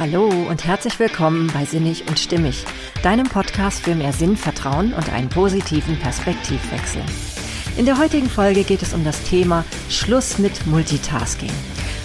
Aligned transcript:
Hallo 0.00 0.30
und 0.48 0.64
herzlich 0.64 0.98
willkommen 0.98 1.50
bei 1.52 1.66
Sinnig 1.66 2.08
und 2.08 2.18
Stimmig, 2.18 2.64
deinem 3.02 3.26
Podcast 3.26 3.82
für 3.82 3.94
mehr 3.94 4.14
Sinn, 4.14 4.34
Vertrauen 4.34 4.94
und 4.94 5.12
einen 5.12 5.28
positiven 5.28 5.98
Perspektivwechsel. 5.98 7.02
In 7.76 7.84
der 7.84 7.98
heutigen 7.98 8.30
Folge 8.30 8.64
geht 8.64 8.80
es 8.80 8.94
um 8.94 9.04
das 9.04 9.22
Thema 9.24 9.62
Schluss 9.90 10.38
mit 10.38 10.66
Multitasking. 10.66 11.52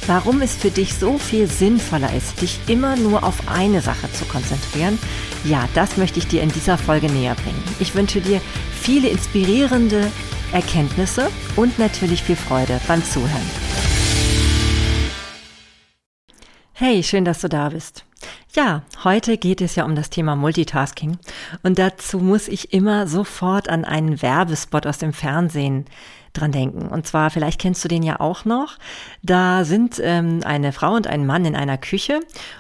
Warum 0.08 0.42
es 0.42 0.56
für 0.56 0.72
dich 0.72 0.94
so 0.96 1.18
viel 1.18 1.48
sinnvoller 1.48 2.14
ist, 2.14 2.42
dich 2.42 2.60
immer 2.68 2.98
nur 2.98 3.24
auf 3.24 3.48
eine 3.48 3.80
Sache 3.80 4.12
zu 4.12 4.26
konzentrieren, 4.26 5.00
ja, 5.46 5.66
das 5.74 5.96
möchte 5.96 6.20
ich 6.20 6.28
dir 6.28 6.42
in 6.42 6.50
dieser 6.50 6.78
Folge 6.78 7.10
näher 7.10 7.36
bringen. 7.36 7.64
Ich 7.80 7.96
wünsche 7.96 8.20
dir 8.20 8.42
viele 8.78 9.08
inspirierende 9.08 10.12
Erkenntnisse 10.52 11.30
und 11.56 11.80
natürlich 11.80 12.24
viel 12.24 12.36
Freude 12.36 12.82
beim 12.90 13.02
Zuhören. 13.06 13.95
Hey, 16.78 17.04
schön, 17.04 17.24
dass 17.24 17.40
du 17.40 17.48
da 17.48 17.70
bist. 17.70 18.04
Ja, 18.54 18.82
heute 19.06 19.38
geht 19.38 19.62
es 19.62 19.76
ja 19.76 19.86
um 19.86 19.96
das 19.96 20.10
Thema 20.10 20.36
Multitasking 20.36 21.18
und 21.64 21.80
dazu 21.80 22.20
muss 22.20 22.50
ich 22.50 22.74
immer 22.74 23.08
sofort 23.08 23.70
an 23.70 23.86
einen 23.86 24.22
Werbespot 24.22 24.86
aus 24.86 24.98
dem 24.98 25.14
Fernsehen 25.14 25.86
dran 26.34 26.52
denken. 26.52 26.90
Und 26.90 27.08
zwar, 27.08 27.30
vielleicht 27.30 27.62
kennst 27.62 27.86
du 27.86 27.88
den 27.88 28.04
ja 28.04 28.20
auch 28.20 28.44
noch. 28.44 28.78
Da 29.24 29.64
sind 29.64 30.02
ähm, 30.04 30.42
eine 30.44 30.74
Frau 30.74 30.96
und 30.96 31.08
ein 31.08 31.26
Mann 31.26 31.46
in 31.46 31.56
einer 31.56 31.78
Küche 31.78 32.20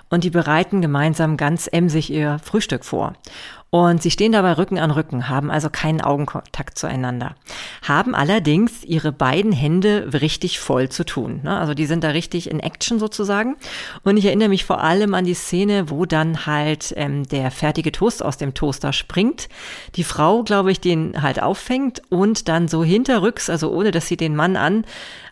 und 0.10 0.24
die 0.24 0.30
bereiten 0.30 0.82
gemeinsam 0.82 1.36
ganz 1.36 1.68
emsig 1.68 2.10
ihr 2.10 2.40
Frühstück 2.42 2.86
vor. 2.86 3.16
Und 3.76 4.02
sie 4.02 4.10
stehen 4.10 4.32
dabei 4.32 4.54
Rücken 4.54 4.80
an 4.80 4.90
Rücken, 4.90 5.28
haben 5.28 5.52
also 5.52 5.70
keinen 5.70 6.00
Augenkontakt 6.00 6.80
zueinander, 6.80 7.36
haben 7.82 8.16
allerdings 8.16 8.86
ihre 8.86 9.12
beiden 9.12 9.52
Hände 9.52 10.14
richtig 10.14 10.62
voll 10.62 10.88
zu 10.88 11.04
tun. 11.04 11.42
Ne? 11.44 11.60
Also 11.60 11.74
die 11.74 11.86
sind 11.86 12.02
da 12.02 12.12
richtig 12.12 12.50
in 12.50 12.62
Action 12.62 13.00
sozusagen. 13.00 13.58
Und 14.06 14.16
ich 14.16 14.24
erinnere 14.24 14.48
mich 14.48 14.64
vor 14.64 14.82
allem 14.82 15.14
an 15.14 15.26
die 15.26 15.34
Szene, 15.34 15.90
wo 15.90 16.06
dann 16.06 16.46
halt 16.46 16.94
ähm, 16.96 17.28
der 17.28 17.52
fertige 17.52 17.92
Toast 17.92 18.24
aus 18.24 18.38
dem 18.38 18.54
Toaster 18.54 18.94
springt, 18.94 19.50
die 19.98 20.06
Frau, 20.06 20.44
glaube 20.44 20.72
ich, 20.72 20.80
den 20.80 21.22
halt 21.22 21.44
auffängt 21.44 22.02
und 22.08 22.48
dann 22.48 22.70
so 22.70 22.82
hinterrücks, 22.82 23.50
also 23.50 23.74
ohne 23.74 23.92
dass 23.92 24.08
sie 24.08 24.16
den 24.16 24.38
Mann 24.38 24.56
an 24.56 24.86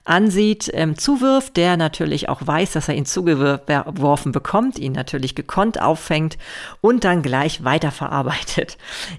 ansieht, 0.06 0.70
ähm, 0.74 0.98
zuwirft, 0.98 1.56
der 1.56 1.78
natürlich 1.78 2.28
auch 2.28 2.46
weiß, 2.46 2.74
dass 2.74 2.90
er 2.90 2.96
ihn 2.96 3.06
zugeworfen 3.06 4.32
bekommt, 4.32 4.78
ihn 4.78 4.92
natürlich 4.92 5.34
gekonnt 5.34 5.82
auffängt 5.82 6.38
und 6.82 7.06
dann 7.06 7.22
gleich 7.22 7.64
weiterverarbeitet. 7.64 8.33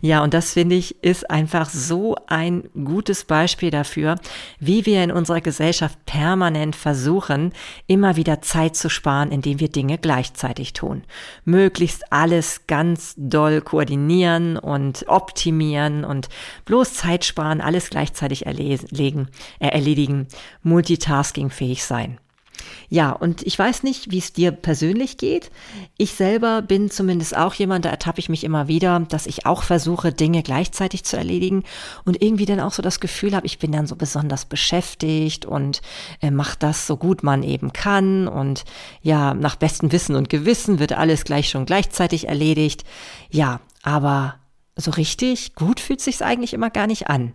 Ja, 0.00 0.22
und 0.22 0.34
das 0.34 0.52
finde 0.52 0.74
ich 0.74 1.02
ist 1.02 1.30
einfach 1.30 1.68
so 1.70 2.16
ein 2.26 2.68
gutes 2.84 3.24
Beispiel 3.24 3.70
dafür, 3.70 4.16
wie 4.58 4.86
wir 4.86 5.02
in 5.02 5.12
unserer 5.12 5.40
Gesellschaft 5.40 6.04
permanent 6.06 6.76
versuchen, 6.76 7.52
immer 7.86 8.16
wieder 8.16 8.42
Zeit 8.42 8.76
zu 8.76 8.88
sparen, 8.88 9.30
indem 9.30 9.60
wir 9.60 9.68
Dinge 9.68 9.98
gleichzeitig 9.98 10.72
tun. 10.72 11.04
Möglichst 11.44 12.12
alles 12.12 12.66
ganz 12.66 13.14
doll 13.16 13.60
koordinieren 13.60 14.56
und 14.56 15.04
optimieren 15.08 16.04
und 16.04 16.28
bloß 16.64 16.94
Zeit 16.94 17.24
sparen, 17.24 17.60
alles 17.60 17.90
gleichzeitig 17.90 18.46
erledigen, 18.46 19.28
äh, 19.58 19.68
erledigen 19.68 20.28
multitaskingfähig 20.62 21.84
sein. 21.84 22.18
Ja, 22.88 23.10
und 23.10 23.42
ich 23.42 23.58
weiß 23.58 23.82
nicht, 23.82 24.10
wie 24.10 24.18
es 24.18 24.32
dir 24.32 24.52
persönlich 24.52 25.16
geht. 25.16 25.50
Ich 25.96 26.12
selber 26.12 26.62
bin 26.62 26.90
zumindest 26.90 27.36
auch 27.36 27.54
jemand, 27.54 27.84
da 27.84 27.90
ertappe 27.90 28.20
ich 28.20 28.28
mich 28.28 28.44
immer 28.44 28.68
wieder, 28.68 29.00
dass 29.08 29.26
ich 29.26 29.46
auch 29.46 29.62
versuche, 29.62 30.12
Dinge 30.12 30.42
gleichzeitig 30.42 31.04
zu 31.04 31.16
erledigen 31.16 31.64
und 32.04 32.22
irgendwie 32.22 32.46
dann 32.46 32.60
auch 32.60 32.72
so 32.72 32.82
das 32.82 33.00
Gefühl 33.00 33.34
habe, 33.34 33.46
ich 33.46 33.58
bin 33.58 33.72
dann 33.72 33.86
so 33.86 33.96
besonders 33.96 34.44
beschäftigt 34.44 35.46
und 35.46 35.82
äh, 36.20 36.30
mache 36.30 36.56
das 36.58 36.86
so 36.86 36.96
gut 36.96 37.22
man 37.22 37.42
eben 37.42 37.72
kann 37.72 38.28
und 38.28 38.64
ja, 39.02 39.34
nach 39.34 39.56
bestem 39.56 39.92
Wissen 39.92 40.16
und 40.16 40.28
Gewissen 40.28 40.78
wird 40.78 40.92
alles 40.92 41.24
gleich 41.24 41.48
schon 41.48 41.66
gleichzeitig 41.66 42.28
erledigt. 42.28 42.84
Ja, 43.30 43.60
aber 43.82 44.36
so 44.76 44.90
richtig 44.90 45.54
gut 45.54 45.78
fühlt 45.78 46.00
sich's 46.00 46.20
eigentlich 46.20 46.52
immer 46.52 46.68
gar 46.68 46.86
nicht 46.86 47.08
an. 47.08 47.34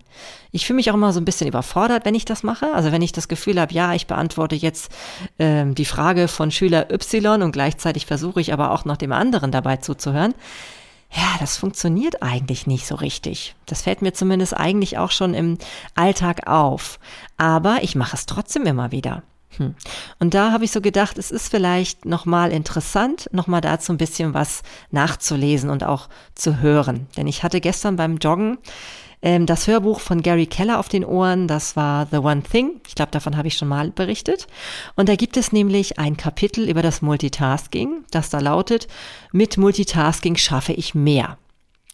Ich 0.52 0.66
fühle 0.66 0.76
mich 0.76 0.92
auch 0.92 0.96
immer 0.96 1.14
so 1.14 1.22
ein 1.22 1.26
bisschen 1.26 1.48
überfordert, 1.48 2.04
wenn 2.04 2.16
ich 2.16 2.26
das 2.26 2.44
mache. 2.44 2.74
Also 2.74 2.92
wenn 2.92 3.02
ich 3.02 3.14
das 3.14 3.30
Gefühl 3.30 3.60
habe, 3.62 3.74
ja, 3.74 3.94
ich 3.94 4.08
beantworte 4.08 4.56
jetzt 4.56 4.92
ähm, 5.38 5.74
die 5.74 5.86
Frage 5.86 6.28
von 6.28 6.52
Schüler 6.52 6.92
Y 6.92 7.42
und 7.42 7.54
gleichzeitig 7.54 8.06
versuche 8.06 8.42
ich 8.42 8.52
aber 8.52 8.72
auch 8.72 8.84
noch 8.84 8.98
dem 8.98 9.14
anderen 9.14 9.52
dabei 9.52 9.78
zuzuhören. 9.78 10.34
Ja, 11.12 11.38
das 11.40 11.58
funktioniert 11.58 12.22
eigentlich 12.22 12.68
nicht 12.68 12.86
so 12.86 12.96
richtig. 12.96 13.56
Das 13.66 13.84
fällt 13.84 14.02
mir 14.02 14.14
zumindest 14.14 14.56
eigentlich 14.56 14.98
auch 14.98 15.12
schon 15.12 15.34
im 15.34 15.58
Alltag 15.96 16.48
auf. 16.48 17.00
Aber 17.38 17.80
ich 17.82 17.96
mache 17.96 18.16
es 18.16 18.26
trotzdem 18.26 18.66
immer 18.66 18.92
wieder. 18.92 19.24
Hm. 19.58 19.76
Und 20.20 20.34
da 20.34 20.52
habe 20.52 20.66
ich 20.66 20.72
so 20.72 20.82
gedacht, 20.82 21.18
es 21.18 21.32
ist 21.32 21.50
vielleicht 21.50 22.06
nochmal 22.06 22.52
interessant, 22.52 23.30
nochmal 23.32 23.62
dazu 23.62 23.92
ein 23.92 23.98
bisschen 23.98 24.34
was 24.34 24.62
nachzulesen 24.92 25.70
und 25.70 25.84
auch 25.84 26.08
zu 26.36 26.60
hören. 26.60 27.08
Denn 27.18 27.28
ich 27.28 27.44
hatte 27.44 27.60
gestern 27.60 27.96
beim 27.96 28.18
Joggen 28.18 28.60
ähm, 29.22 29.46
das 29.46 29.68
Hörbuch 29.68 30.00
von 30.00 30.22
Gary 30.22 30.46
Keller 30.46 30.80
auf 30.80 30.88
den 30.88 31.04
Ohren, 31.04 31.48
das 31.48 31.76
war 31.76 32.08
The 32.10 32.18
One 32.18 32.44
Thing. 32.44 32.82
Ich 32.88 32.96
glaube, 32.96 33.12
davon 33.12 33.36
habe 33.36 33.48
ich 33.48 33.58
schon 33.58 33.68
mal 33.68 33.92
berichtet. 33.92 34.48
Und 34.96 35.10
da 35.10 35.16
gibt 35.16 35.36
es 35.36 35.52
nämlich 35.52 36.00
ein 36.00 36.16
Kapitel 36.16 36.70
über 36.70 36.82
das 36.82 37.02
Multitasking, 37.02 38.04
das 38.12 38.30
da 38.30 38.40
lautet, 38.40 38.88
mit 39.32 39.58
Multitasking 39.58 40.38
schaffe 40.38 40.74
ich 40.74 40.96
mehr. 40.96 41.38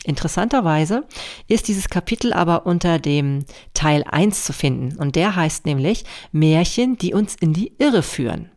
Interessanterweise 0.04 1.06
ist 1.48 1.68
dieses 1.68 1.90
Kapitel 1.90 2.34
aber 2.34 2.66
unter 2.66 3.00
dem 3.00 3.46
Teil 3.74 4.04
1 4.04 4.44
zu 4.44 4.54
finden 4.54 4.98
und 4.98 5.16
der 5.16 5.36
heißt 5.36 5.66
nämlich 5.66 6.06
Märchen, 6.32 6.98
die 6.98 7.14
uns 7.14 7.36
in 7.36 7.54
die 7.54 7.74
Irre 7.80 8.04
führen. 8.04 8.52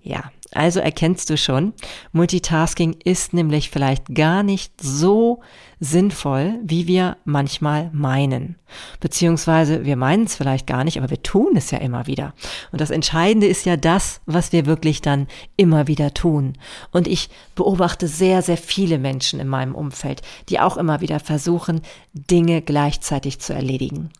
Ja, 0.00 0.30
also 0.52 0.80
erkennst 0.80 1.30
du 1.30 1.36
schon, 1.36 1.72
Multitasking 2.12 2.96
ist 3.04 3.32
nämlich 3.32 3.70
vielleicht 3.70 4.14
gar 4.14 4.42
nicht 4.42 4.80
so 4.80 5.40
sinnvoll, 5.80 6.60
wie 6.62 6.86
wir 6.86 7.16
manchmal 7.24 7.90
meinen. 7.92 8.56
Beziehungsweise 9.00 9.84
wir 9.84 9.96
meinen 9.96 10.24
es 10.24 10.36
vielleicht 10.36 10.66
gar 10.66 10.84
nicht, 10.84 10.98
aber 10.98 11.08
wir 11.08 11.22
tun 11.22 11.56
es 11.56 11.70
ja 11.70 11.78
immer 11.78 12.06
wieder. 12.06 12.34
Und 12.70 12.80
das 12.82 12.90
Entscheidende 12.90 13.46
ist 13.46 13.64
ja 13.64 13.78
das, 13.78 14.20
was 14.26 14.52
wir 14.52 14.66
wirklich 14.66 15.00
dann 15.00 15.26
immer 15.56 15.86
wieder 15.86 16.12
tun. 16.12 16.58
Und 16.92 17.08
ich 17.08 17.30
beobachte 17.54 18.08
sehr, 18.08 18.42
sehr 18.42 18.58
viele 18.58 18.98
Menschen 18.98 19.40
in 19.40 19.48
meinem 19.48 19.74
Umfeld, 19.74 20.20
die 20.50 20.60
auch 20.60 20.76
immer 20.76 21.00
wieder 21.00 21.18
versuchen, 21.18 21.80
Dinge 22.12 22.60
gleichzeitig 22.60 23.40
zu 23.40 23.54
erledigen. 23.54 24.10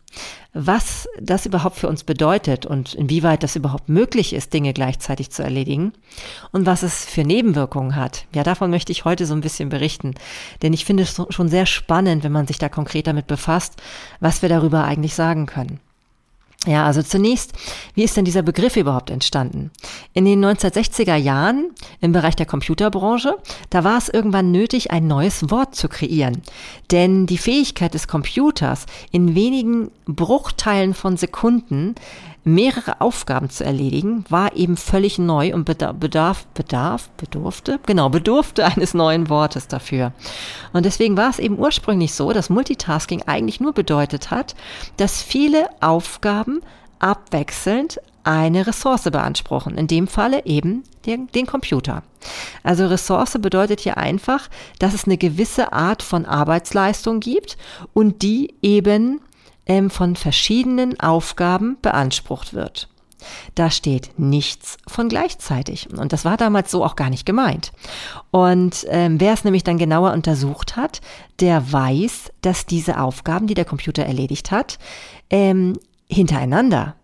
Was 0.53 1.07
das 1.17 1.45
überhaupt 1.45 1.77
für 1.77 1.87
uns 1.87 2.03
bedeutet 2.03 2.65
und 2.65 2.93
inwieweit 2.93 3.41
das 3.41 3.55
überhaupt 3.55 3.87
möglich 3.87 4.33
ist, 4.33 4.53
Dinge 4.53 4.73
gleichzeitig 4.73 5.29
zu 5.29 5.43
erledigen 5.43 5.93
und 6.51 6.65
was 6.65 6.83
es 6.83 7.05
für 7.05 7.23
Nebenwirkungen 7.23 7.95
hat, 7.95 8.25
ja, 8.35 8.43
davon 8.43 8.69
möchte 8.69 8.91
ich 8.91 9.05
heute 9.05 9.25
so 9.25 9.33
ein 9.33 9.39
bisschen 9.39 9.69
berichten. 9.69 10.13
Denn 10.61 10.73
ich 10.73 10.83
finde 10.83 11.03
es 11.03 11.21
schon 11.29 11.47
sehr 11.51 11.67
spannend, 11.67 12.23
wenn 12.23 12.31
man 12.31 12.47
sich 12.47 12.57
da 12.57 12.69
konkret 12.69 13.05
damit 13.05 13.27
befasst, 13.27 13.75
was 14.19 14.41
wir 14.41 14.49
darüber 14.49 14.85
eigentlich 14.85 15.13
sagen 15.13 15.45
können. 15.45 15.79
Ja, 16.67 16.85
also 16.85 17.01
zunächst, 17.01 17.53
wie 17.95 18.03
ist 18.03 18.15
denn 18.15 18.25
dieser 18.25 18.43
Begriff 18.43 18.75
überhaupt 18.75 19.09
entstanden? 19.09 19.71
In 20.13 20.25
den 20.25 20.45
1960er 20.45 21.15
Jahren 21.15 21.71
im 22.01 22.11
Bereich 22.11 22.35
der 22.35 22.45
Computerbranche, 22.45 23.35
da 23.71 23.83
war 23.83 23.97
es 23.97 24.09
irgendwann 24.09 24.51
nötig, 24.51 24.91
ein 24.91 25.07
neues 25.07 25.49
Wort 25.49 25.73
zu 25.73 25.89
kreieren. 25.89 26.43
Denn 26.91 27.25
die 27.25 27.39
Fähigkeit 27.39 27.95
des 27.95 28.07
Computers, 28.07 28.85
in 29.09 29.33
wenigen 29.33 29.89
Bruchteilen 30.05 30.93
von 30.93 31.17
Sekunden 31.17 31.95
mehrere 32.43 33.01
Aufgaben 33.01 33.49
zu 33.49 33.63
erledigen, 33.63 34.25
war 34.29 34.55
eben 34.55 34.77
völlig 34.77 35.19
neu 35.19 35.53
und 35.53 35.65
bedarf, 35.65 36.45
bedarf, 36.53 37.09
bedurfte, 37.09 37.79
genau, 37.85 38.09
bedurfte 38.09 38.65
eines 38.65 38.93
neuen 38.93 39.29
Wortes 39.29 39.67
dafür. 39.67 40.11
Und 40.73 40.85
deswegen 40.85 41.17
war 41.17 41.29
es 41.29 41.39
eben 41.39 41.59
ursprünglich 41.59 42.13
so, 42.13 42.33
dass 42.33 42.49
Multitasking 42.49 43.23
eigentlich 43.23 43.59
nur 43.59 43.73
bedeutet 43.73 44.31
hat, 44.31 44.55
dass 44.97 45.21
viele 45.21 45.69
Aufgaben 45.81 46.61
abwechselnd 46.99 47.99
eine 48.23 48.67
Ressource 48.67 49.03
beanspruchen. 49.03 49.77
In 49.77 49.87
dem 49.87 50.07
Falle 50.07 50.45
eben 50.45 50.83
den, 51.05 51.27
den, 51.27 51.47
Computer. 51.47 52.03
Also 52.63 52.85
Ressource 52.85 53.37
bedeutet 53.39 53.79
hier 53.79 53.97
einfach, 53.97 54.47
dass 54.77 54.93
es 54.93 55.05
eine 55.05 55.17
gewisse 55.17 55.73
Art 55.73 56.03
von 56.03 56.25
Arbeitsleistung 56.25 57.19
gibt 57.19 57.57
und 57.93 58.21
die 58.21 58.53
eben 58.61 59.21
ähm, 59.65 59.89
von 59.89 60.15
verschiedenen 60.15 60.99
Aufgaben 60.99 61.77
beansprucht 61.81 62.53
wird. 62.53 62.87
Da 63.55 63.69
steht 63.69 64.17
nichts 64.17 64.77
von 64.87 65.09
gleichzeitig. 65.09 65.89
Und 65.91 66.13
das 66.13 66.25
war 66.25 66.37
damals 66.37 66.71
so 66.71 66.83
auch 66.83 66.95
gar 66.95 67.09
nicht 67.09 67.25
gemeint. 67.25 67.71
Und 68.31 68.85
ähm, 68.89 69.19
wer 69.19 69.33
es 69.33 69.43
nämlich 69.43 69.63
dann 69.63 69.77
genauer 69.77 70.13
untersucht 70.13 70.75
hat, 70.75 71.01
der 71.39 71.71
weiß, 71.71 72.31
dass 72.41 72.65
diese 72.65 72.99
Aufgaben, 72.99 73.47
die 73.47 73.53
der 73.53 73.65
Computer 73.65 74.03
erledigt 74.03 74.51
hat, 74.51 74.79
ähm, 75.29 75.77
hintereinander 76.09 76.95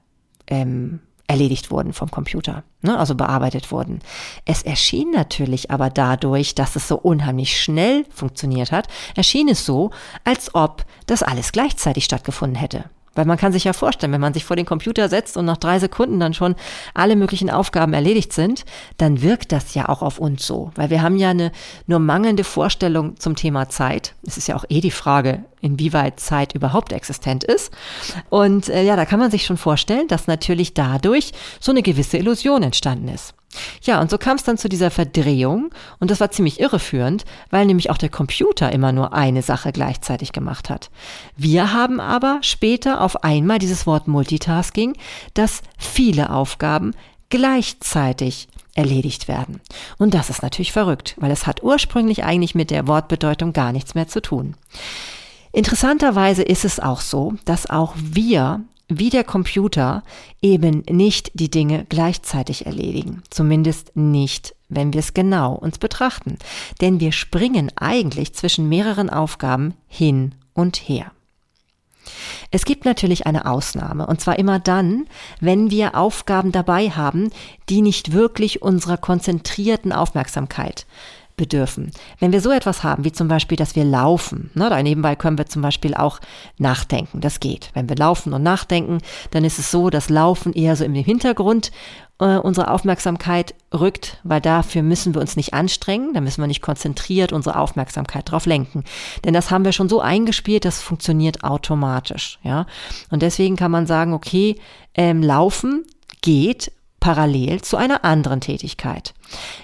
ähm, 0.47 0.99
erledigt 1.27 1.71
wurden 1.71 1.93
vom 1.93 2.09
Computer, 2.09 2.63
ne, 2.81 2.97
also 2.97 3.15
bearbeitet 3.15 3.71
wurden. 3.71 3.99
Es 4.45 4.63
erschien 4.63 5.11
natürlich 5.11 5.69
aber 5.71 5.89
dadurch, 5.89 6.55
dass 6.55 6.75
es 6.75 6.87
so 6.87 6.97
unheimlich 6.97 7.61
schnell 7.61 8.05
funktioniert 8.09 8.71
hat, 8.71 8.87
erschien 9.15 9.49
es 9.49 9.65
so, 9.65 9.91
als 10.23 10.55
ob 10.55 10.85
das 11.05 11.23
alles 11.23 11.51
gleichzeitig 11.51 12.05
stattgefunden 12.05 12.57
hätte. 12.57 12.85
Weil 13.17 13.25
man 13.25 13.37
kann 13.37 13.51
sich 13.51 13.63
ja 13.63 13.73
vorstellen, 13.73 14.13
wenn 14.13 14.21
man 14.21 14.33
sich 14.33 14.45
vor 14.45 14.55
den 14.55 14.65
Computer 14.65 15.09
setzt 15.09 15.37
und 15.37 15.45
nach 15.45 15.57
drei 15.57 15.79
Sekunden 15.79 16.19
dann 16.19 16.33
schon 16.33 16.55
alle 16.93 17.15
möglichen 17.15 17.49
Aufgaben 17.49 17.93
erledigt 17.93 18.31
sind, 18.31 18.63
dann 18.97 19.21
wirkt 19.21 19.51
das 19.51 19.73
ja 19.73 19.89
auch 19.89 20.01
auf 20.01 20.19
uns 20.19 20.45
so. 20.45 20.71
Weil 20.75 20.89
wir 20.89 21.01
haben 21.01 21.17
ja 21.17 21.31
eine 21.31 21.51
nur 21.87 21.99
mangelnde 21.99 22.43
Vorstellung 22.43 23.19
zum 23.19 23.35
Thema 23.35 23.69
Zeit. 23.69 24.13
Es 24.25 24.37
ist 24.37 24.47
ja 24.47 24.55
auch 24.55 24.65
eh 24.69 24.81
die 24.81 24.91
Frage, 24.91 25.43
inwieweit 25.61 26.19
Zeit 26.19 26.53
überhaupt 26.53 26.93
existent 26.93 27.43
ist. 27.43 27.71
Und 28.29 28.69
äh, 28.69 28.83
ja, 28.83 28.95
da 28.95 29.05
kann 29.05 29.19
man 29.19 29.31
sich 29.31 29.45
schon 29.45 29.57
vorstellen, 29.57 30.07
dass 30.07 30.27
natürlich 30.27 30.73
dadurch 30.73 31.31
so 31.59 31.71
eine 31.71 31.81
gewisse 31.81 32.17
Illusion 32.17 32.63
entstanden 32.63 33.07
ist. 33.07 33.33
Ja, 33.81 34.01
und 34.01 34.09
so 34.09 34.17
kam 34.17 34.35
es 34.35 34.43
dann 34.43 34.57
zu 34.57 34.69
dieser 34.69 34.91
Verdrehung 34.91 35.69
und 35.99 36.11
das 36.11 36.19
war 36.19 36.31
ziemlich 36.31 36.59
irreführend, 36.59 37.25
weil 37.49 37.65
nämlich 37.65 37.89
auch 37.89 37.97
der 37.97 38.09
Computer 38.09 38.71
immer 38.71 38.91
nur 38.91 39.13
eine 39.13 39.41
Sache 39.41 39.71
gleichzeitig 39.71 40.31
gemacht 40.31 40.69
hat. 40.69 40.89
Wir 41.35 41.73
haben 41.73 41.99
aber 41.99 42.39
später 42.41 43.01
auf 43.01 43.23
einmal 43.23 43.59
dieses 43.59 43.87
Wort 43.87 44.07
Multitasking, 44.07 44.95
dass 45.33 45.61
viele 45.77 46.31
Aufgaben 46.31 46.93
gleichzeitig 47.29 48.47
erledigt 48.75 49.27
werden. 49.27 49.59
Und 49.97 50.13
das 50.13 50.29
ist 50.29 50.43
natürlich 50.43 50.71
verrückt, 50.71 51.15
weil 51.17 51.31
es 51.31 51.47
hat 51.47 51.63
ursprünglich 51.63 52.23
eigentlich 52.23 52.53
mit 52.53 52.69
der 52.69 52.87
Wortbedeutung 52.87 53.51
gar 53.53 53.71
nichts 53.71 53.95
mehr 53.95 54.07
zu 54.07 54.21
tun. 54.21 54.55
Interessanterweise 55.51 56.43
ist 56.43 56.65
es 56.65 56.79
auch 56.79 57.01
so, 57.01 57.33
dass 57.45 57.69
auch 57.69 57.95
wir 57.97 58.61
wie 58.89 59.09
der 59.09 59.23
Computer 59.23 60.03
eben 60.41 60.83
nicht 60.89 61.31
die 61.33 61.51
Dinge 61.51 61.85
gleichzeitig 61.89 62.65
erledigen. 62.65 63.21
Zumindest 63.29 63.95
nicht, 63.95 64.55
wenn 64.69 64.93
wir 64.93 64.99
es 64.99 65.13
genau 65.13 65.53
uns 65.53 65.77
betrachten. 65.77 66.37
Denn 66.81 66.99
wir 66.99 67.11
springen 67.11 67.71
eigentlich 67.75 68.33
zwischen 68.33 68.69
mehreren 68.69 69.09
Aufgaben 69.09 69.73
hin 69.87 70.35
und 70.53 70.77
her. 70.77 71.11
Es 72.51 72.63
gibt 72.63 72.85
natürlich 72.85 73.27
eine 73.27 73.45
Ausnahme, 73.45 74.07
und 74.07 74.21
zwar 74.21 74.39
immer 74.39 74.59
dann, 74.59 75.07
wenn 75.41 75.69
wir 75.69 75.95
Aufgaben 75.95 76.53
dabei 76.53 76.89
haben, 76.89 77.29
die 77.67 77.81
nicht 77.81 78.13
wirklich 78.13 78.61
unserer 78.61 78.97
konzentrierten 78.97 79.91
Aufmerksamkeit 79.91 80.85
bedürfen. 81.37 81.91
Wenn 82.19 82.33
wir 82.33 82.41
so 82.41 82.51
etwas 82.51 82.83
haben, 82.83 83.05
wie 83.05 83.11
zum 83.11 83.27
Beispiel, 83.27 83.55
dass 83.55 83.75
wir 83.75 83.85
laufen, 83.85 84.49
ne, 84.55 84.69
da 84.69 84.81
nebenbei 84.81 85.15
können 85.15 85.37
wir 85.37 85.45
zum 85.45 85.61
Beispiel 85.61 85.93
auch 85.93 86.19
nachdenken, 86.57 87.21
das 87.21 87.39
geht. 87.39 87.69
Wenn 87.73 87.87
wir 87.87 87.95
laufen 87.95 88.33
und 88.33 88.43
nachdenken, 88.43 88.97
dann 89.31 89.45
ist 89.45 89.59
es 89.59 89.71
so, 89.71 89.89
dass 89.89 90.09
Laufen 90.09 90.51
eher 90.51 90.75
so 90.75 90.83
im 90.83 90.95
Hintergrund 90.95 91.71
äh, 92.19 92.37
unsere 92.37 92.71
Aufmerksamkeit 92.71 93.53
rückt, 93.71 94.19
weil 94.23 94.41
dafür 94.41 94.81
müssen 94.81 95.13
wir 95.13 95.21
uns 95.21 95.35
nicht 95.35 95.53
anstrengen, 95.53 96.13
da 96.13 96.21
müssen 96.21 96.41
wir 96.41 96.47
nicht 96.47 96.61
konzentriert 96.61 97.31
unsere 97.31 97.59
Aufmerksamkeit 97.59 98.31
drauf 98.31 98.47
lenken. 98.47 98.83
Denn 99.23 99.33
das 99.33 99.51
haben 99.51 99.63
wir 99.63 99.71
schon 99.71 99.89
so 99.89 100.01
eingespielt, 100.01 100.65
das 100.65 100.81
funktioniert 100.81 101.43
automatisch, 101.43 102.39
ja. 102.43 102.65
Und 103.11 103.21
deswegen 103.21 103.55
kann 103.55 103.71
man 103.71 103.85
sagen, 103.85 104.13
okay, 104.13 104.55
ähm, 104.95 105.21
Laufen 105.21 105.85
geht 106.21 106.71
parallel 106.99 107.61
zu 107.61 107.77
einer 107.77 108.03
anderen 108.03 108.41
Tätigkeit. 108.41 109.13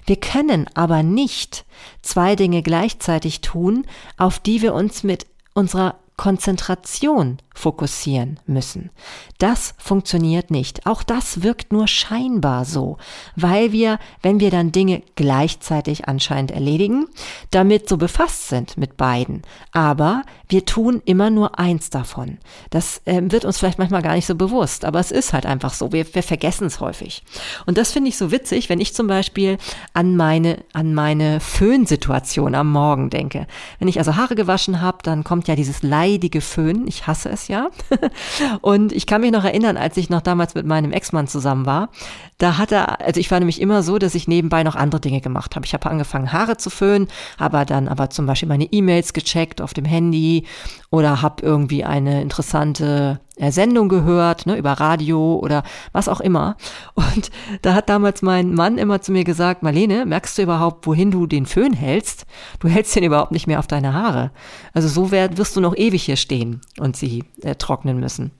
Wir 0.05 0.17
können 0.17 0.69
aber 0.73 1.03
nicht 1.03 1.65
zwei 2.01 2.35
Dinge 2.35 2.61
gleichzeitig 2.61 3.41
tun, 3.41 3.85
auf 4.17 4.39
die 4.39 4.61
wir 4.61 4.73
uns 4.73 5.03
mit 5.03 5.25
unserer 5.53 5.99
Konzentration 6.17 7.37
fokussieren 7.53 8.39
müssen. 8.45 8.89
Das 9.37 9.75
funktioniert 9.77 10.51
nicht. 10.51 10.85
Auch 10.85 11.03
das 11.03 11.43
wirkt 11.43 11.71
nur 11.71 11.87
scheinbar 11.87 12.65
so, 12.65 12.97
weil 13.35 13.71
wir, 13.71 13.99
wenn 14.21 14.39
wir 14.39 14.51
dann 14.51 14.71
Dinge 14.71 15.03
gleichzeitig 15.15 16.07
anscheinend 16.07 16.51
erledigen, 16.51 17.07
damit 17.51 17.87
so 17.87 17.97
befasst 17.97 18.49
sind 18.49 18.77
mit 18.77 18.97
beiden. 18.97 19.43
Aber 19.71 20.23
wir 20.47 20.65
tun 20.65 21.01
immer 21.05 21.29
nur 21.29 21.59
eins 21.59 21.89
davon. 21.89 22.37
Das 22.69 23.01
äh, 23.05 23.21
wird 23.23 23.45
uns 23.45 23.59
vielleicht 23.59 23.79
manchmal 23.79 24.01
gar 24.01 24.15
nicht 24.15 24.25
so 24.25 24.35
bewusst, 24.35 24.85
aber 24.85 24.99
es 24.99 25.11
ist 25.11 25.33
halt 25.33 25.45
einfach 25.45 25.73
so. 25.73 25.91
Wir, 25.91 26.05
wir 26.13 26.23
vergessen 26.23 26.67
es 26.67 26.79
häufig. 26.79 27.23
Und 27.65 27.77
das 27.77 27.91
finde 27.91 28.09
ich 28.09 28.17
so 28.17 28.31
witzig, 28.31 28.69
wenn 28.69 28.79
ich 28.79 28.93
zum 28.93 29.07
Beispiel 29.07 29.57
an 29.93 30.15
meine, 30.15 30.63
an 30.73 30.93
meine 30.93 31.39
Föhnsituation 31.39 32.55
am 32.55 32.71
Morgen 32.71 33.09
denke. 33.09 33.47
Wenn 33.79 33.87
ich 33.87 33.99
also 33.99 34.15
Haare 34.15 34.35
gewaschen 34.35 34.81
habe, 34.81 34.97
dann 35.03 35.23
kommt 35.23 35.47
ja 35.47 35.55
dieses 35.55 35.83
leidige 35.83 36.41
Föhn. 36.41 36.87
Ich 36.87 37.07
hasse 37.07 37.29
es 37.29 37.42
ja. 37.47 37.69
Und 38.61 38.91
ich 38.91 39.05
kann 39.05 39.21
mich 39.21 39.31
noch 39.31 39.43
erinnern, 39.43 39.77
als 39.77 39.97
ich 39.97 40.09
noch 40.09 40.21
damals 40.21 40.55
mit 40.55 40.65
meinem 40.65 40.91
Ex-Mann 40.91 41.27
zusammen 41.27 41.65
war, 41.65 41.89
da 42.37 42.57
hat 42.57 42.71
er, 42.71 43.01
also 43.01 43.19
ich 43.19 43.31
war 43.31 43.39
nämlich 43.39 43.61
immer 43.61 43.83
so, 43.83 43.97
dass 43.97 44.15
ich 44.15 44.27
nebenbei 44.27 44.63
noch 44.63 44.75
andere 44.75 45.01
Dinge 45.01 45.21
gemacht 45.21 45.55
habe. 45.55 45.65
Ich 45.65 45.73
habe 45.73 45.89
angefangen, 45.89 46.33
Haare 46.33 46.57
zu 46.57 46.69
föhnen, 46.69 47.07
aber 47.37 47.65
dann 47.65 47.87
aber 47.87 48.09
zum 48.09 48.25
Beispiel 48.25 48.49
meine 48.49 48.65
E-Mails 48.65 49.13
gecheckt 49.13 49.61
auf 49.61 49.73
dem 49.73 49.85
Handy 49.85 50.45
oder 50.89 51.21
habe 51.21 51.43
irgendwie 51.43 51.83
eine 51.83 52.21
interessante 52.21 53.19
Sendung 53.39 53.89
gehört, 53.89 54.45
ne, 54.45 54.57
über 54.57 54.73
Radio 54.73 55.39
oder 55.41 55.63
was 55.91 56.07
auch 56.07 56.21
immer. 56.21 56.55
Und 56.93 57.31
da 57.61 57.73
hat 57.73 57.89
damals 57.89 58.21
mein 58.21 58.53
Mann 58.53 58.77
immer 58.77 59.01
zu 59.01 59.11
mir 59.11 59.23
gesagt, 59.23 59.63
Marlene, 59.63 60.05
merkst 60.05 60.37
du 60.37 60.43
überhaupt, 60.43 60.85
wohin 60.85 61.11
du 61.11 61.25
den 61.25 61.45
Föhn 61.45 61.73
hältst? 61.73 62.25
Du 62.59 62.67
hältst 62.67 62.95
den 62.95 63.03
überhaupt 63.03 63.31
nicht 63.31 63.47
mehr 63.47 63.59
auf 63.59 63.67
deine 63.67 63.93
Haare. 63.93 64.31
Also 64.73 64.87
so 64.87 65.11
wirst 65.11 65.55
du 65.55 65.61
noch 65.61 65.75
ewig 65.75 66.03
hier 66.03 66.17
stehen 66.17 66.61
und 66.79 66.95
sie 66.95 67.23
äh, 67.41 67.55
trocknen 67.55 67.99
müssen. 67.99 68.31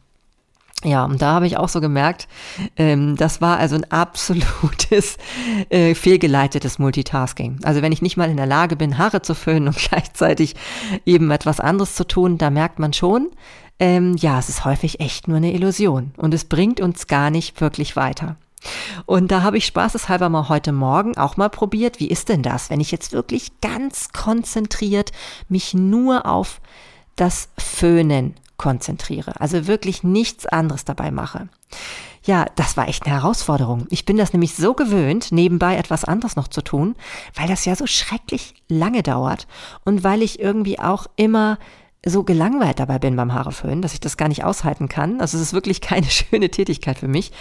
Ja, 0.83 1.06
und 1.06 1.21
da 1.21 1.33
habe 1.33 1.47
ich 1.47 1.57
auch 1.57 1.69
so 1.69 1.80
gemerkt, 1.80 2.27
ähm, 2.75 3.15
das 3.15 3.39
war 3.39 3.57
also 3.57 3.75
ein 3.75 3.89
absolutes 3.89 5.18
äh, 5.69 5.95
fehlgeleitetes 5.95 6.77
Multitasking. 6.77 7.59
Also 7.63 7.81
wenn 7.81 7.94
ich 7.94 8.01
nicht 8.01 8.18
mal 8.18 8.30
in 8.30 8.38
der 8.38 8.45
Lage 8.45 8.75
bin, 8.75 8.97
Haare 8.97 9.21
zu 9.21 9.33
föhnen 9.33 9.68
und 9.68 9.77
gleichzeitig 9.89 10.56
eben 11.06 11.31
etwas 11.31 11.59
anderes 11.59 11.95
zu 11.95 12.06
tun, 12.06 12.38
da 12.38 12.50
merkt 12.50 12.80
man 12.80 12.91
schon, 12.91 13.30
ähm, 13.80 14.15
ja, 14.18 14.38
es 14.39 14.50
ist 14.50 14.65
häufig 14.65 15.00
echt 15.00 15.27
nur 15.27 15.38
eine 15.38 15.53
Illusion 15.53 16.12
und 16.18 16.33
es 16.33 16.45
bringt 16.45 16.81
uns 16.81 17.07
gar 17.07 17.29
nicht 17.29 17.59
wirklich 17.62 17.95
weiter. 17.95 18.36
Und 19.06 19.31
da 19.31 19.41
habe 19.41 19.57
ich 19.57 19.65
spaßeshalber 19.65 20.29
mal 20.29 20.47
heute 20.50 20.71
Morgen 20.71 21.18
auch 21.18 21.38
mal 21.38 21.50
probiert, 21.50 22.00
wie 22.00 22.07
ist 22.07 22.29
denn 22.29 22.44
das, 22.44 22.69
wenn 22.69 22.79
ich 22.79 22.91
jetzt 22.91 23.12
wirklich 23.12 23.59
ganz 23.62 24.09
konzentriert 24.13 25.12
mich 25.50 25.74
nur 25.74 26.25
auf 26.25 26.62
das 27.15 27.50
Föhnen 27.57 28.36
konzentriere. 28.57 29.39
Also 29.39 29.67
wirklich 29.67 30.03
nichts 30.03 30.45
anderes 30.45 30.85
dabei 30.85 31.11
mache. 31.11 31.50
Ja, 32.25 32.45
das 32.55 32.77
war 32.77 32.88
echt 32.88 33.05
eine 33.05 33.15
Herausforderung. 33.15 33.85
Ich 33.89 34.05
bin 34.05 34.15
das 34.15 34.31
nämlich 34.31 34.55
so 34.55 34.73
gewöhnt, 34.73 35.31
nebenbei 35.31 35.75
etwas 35.75 36.05
anderes 36.05 36.38
noch 36.38 36.47
zu 36.47 36.61
tun, 36.61 36.95
weil 37.35 37.47
das 37.47 37.65
ja 37.65 37.75
so 37.75 37.85
schrecklich 37.85 38.55
lange 38.69 39.03
dauert 39.03 39.47
und 39.83 40.03
weil 40.03 40.21
ich 40.21 40.39
irgendwie 40.39 40.79
auch 40.79 41.07
immer 41.17 41.57
so 42.05 42.23
gelangweilt 42.23 42.79
dabei 42.79 43.00
bin 43.00 43.15
beim 43.15 43.33
Haareföhnen, 43.33 43.81
dass 43.81 43.94
ich 43.94 44.00
das 44.00 44.17
gar 44.17 44.27
nicht 44.27 44.44
aushalten 44.44 44.89
kann. 44.89 45.21
Also 45.21 45.38
es 45.38 45.44
ist 45.44 45.53
wirklich 45.53 45.81
keine 45.81 46.05
schöne 46.09 46.50
Tätigkeit 46.50 47.00
für 47.00 47.07
mich. 47.07 47.31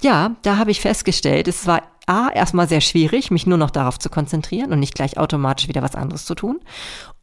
Ja, 0.00 0.36
da 0.42 0.56
habe 0.56 0.70
ich 0.70 0.80
festgestellt, 0.80 1.48
es 1.48 1.66
war 1.66 1.82
A, 2.06 2.28
erstmal 2.30 2.68
sehr 2.68 2.80
schwierig, 2.80 3.30
mich 3.30 3.46
nur 3.46 3.58
noch 3.58 3.70
darauf 3.70 3.98
zu 3.98 4.10
konzentrieren 4.10 4.72
und 4.72 4.80
nicht 4.80 4.94
gleich 4.94 5.18
automatisch 5.18 5.68
wieder 5.68 5.82
was 5.82 5.94
anderes 5.94 6.24
zu 6.24 6.34
tun. 6.34 6.60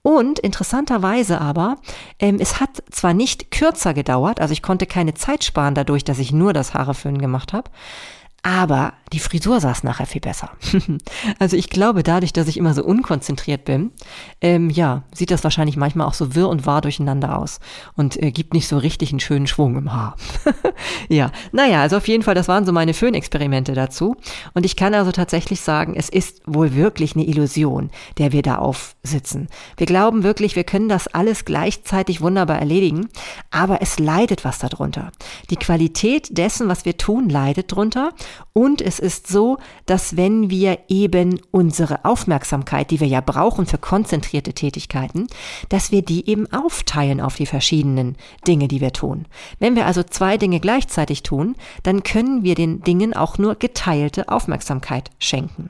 Und 0.01 0.39
interessanterweise 0.39 1.41
aber, 1.41 1.77
ähm, 2.19 2.37
es 2.39 2.59
hat 2.59 2.83
zwar 2.89 3.13
nicht 3.13 3.51
kürzer 3.51 3.93
gedauert, 3.93 4.39
also 4.39 4.53
ich 4.53 4.61
konnte 4.61 4.85
keine 4.85 5.13
Zeit 5.13 5.43
sparen 5.43 5.75
dadurch, 5.75 6.03
dass 6.03 6.19
ich 6.19 6.31
nur 6.31 6.53
das 6.53 6.73
Haareföhnen 6.73 7.19
gemacht 7.19 7.51
habe, 7.53 7.69
aber 8.43 8.93
die 9.11 9.19
Frisur 9.19 9.59
saß 9.59 9.83
nachher 9.83 10.05
viel 10.05 10.21
besser. 10.21 10.51
also 11.39 11.57
ich 11.57 11.69
glaube, 11.69 12.03
dadurch, 12.03 12.31
dass 12.31 12.47
ich 12.47 12.57
immer 12.57 12.73
so 12.73 12.83
unkonzentriert 12.83 13.65
bin, 13.65 13.91
ähm, 14.41 14.69
ja, 14.69 15.03
sieht 15.13 15.31
das 15.31 15.43
wahrscheinlich 15.43 15.77
manchmal 15.77 16.07
auch 16.07 16.13
so 16.13 16.35
wirr 16.35 16.49
und 16.49 16.65
wahr 16.65 16.81
durcheinander 16.81 17.37
aus 17.37 17.59
und 17.95 18.21
äh, 18.21 18.31
gibt 18.31 18.53
nicht 18.53 18.67
so 18.67 18.77
richtig 18.77 19.11
einen 19.11 19.19
schönen 19.19 19.47
Schwung 19.47 19.75
im 19.75 19.91
Haar. 19.91 20.15
ja, 21.09 21.31
naja, 21.51 21.81
also 21.81 21.97
auf 21.97 22.07
jeden 22.07 22.23
Fall, 22.23 22.35
das 22.35 22.47
waren 22.47 22.65
so 22.65 22.71
meine 22.71 22.93
Föhnexperimente 22.93 23.73
dazu. 23.73 24.15
Und 24.53 24.65
ich 24.65 24.75
kann 24.75 24.93
also 24.93 25.11
tatsächlich 25.11 25.61
sagen, 25.61 25.95
es 25.95 26.09
ist 26.09 26.41
wohl 26.45 26.75
wirklich 26.75 27.15
eine 27.15 27.25
Illusion, 27.25 27.89
der 28.17 28.31
wir 28.31 28.41
da 28.41 28.57
aufsitzen. 28.57 29.47
Wir 29.77 29.87
glauben 29.87 30.23
wirklich, 30.23 30.55
wir 30.55 30.63
können 30.63 30.89
das 30.89 31.07
alles 31.07 31.45
gleichzeitig 31.45 32.21
wunderbar 32.21 32.59
erledigen, 32.59 33.09
aber 33.51 33.81
es 33.81 33.99
leidet 33.99 34.45
was 34.45 34.59
darunter. 34.59 35.11
Die 35.49 35.55
Qualität 35.55 36.37
dessen, 36.37 36.67
was 36.67 36.85
wir 36.85 36.97
tun, 36.97 37.29
leidet 37.29 37.71
drunter 37.71 38.11
und 38.53 38.81
es 38.81 38.99
ist 38.99 39.27
so, 39.27 39.57
dass 39.85 40.17
wenn 40.17 40.49
wir 40.49 40.79
eben 40.87 41.39
unsere 41.51 42.05
Aufmerksamkeit, 42.05 42.91
die 42.91 42.99
wir 42.99 43.07
ja 43.07 43.21
brauchen 43.21 43.65
für 43.65 43.77
konzentrierte 43.77 44.53
Tätigkeiten, 44.53 45.27
dass 45.69 45.91
wir 45.91 46.01
die 46.01 46.29
eben 46.29 46.51
aufteilen 46.51 47.21
auf 47.21 47.35
die 47.35 47.45
verschiedenen 47.45 48.15
Dinge, 48.47 48.67
die 48.67 48.81
wir 48.81 48.93
tun. 48.93 49.25
Wenn 49.59 49.75
wir 49.75 49.85
also 49.85 50.03
zwei 50.03 50.37
Dinge 50.37 50.59
gleichzeitig 50.59 51.23
tun, 51.23 51.55
dann 51.83 52.03
können 52.03 52.43
wir 52.43 52.55
den 52.55 52.81
Dingen 52.81 53.15
auch 53.15 53.37
nur 53.37 53.55
geteilte 53.55 54.29
Aufmerksamkeit 54.29 55.09
schenken. 55.19 55.69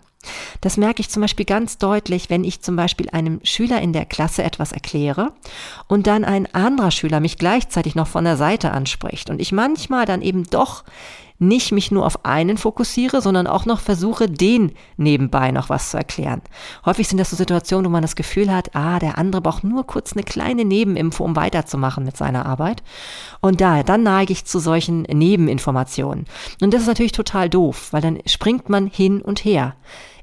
Das 0.62 0.78
merke 0.78 1.02
ich 1.02 1.10
zum 1.10 1.22
Beispiel 1.22 1.46
ganz 1.46 1.78
deutlich, 1.78 2.30
wenn 2.30 2.44
ich 2.44 2.62
zum 2.62 2.76
Beispiel 2.76 3.10
einem 3.10 3.40
Schüler 3.44 3.82
in 3.82 3.94
der 3.94 4.06
Klasse 4.06 4.44
etwas 4.44 4.72
erkläre 4.72 5.32
und 5.88 6.08
dann 6.08 6.26
ein 6.26 6.54
anderer 6.54 6.92
Schüler 6.92 7.20
mich 7.20 7.38
gleichzeitig 7.38 7.96
noch 7.96 8.08
von 8.08 8.26
der 8.26 8.36
Seite 8.36 8.72
anspricht 8.72 9.30
und 9.30 9.40
ich 9.40 9.52
manchmal 9.52 10.06
dann 10.06 10.22
eben 10.22 10.44
doch 10.44 10.84
nicht 11.40 11.72
mich 11.72 11.90
nur 11.90 12.06
auf 12.06 12.26
einen 12.26 12.58
fokussiere, 12.58 13.22
sondern 13.22 13.48
auch 13.48 13.66
noch 13.66 13.80
versuche, 13.80 14.30
den 14.30 14.74
nebenbei 14.98 15.52
noch 15.52 15.70
was 15.70 15.92
zu 15.92 15.98
erklären. 15.98 16.42
Häufig 16.86 17.08
sind 17.08 17.18
das 17.18 17.30
so 17.30 17.38
Situationen, 17.38 17.86
wo 17.86 17.90
man 17.90 18.02
das 18.02 18.18
Gefühl 18.18 18.54
hat, 18.54 18.76
ah, 18.76 19.00
der 19.00 19.18
andere 19.18 19.42
braucht 19.42 19.64
nur 19.64 19.88
kurz 19.88 20.14
eine 20.14 20.24
kleine 20.24 20.66
Nebeninfo, 20.66 21.24
um 21.24 21.38
weiterzumachen 21.38 22.04
mit 22.04 22.18
seiner 22.18 22.46
Arbeit. 22.46 22.84
Und 23.40 23.62
daher, 23.62 23.86
dann 23.86 24.04
neige 24.04 24.34
ich 24.34 24.46
zu 24.46 24.60
solchen 24.60 25.04
Nebeninformationen. 25.04 26.26
Und 26.62 26.74
das 26.74 26.82
ist 26.82 26.88
natürlich 26.88 27.14
total 27.14 27.50
doof, 27.50 27.88
weil 27.92 28.02
dann 28.02 28.20
springt 28.26 28.68
man 28.68 28.88
hin 28.88 29.22
und 29.22 29.46
her. 29.46 29.76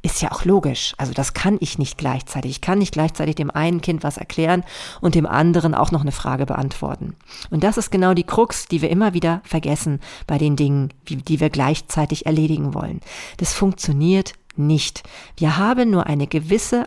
Ist 0.02 0.22
ja 0.22 0.32
auch 0.32 0.44
logisch. 0.44 0.94
Also 0.98 1.12
das 1.12 1.34
kann 1.34 1.56
ich 1.60 1.78
nicht 1.78 1.98
gleichzeitig. 1.98 2.50
Ich 2.52 2.60
kann 2.60 2.78
nicht 2.78 2.92
gleichzeitig 2.92 3.34
dem 3.34 3.50
einen 3.50 3.80
Kind 3.80 4.04
was 4.04 4.16
erklären 4.16 4.64
und 5.00 5.14
dem 5.14 5.26
anderen 5.26 5.74
auch 5.74 5.90
noch 5.90 6.02
eine 6.02 6.12
Frage 6.12 6.46
beantworten. 6.46 7.16
Und 7.50 7.64
das 7.64 7.76
ist 7.76 7.90
genau 7.90 8.14
die 8.14 8.24
Krux, 8.24 8.66
die 8.66 8.82
wir 8.82 8.90
immer 8.90 9.14
wieder 9.14 9.40
vergessen 9.44 10.00
bei 10.26 10.38
den 10.38 10.56
Dingen, 10.56 10.92
die 11.08 11.40
wir 11.40 11.50
gleichzeitig 11.50 12.26
erledigen 12.26 12.74
wollen. 12.74 13.00
Das 13.38 13.52
funktioniert 13.52 14.34
nicht. 14.56 15.02
Wir 15.36 15.56
haben 15.56 15.90
nur 15.90 16.06
eine 16.06 16.26
gewisse 16.26 16.86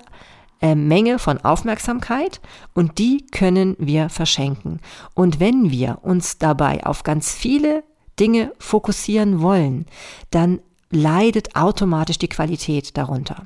äh, 0.62 0.76
Menge 0.76 1.20
von 1.20 1.38
Aufmerksamkeit 1.40 2.42
und 2.74 2.98
die 2.98 3.26
können 3.32 3.76
wir 3.80 4.10
verschenken. 4.10 4.80
Und 5.14 5.40
wenn 5.40 5.72
wir 5.72 6.00
uns 6.02 6.38
dabei 6.38 6.86
auf 6.86 7.04
ganz 7.04 7.32
viele 7.34 7.84
Dinge 8.20 8.52
fokussieren 8.60 9.42
wollen, 9.42 9.86
dann 10.32 10.60
leidet 10.92 11.56
automatisch 11.56 12.18
die 12.18 12.28
Qualität 12.28 12.98
darunter. 12.98 13.46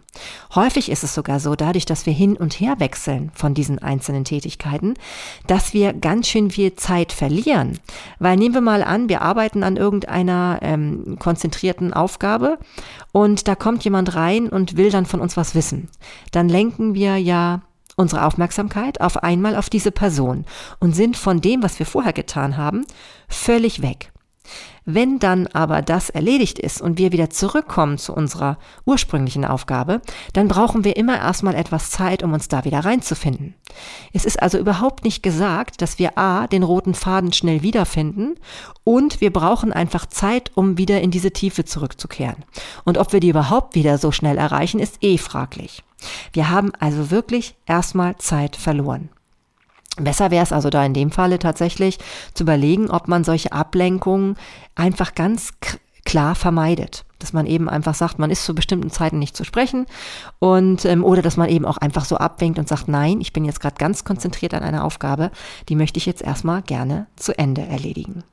Häufig 0.55 0.89
ist 0.89 1.03
es 1.03 1.13
sogar 1.13 1.39
so, 1.39 1.55
dadurch, 1.55 1.85
dass 1.85 2.05
wir 2.05 2.13
hin 2.13 2.38
und 2.38 2.59
her 2.59 2.75
wechseln 2.79 3.31
von 3.33 3.53
diesen 3.53 3.79
einzelnen 3.79 4.23
Tätigkeiten, 4.23 4.93
dass 5.47 5.73
wir 5.73 5.93
ganz 5.93 6.27
schön 6.29 6.51
viel 6.51 6.75
Zeit 6.75 7.12
verlieren. 7.12 7.79
Weil 8.19 8.38
nehmen 8.38 8.53
wir 8.53 8.62
mal 8.62 8.81
an, 8.81 9.09
wir 9.09 9.21
arbeiten 9.21 9.63
an 9.63 9.75
irgendeiner 9.75 10.59
ähm, 10.62 11.17
konzentrierten 11.19 11.93
Aufgabe 11.93 12.59
und 13.12 13.47
da 13.47 13.55
kommt 13.55 13.83
jemand 13.83 14.15
rein 14.15 14.47
und 14.47 14.77
will 14.77 14.89
dann 14.89 15.05
von 15.05 15.19
uns 15.19 15.35
was 15.35 15.53
wissen. 15.53 15.89
Dann 16.31 16.47
lenken 16.47 16.93
wir 16.93 17.17
ja 17.17 17.62
unsere 17.95 18.25
Aufmerksamkeit 18.25 19.01
auf 19.01 19.21
einmal 19.21 19.55
auf 19.55 19.69
diese 19.69 19.91
Person 19.91 20.45
und 20.79 20.95
sind 20.95 21.17
von 21.17 21.41
dem, 21.41 21.62
was 21.62 21.77
wir 21.77 21.85
vorher 21.85 22.13
getan 22.13 22.57
haben, 22.57 22.85
völlig 23.27 23.81
weg. 23.81 24.12
Wenn 24.86 25.20
dann 25.20 25.48
aber 25.48 25.82
das 25.82 26.10
erledigt 26.10 26.60
ist 26.60 26.82
und 26.82 26.98
wir 26.98 27.12
wieder 27.12 27.30
zurückkommen 27.30 27.98
zu 27.98 28.13
unserer 28.13 28.58
ursprünglichen 28.86 29.46
Aufgabe, 29.46 30.02
dann 30.34 30.48
brauchen 30.48 30.84
wir 30.84 30.98
immer 30.98 31.18
erstmal 31.18 31.56
etwas 31.56 31.90
Zeit, 31.90 32.24
um 32.24 32.34
uns 32.34 32.50
da 32.50 32.66
wieder 32.66 32.80
reinzufinden. 32.80 33.56
Es 34.12 34.25
ist 34.25 34.42
also 34.42 34.58
überhaupt 34.58 35.06
nicht 35.06 35.24
gesagt, 35.24 35.82
dass 35.82 36.00
wir 36.00 36.18
A, 36.18 36.48
den 36.48 36.63
roten 36.63 36.94
Faden 36.94 37.32
schnell 37.32 37.62
wiederfinden 37.62 38.36
und 38.84 39.22
wir 39.22 39.32
brauchen 39.32 39.72
einfach 39.72 40.06
Zeit, 40.06 40.52
um 40.56 40.78
wieder 40.78 41.02
in 41.02 41.12
diese 41.12 41.32
Tiefe 41.32 41.63
zurückzukehren. 41.63 42.44
Und 42.84 42.98
ob 42.98 43.13
wir 43.13 43.20
die 43.20 43.30
überhaupt 43.30 43.75
wieder 43.75 43.98
so 43.98 44.12
schnell 44.12 44.38
erreichen, 44.38 44.80
ist 44.80 44.98
eh 45.02 45.18
fraglich. 45.18 45.84
Wir 46.34 46.50
haben 46.50 46.74
also 46.80 47.10
wirklich 47.10 47.56
erstmal 47.66 48.18
Zeit 48.18 48.56
verloren. 48.58 49.10
Besser 49.97 50.31
wäre 50.31 50.43
es 50.43 50.51
also 50.51 50.69
da 50.69 50.83
in 50.83 50.93
dem 50.93 51.12
Falle 51.12 51.38
tatsächlich 51.39 52.00
zu 52.33 52.43
überlegen, 52.43 52.89
ob 52.89 53.07
man 53.07 53.23
solche 53.23 53.51
Ablenkungen 53.51 54.35
einfach 54.75 55.13
ganz 55.13 55.51
klar 56.03 56.35
vermeidet. 56.35 57.05
Dass 57.19 57.31
man 57.31 57.45
eben 57.45 57.69
einfach 57.69 57.95
sagt, 57.95 58.19
man 58.19 58.31
ist 58.31 58.43
zu 58.43 58.53
bestimmten 58.53 58.89
Zeiten 58.89 59.19
nicht 59.19 59.38
zu 59.38 59.45
sprechen 59.45 59.85
und 60.39 60.83
ähm, 60.83 61.05
oder 61.05 61.21
dass 61.21 61.38
man 61.38 61.47
eben 61.47 61.65
auch 61.65 61.77
einfach 61.77 62.05
so 62.05 62.17
abwinkt 62.17 62.59
und 62.59 62.67
sagt, 62.67 62.88
nein, 62.89 63.21
ich 63.21 63.31
bin 63.31 63.45
jetzt 63.45 63.62
gerade 63.62 63.75
ganz 63.75 64.03
konzentriert 64.03 64.53
an 64.53 64.63
einer 64.63 64.83
Aufgabe, 64.83 65.31
die 65.69 65.75
möchte 65.75 65.97
ich 65.97 66.05
jetzt 66.05 66.21
erstmal 66.21 66.62
gerne 66.63 67.07
zu 67.15 67.38
Ende 67.38 67.62
erledigen. 67.62 68.23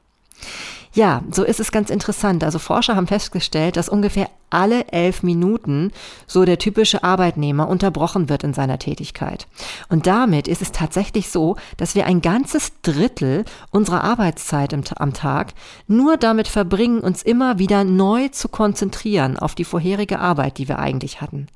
Ja, 0.93 1.23
so 1.31 1.45
ist 1.45 1.61
es 1.61 1.71
ganz 1.71 1.89
interessant. 1.89 2.43
Also 2.43 2.59
Forscher 2.59 2.97
haben 2.97 3.07
festgestellt, 3.07 3.77
dass 3.77 3.89
ungefähr 3.89 4.29
alle 4.51 4.89
elf 4.89 5.23
Minuten 5.23 5.93
so 6.27 6.45
der 6.45 6.59
typische 6.59 7.05
Arbeitnehmer 7.05 7.69
unterbrochen 7.69 8.29
wird 8.29 8.43
in 8.43 8.55
seiner 8.55 8.81
Tätigkeit. 8.81 9.47
Und 9.89 10.09
damit 10.09 10.49
ist 10.49 10.63
es 10.63 10.73
tatsächlich 10.73 11.29
so, 11.29 11.55
dass 11.77 11.95
wir 11.95 12.07
ein 12.07 12.21
ganzes 12.21 12.73
Drittel 12.83 13.45
unserer 13.71 14.03
Arbeitszeit 14.03 14.73
im, 14.73 14.83
am 14.97 15.15
Tag 15.15 15.55
nur 15.87 16.17
damit 16.17 16.49
verbringen, 16.49 16.99
uns 16.99 17.23
immer 17.23 17.61
wieder 17.61 17.85
neu 17.85 18.27
zu 18.29 18.49
konzentrieren 18.49 19.39
auf 19.39 19.55
die 19.55 19.65
vorherige 19.65 20.19
Arbeit, 20.19 20.59
die 20.59 20.67
wir 20.67 20.81
eigentlich 20.81 21.21
hatten. 21.21 21.47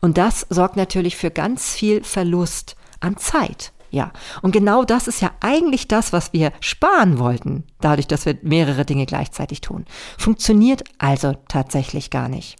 Und 0.00 0.16
das 0.16 0.46
sorgt 0.48 0.76
natürlich 0.76 1.16
für 1.16 1.30
ganz 1.30 1.74
viel 1.74 2.02
Verlust 2.02 2.74
an 3.00 3.18
Zeit. 3.18 3.72
Ja, 3.90 4.12
und 4.42 4.52
genau 4.52 4.84
das 4.84 5.08
ist 5.08 5.22
ja 5.22 5.30
eigentlich 5.40 5.88
das, 5.88 6.12
was 6.12 6.32
wir 6.32 6.52
sparen 6.60 7.18
wollten, 7.18 7.64
dadurch, 7.80 8.06
dass 8.06 8.26
wir 8.26 8.36
mehrere 8.42 8.84
Dinge 8.84 9.06
gleichzeitig 9.06 9.60
tun. 9.60 9.86
Funktioniert 10.18 10.84
also 10.98 11.34
tatsächlich 11.48 12.10
gar 12.10 12.28
nicht. 12.28 12.56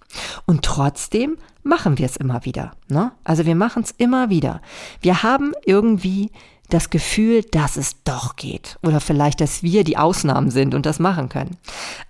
Und 0.46 0.64
trotzdem 0.64 1.36
machen 1.62 1.98
wir 1.98 2.06
es 2.06 2.16
immer 2.16 2.44
wieder. 2.44 2.72
Ne? 2.88 3.12
Also 3.24 3.44
wir 3.44 3.54
machen 3.54 3.82
es 3.82 3.94
immer 3.98 4.30
wieder. 4.30 4.62
Wir 5.02 5.22
haben 5.22 5.52
irgendwie 5.66 6.30
das 6.70 6.90
Gefühl, 6.90 7.42
dass 7.42 7.76
es 7.76 8.02
doch 8.04 8.36
geht. 8.36 8.78
Oder 8.82 9.00
vielleicht, 9.00 9.40
dass 9.40 9.62
wir 9.62 9.84
die 9.84 9.96
Ausnahmen 9.96 10.50
sind 10.50 10.74
und 10.74 10.86
das 10.86 10.98
machen 10.98 11.28
können. 11.28 11.56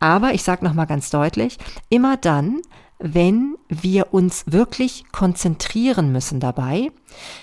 Aber 0.00 0.34
ich 0.34 0.42
sage 0.42 0.64
nochmal 0.64 0.86
ganz 0.86 1.10
deutlich, 1.10 1.58
immer 1.88 2.16
dann, 2.16 2.60
wenn 2.98 3.56
wir 3.68 4.12
uns 4.12 4.44
wirklich 4.46 5.04
konzentrieren 5.12 6.10
müssen 6.10 6.40
dabei. 6.40 6.90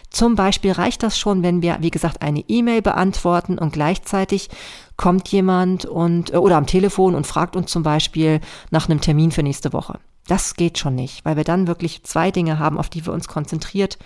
Zum 0.09 0.35
Beispiel 0.35 0.73
reicht 0.73 1.03
das 1.03 1.17
schon, 1.17 1.43
wenn 1.43 1.61
wir, 1.61 1.77
wie 1.79 1.91
gesagt, 1.91 2.21
eine 2.21 2.43
E-Mail 2.47 2.81
beantworten 2.81 3.57
und 3.57 3.73
gleichzeitig 3.73 4.49
kommt 4.97 5.29
jemand 5.29 5.85
und 5.85 6.33
äh, 6.33 6.37
oder 6.37 6.57
am 6.57 6.67
Telefon 6.67 7.15
und 7.15 7.27
fragt 7.27 7.55
uns 7.55 7.71
zum 7.71 7.83
Beispiel 7.83 8.41
nach 8.69 8.89
einem 8.89 9.01
Termin 9.01 9.31
für 9.31 9.43
nächste 9.43 9.73
Woche. 9.73 9.99
Das 10.27 10.55
geht 10.55 10.77
schon 10.77 10.95
nicht, 10.95 11.23
weil 11.23 11.37
wir 11.37 11.43
dann 11.43 11.67
wirklich 11.67 12.03
zwei 12.03 12.31
Dinge 12.31 12.59
haben, 12.59 12.77
auf 12.77 12.89
die 12.89 13.05
wir 13.05 13.13
uns 13.13 13.27
konzentriert 13.27 13.97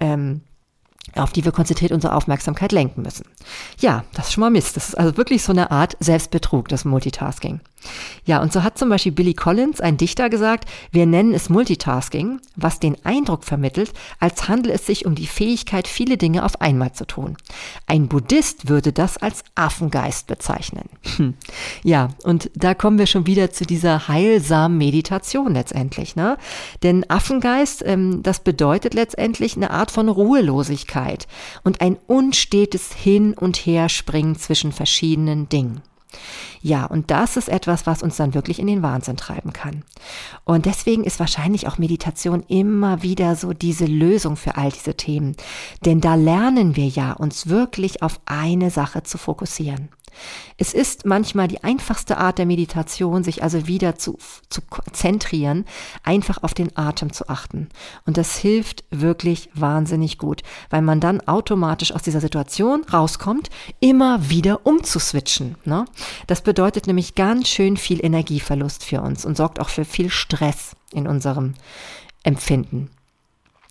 ähm, 0.00 0.42
auf 1.16 1.32
die 1.32 1.44
wir 1.44 1.52
konzentriert 1.52 1.92
unsere 1.92 2.14
Aufmerksamkeit 2.14 2.72
lenken 2.72 3.02
müssen. 3.02 3.24
Ja, 3.80 4.04
das 4.14 4.26
ist 4.26 4.32
schon 4.34 4.42
mal 4.42 4.50
Mist. 4.50 4.76
Das 4.76 4.88
ist 4.88 4.94
also 4.98 5.16
wirklich 5.16 5.42
so 5.42 5.52
eine 5.52 5.70
Art 5.70 5.96
Selbstbetrug, 6.00 6.68
das 6.68 6.84
Multitasking. 6.84 7.60
Ja, 8.24 8.42
und 8.42 8.52
so 8.52 8.62
hat 8.62 8.78
zum 8.78 8.90
Beispiel 8.90 9.12
Billy 9.12 9.34
Collins, 9.34 9.80
ein 9.80 9.96
Dichter, 9.96 10.28
gesagt, 10.28 10.68
wir 10.92 11.06
nennen 11.06 11.32
es 11.32 11.48
Multitasking, 11.48 12.40
was 12.56 12.78
den 12.78 12.96
Eindruck 13.04 13.44
vermittelt, 13.44 13.92
als 14.20 14.48
handele 14.48 14.74
es 14.74 14.86
sich 14.86 15.06
um 15.06 15.14
die 15.14 15.26
Fähigkeit, 15.26 15.88
viele 15.88 16.18
Dinge 16.18 16.44
auf 16.44 16.60
einmal 16.60 16.92
zu 16.92 17.06
tun. 17.06 17.36
Ein 17.86 18.08
Buddhist 18.08 18.68
würde 18.68 18.92
das 18.92 19.16
als 19.16 19.44
Affengeist 19.54 20.26
bezeichnen. 20.26 20.88
Hm. 21.16 21.34
Ja, 21.82 22.08
und 22.24 22.50
da 22.54 22.74
kommen 22.74 22.98
wir 22.98 23.06
schon 23.06 23.26
wieder 23.26 23.50
zu 23.50 23.64
dieser 23.64 24.08
heilsamen 24.08 24.76
Meditation 24.76 25.54
letztendlich. 25.54 26.16
Ne? 26.16 26.36
Denn 26.82 27.08
Affengeist, 27.08 27.82
ähm, 27.86 28.22
das 28.22 28.40
bedeutet 28.40 28.94
letztendlich 28.94 29.56
eine 29.56 29.70
Art 29.70 29.90
von 29.90 30.08
Ruhelosigkeit 30.08 31.26
und 31.64 31.80
ein 31.80 31.96
unstetes 32.06 32.92
Hin- 32.92 33.34
und 33.34 33.56
Herspringen 33.56 34.36
zwischen 34.36 34.72
verschiedenen 34.72 35.48
Dingen. 35.48 35.82
Ja, 36.60 36.86
und 36.86 37.10
das 37.10 37.36
ist 37.36 37.48
etwas, 37.48 37.86
was 37.86 38.02
uns 38.02 38.16
dann 38.16 38.34
wirklich 38.34 38.58
in 38.58 38.66
den 38.66 38.82
Wahnsinn 38.82 39.16
treiben 39.16 39.52
kann. 39.52 39.84
Und 40.44 40.66
deswegen 40.66 41.04
ist 41.04 41.20
wahrscheinlich 41.20 41.68
auch 41.68 41.78
Meditation 41.78 42.42
immer 42.48 43.02
wieder 43.02 43.36
so 43.36 43.52
diese 43.52 43.86
Lösung 43.86 44.36
für 44.36 44.56
all 44.56 44.70
diese 44.70 44.94
Themen. 44.94 45.36
Denn 45.84 46.00
da 46.00 46.14
lernen 46.14 46.76
wir 46.76 46.88
ja, 46.88 47.12
uns 47.12 47.48
wirklich 47.48 48.02
auf 48.02 48.20
eine 48.26 48.70
Sache 48.70 49.02
zu 49.02 49.18
fokussieren. 49.18 49.88
Es 50.56 50.74
ist 50.74 51.06
manchmal 51.06 51.48
die 51.48 51.62
einfachste 51.62 52.18
Art 52.18 52.38
der 52.38 52.46
Meditation, 52.46 53.22
sich 53.22 53.42
also 53.42 53.66
wieder 53.66 53.96
zu, 53.96 54.18
zu 54.48 54.60
zentrieren, 54.92 55.64
einfach 56.02 56.42
auf 56.42 56.54
den 56.54 56.76
Atem 56.76 57.12
zu 57.12 57.28
achten. 57.28 57.68
Und 58.06 58.16
das 58.16 58.36
hilft 58.36 58.84
wirklich 58.90 59.50
wahnsinnig 59.54 60.18
gut, 60.18 60.42
weil 60.70 60.82
man 60.82 61.00
dann 61.00 61.20
automatisch 61.20 61.92
aus 61.92 62.02
dieser 62.02 62.20
Situation 62.20 62.84
rauskommt, 62.92 63.50
immer 63.80 64.30
wieder 64.30 64.66
umzuswitchen. 64.66 65.56
Ne? 65.64 65.84
Das 66.26 66.42
bedeutet 66.42 66.86
nämlich 66.86 67.14
ganz 67.14 67.48
schön 67.48 67.76
viel 67.76 68.04
Energieverlust 68.04 68.84
für 68.84 69.00
uns 69.00 69.24
und 69.24 69.36
sorgt 69.36 69.60
auch 69.60 69.68
für 69.68 69.84
viel 69.84 70.10
Stress 70.10 70.76
in 70.92 71.06
unserem 71.06 71.54
Empfinden. 72.22 72.90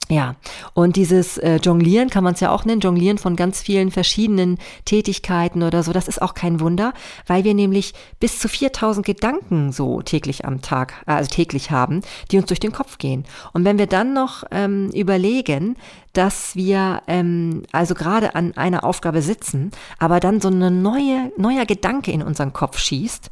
Ja, 0.09 0.35
und 0.73 0.95
dieses 0.95 1.37
äh, 1.37 1.57
Jonglieren 1.57 2.09
kann 2.09 2.23
man 2.23 2.33
es 2.33 2.39
ja 2.39 2.51
auch 2.51 2.63
nennen, 2.63 2.79
Jonglieren 2.79 3.17
von 3.17 3.35
ganz 3.35 3.61
vielen 3.61 3.91
verschiedenen 3.91 4.57
Tätigkeiten 4.85 5.63
oder 5.63 5.83
so, 5.83 5.91
das 5.91 6.07
ist 6.07 6.21
auch 6.21 6.33
kein 6.33 6.61
Wunder, 6.61 6.93
weil 7.25 7.43
wir 7.43 7.53
nämlich 7.53 7.93
bis 8.21 8.39
zu 8.39 8.47
4000 8.47 9.05
Gedanken 9.05 9.73
so 9.73 10.01
täglich 10.01 10.45
am 10.45 10.61
Tag, 10.61 10.93
äh, 11.07 11.11
also 11.11 11.29
täglich 11.29 11.71
haben, 11.71 12.03
die 12.31 12.37
uns 12.37 12.47
durch 12.47 12.61
den 12.61 12.71
Kopf 12.71 12.99
gehen. 12.99 13.25
Und 13.51 13.65
wenn 13.65 13.77
wir 13.77 13.87
dann 13.87 14.13
noch 14.13 14.45
ähm, 14.51 14.91
überlegen, 14.91 15.75
dass 16.17 16.55
wir 16.55 17.03
ähm, 17.05 17.61
also 17.71 17.93
gerade 17.93 18.33
an 18.33 18.57
einer 18.57 18.83
Aufgabe 18.83 19.21
sitzen, 19.21 19.71
aber 19.99 20.19
dann 20.19 20.41
so 20.41 20.47
eine 20.47 20.71
neue, 20.71 21.31
neuer 21.37 21.65
Gedanke 21.67 22.11
in 22.11 22.23
unseren 22.23 22.53
Kopf 22.53 22.79
schießt, 22.79 23.29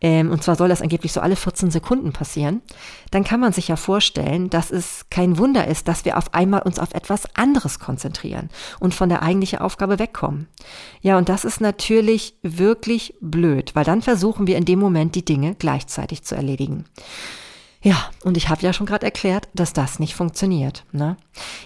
ähm, 0.00 0.30
und 0.30 0.42
zwar 0.42 0.56
soll 0.56 0.70
das 0.70 0.80
angeblich 0.80 1.12
so 1.12 1.20
alle 1.20 1.36
14 1.36 1.70
Sekunden 1.70 2.12
passieren, 2.12 2.62
dann 3.10 3.22
kann 3.22 3.38
man 3.38 3.52
sich 3.52 3.68
ja 3.68 3.76
vorstellen, 3.76 4.48
dass 4.48 4.70
es 4.70 5.04
kein 5.10 5.36
Wunder 5.36 5.68
ist, 5.68 5.88
dass 5.88 6.06
wir 6.06 6.16
auf 6.16 6.32
einmal 6.32 6.62
uns 6.62 6.78
auf 6.78 6.94
etwas 6.94 7.36
anderes 7.36 7.78
konzentrieren 7.78 8.48
und 8.80 8.94
von 8.94 9.10
der 9.10 9.22
eigentlichen 9.22 9.58
Aufgabe 9.58 9.98
wegkommen. 9.98 10.48
Ja, 11.02 11.18
und 11.18 11.28
das 11.28 11.44
ist 11.44 11.60
natürlich 11.60 12.34
wirklich 12.40 13.14
blöd, 13.20 13.74
weil 13.74 13.84
dann 13.84 14.00
versuchen 14.00 14.46
wir 14.46 14.56
in 14.56 14.64
dem 14.64 14.78
Moment 14.78 15.14
die 15.16 15.24
Dinge 15.24 15.54
gleichzeitig 15.54 16.22
zu 16.22 16.34
erledigen. 16.34 16.86
Ja, 17.84 18.10
und 18.22 18.36
ich 18.36 18.48
habe 18.48 18.62
ja 18.62 18.72
schon 18.72 18.86
gerade 18.86 19.04
erklärt, 19.04 19.48
dass 19.54 19.72
das 19.72 19.98
nicht 19.98 20.14
funktioniert. 20.14 20.84
Ne? 20.92 21.16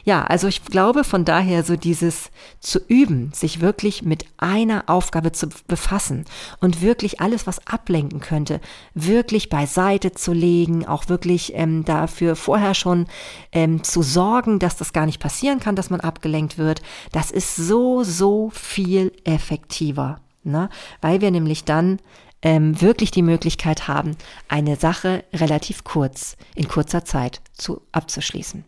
Ja, 0.04 0.24
also 0.24 0.48
ich 0.48 0.64
glaube 0.64 1.04
von 1.04 1.26
daher 1.26 1.62
so 1.62 1.76
dieses 1.76 2.30
zu 2.58 2.78
üben, 2.88 3.32
sich 3.34 3.60
wirklich 3.60 4.02
mit 4.02 4.24
einer 4.38 4.84
Aufgabe 4.86 5.32
zu 5.32 5.48
befassen 5.68 6.24
und 6.58 6.80
wirklich 6.80 7.20
alles, 7.20 7.46
was 7.46 7.66
ablenken 7.66 8.20
könnte, 8.20 8.62
wirklich 8.94 9.50
beiseite 9.50 10.12
zu 10.12 10.32
legen, 10.32 10.86
auch 10.86 11.10
wirklich 11.10 11.52
ähm, 11.54 11.84
dafür 11.84 12.34
vorher 12.34 12.72
schon 12.72 13.06
ähm, 13.52 13.84
zu 13.84 14.00
sorgen, 14.00 14.58
dass 14.58 14.78
das 14.78 14.94
gar 14.94 15.04
nicht 15.04 15.20
passieren 15.20 15.60
kann, 15.60 15.76
dass 15.76 15.90
man 15.90 16.00
abgelenkt 16.00 16.56
wird, 16.56 16.80
das 17.12 17.30
ist 17.30 17.56
so, 17.56 18.04
so 18.04 18.48
viel 18.54 19.12
effektiver. 19.24 20.20
Ne? 20.44 20.70
Weil 21.02 21.20
wir 21.20 21.30
nämlich 21.30 21.64
dann 21.64 21.98
ähm, 22.42 22.80
wirklich 22.80 23.10
die 23.10 23.22
Möglichkeit 23.22 23.88
haben, 23.88 24.16
eine 24.48 24.76
Sache 24.76 25.24
relativ 25.32 25.84
kurz, 25.84 26.36
in 26.54 26.68
kurzer 26.68 27.04
Zeit 27.04 27.40
zu, 27.54 27.82
abzuschließen. 27.92 28.64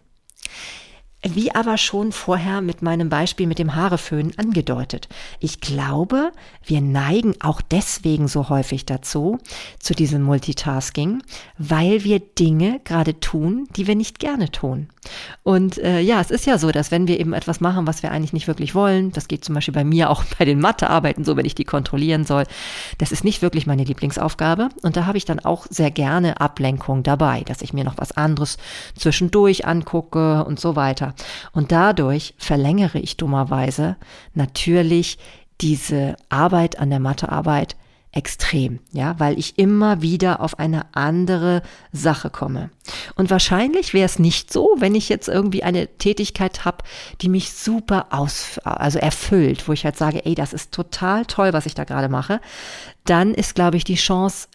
Wie 1.22 1.52
aber 1.52 1.78
schon 1.78 2.12
vorher 2.12 2.60
mit 2.60 2.80
meinem 2.80 3.08
Beispiel 3.08 3.48
mit 3.48 3.58
dem 3.58 3.74
Haareföhn 3.74 4.34
angedeutet. 4.36 5.08
Ich 5.40 5.60
glaube, 5.60 6.30
wir 6.64 6.80
neigen 6.80 7.34
auch 7.40 7.60
deswegen 7.60 8.28
so 8.28 8.48
häufig 8.48 8.86
dazu, 8.86 9.38
zu 9.80 9.94
diesem 9.94 10.22
Multitasking, 10.22 11.20
weil 11.58 12.04
wir 12.04 12.20
Dinge 12.20 12.80
gerade 12.84 13.18
tun, 13.18 13.66
die 13.74 13.88
wir 13.88 13.96
nicht 13.96 14.20
gerne 14.20 14.52
tun. 14.52 14.90
Und 15.42 15.78
äh, 15.78 16.00
ja, 16.00 16.20
es 16.20 16.30
ist 16.30 16.46
ja 16.46 16.56
so, 16.56 16.70
dass 16.70 16.92
wenn 16.92 17.08
wir 17.08 17.18
eben 17.18 17.32
etwas 17.32 17.60
machen, 17.60 17.88
was 17.88 18.04
wir 18.04 18.12
eigentlich 18.12 18.32
nicht 18.32 18.46
wirklich 18.46 18.76
wollen, 18.76 19.10
das 19.10 19.26
geht 19.26 19.44
zum 19.44 19.56
Beispiel 19.56 19.74
bei 19.74 19.84
mir 19.84 20.10
auch 20.10 20.22
bei 20.38 20.44
den 20.44 20.60
Mathearbeiten 20.60 21.24
so, 21.24 21.36
wenn 21.36 21.46
ich 21.46 21.56
die 21.56 21.64
kontrollieren 21.64 22.26
soll, 22.26 22.44
das 22.98 23.10
ist 23.10 23.24
nicht 23.24 23.42
wirklich 23.42 23.66
meine 23.66 23.82
Lieblingsaufgabe. 23.82 24.68
Und 24.82 24.96
da 24.96 25.06
habe 25.06 25.18
ich 25.18 25.24
dann 25.24 25.40
auch 25.40 25.66
sehr 25.68 25.90
gerne 25.90 26.40
Ablenkung 26.40 27.02
dabei, 27.02 27.42
dass 27.42 27.62
ich 27.62 27.72
mir 27.72 27.82
noch 27.82 27.98
was 27.98 28.12
anderes 28.12 28.56
zwischendurch 28.96 29.66
angucke 29.66 30.44
und 30.44 30.60
so 30.60 30.76
weiter. 30.76 31.07
Und 31.52 31.72
dadurch 31.72 32.34
verlängere 32.38 32.98
ich 32.98 33.16
dummerweise 33.16 33.96
natürlich 34.34 35.18
diese 35.60 36.16
Arbeit 36.28 36.78
an 36.78 36.90
der 36.90 37.00
Mathearbeit 37.00 37.76
extrem, 38.12 38.80
ja, 38.92 39.14
weil 39.18 39.38
ich 39.38 39.58
immer 39.58 40.00
wieder 40.00 40.40
auf 40.40 40.58
eine 40.58 40.86
andere 40.94 41.62
Sache 41.92 42.30
komme. 42.30 42.70
Und 43.16 43.30
wahrscheinlich 43.30 43.92
wäre 43.92 44.06
es 44.06 44.18
nicht 44.18 44.52
so, 44.52 44.74
wenn 44.78 44.94
ich 44.94 45.08
jetzt 45.08 45.28
irgendwie 45.28 45.62
eine 45.62 45.86
Tätigkeit 45.98 46.64
habe, 46.64 46.84
die 47.20 47.28
mich 47.28 47.52
super 47.52 48.06
aus, 48.10 48.58
also 48.64 48.98
erfüllt, 48.98 49.68
wo 49.68 49.72
ich 49.72 49.84
halt 49.84 49.96
sage, 49.96 50.24
ey, 50.24 50.34
das 50.34 50.54
ist 50.54 50.72
total 50.72 51.26
toll, 51.26 51.52
was 51.52 51.66
ich 51.66 51.74
da 51.74 51.84
gerade 51.84 52.08
mache, 52.08 52.40
dann 53.04 53.34
ist, 53.34 53.54
glaube 53.54 53.76
ich, 53.76 53.84
die 53.84 53.96
Chance 53.96 54.48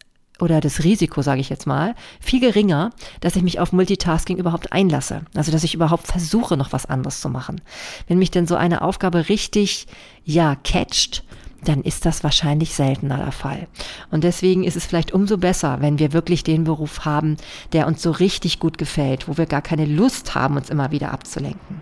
oder 0.43 0.59
das 0.59 0.83
Risiko, 0.83 1.21
sage 1.21 1.39
ich 1.39 1.49
jetzt 1.49 1.65
mal, 1.65 1.95
viel 2.19 2.41
geringer, 2.41 2.91
dass 3.21 3.37
ich 3.37 3.43
mich 3.43 3.59
auf 3.61 3.71
Multitasking 3.71 4.37
überhaupt 4.37 4.73
einlasse. 4.73 5.21
Also 5.35 5.51
dass 5.53 5.63
ich 5.63 5.73
überhaupt 5.73 6.05
versuche, 6.05 6.57
noch 6.57 6.73
was 6.73 6.85
anderes 6.85 7.21
zu 7.21 7.29
machen. 7.29 7.61
Wenn 8.07 8.19
mich 8.19 8.29
denn 8.29 8.45
so 8.45 8.55
eine 8.55 8.81
Aufgabe 8.81 9.29
richtig, 9.29 9.87
ja, 10.25 10.55
catcht, 10.63 11.23
dann 11.63 11.81
ist 11.81 12.05
das 12.05 12.25
wahrscheinlich 12.25 12.75
seltener 12.75 13.17
der 13.17 13.31
Fall. 13.31 13.67
Und 14.11 14.25
deswegen 14.25 14.65
ist 14.65 14.75
es 14.75 14.85
vielleicht 14.85 15.13
umso 15.13 15.37
besser, 15.37 15.77
wenn 15.79 15.97
wir 15.97 16.11
wirklich 16.11 16.43
den 16.43 16.65
Beruf 16.65 17.05
haben, 17.05 17.37
der 17.71 17.87
uns 17.87 18.01
so 18.01 18.11
richtig 18.11 18.59
gut 18.59 18.77
gefällt, 18.77 19.29
wo 19.29 19.37
wir 19.37 19.45
gar 19.45 19.61
keine 19.61 19.85
Lust 19.85 20.35
haben, 20.35 20.57
uns 20.57 20.69
immer 20.69 20.91
wieder 20.91 21.13
abzulenken. 21.13 21.81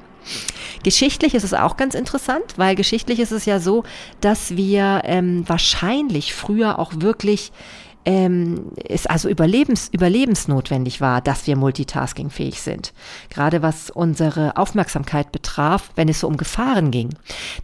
Geschichtlich 0.83 1.35
ist 1.35 1.43
es 1.43 1.53
auch 1.53 1.77
ganz 1.77 1.95
interessant, 1.95 2.43
weil 2.57 2.75
geschichtlich 2.75 3.19
ist 3.19 3.31
es 3.31 3.45
ja 3.45 3.59
so, 3.59 3.83
dass 4.19 4.55
wir 4.55 5.01
ähm, 5.05 5.43
wahrscheinlich 5.47 6.33
früher 6.33 6.79
auch 6.79 6.93
wirklich 6.97 7.51
ähm, 8.05 8.71
es 8.87 9.05
also 9.05 9.29
überlebens, 9.29 9.89
überlebensnotwendig 9.91 11.01
war, 11.01 11.21
dass 11.21 11.47
wir 11.47 11.55
multitaskingfähig 11.55 12.61
sind. 12.61 12.93
Gerade 13.29 13.61
was 13.61 13.89
unsere 13.89 14.57
Aufmerksamkeit 14.57 15.31
betraf, 15.31 15.91
wenn 15.95 16.09
es 16.09 16.21
so 16.21 16.27
um 16.27 16.37
Gefahren 16.37 16.91
ging. 16.91 17.09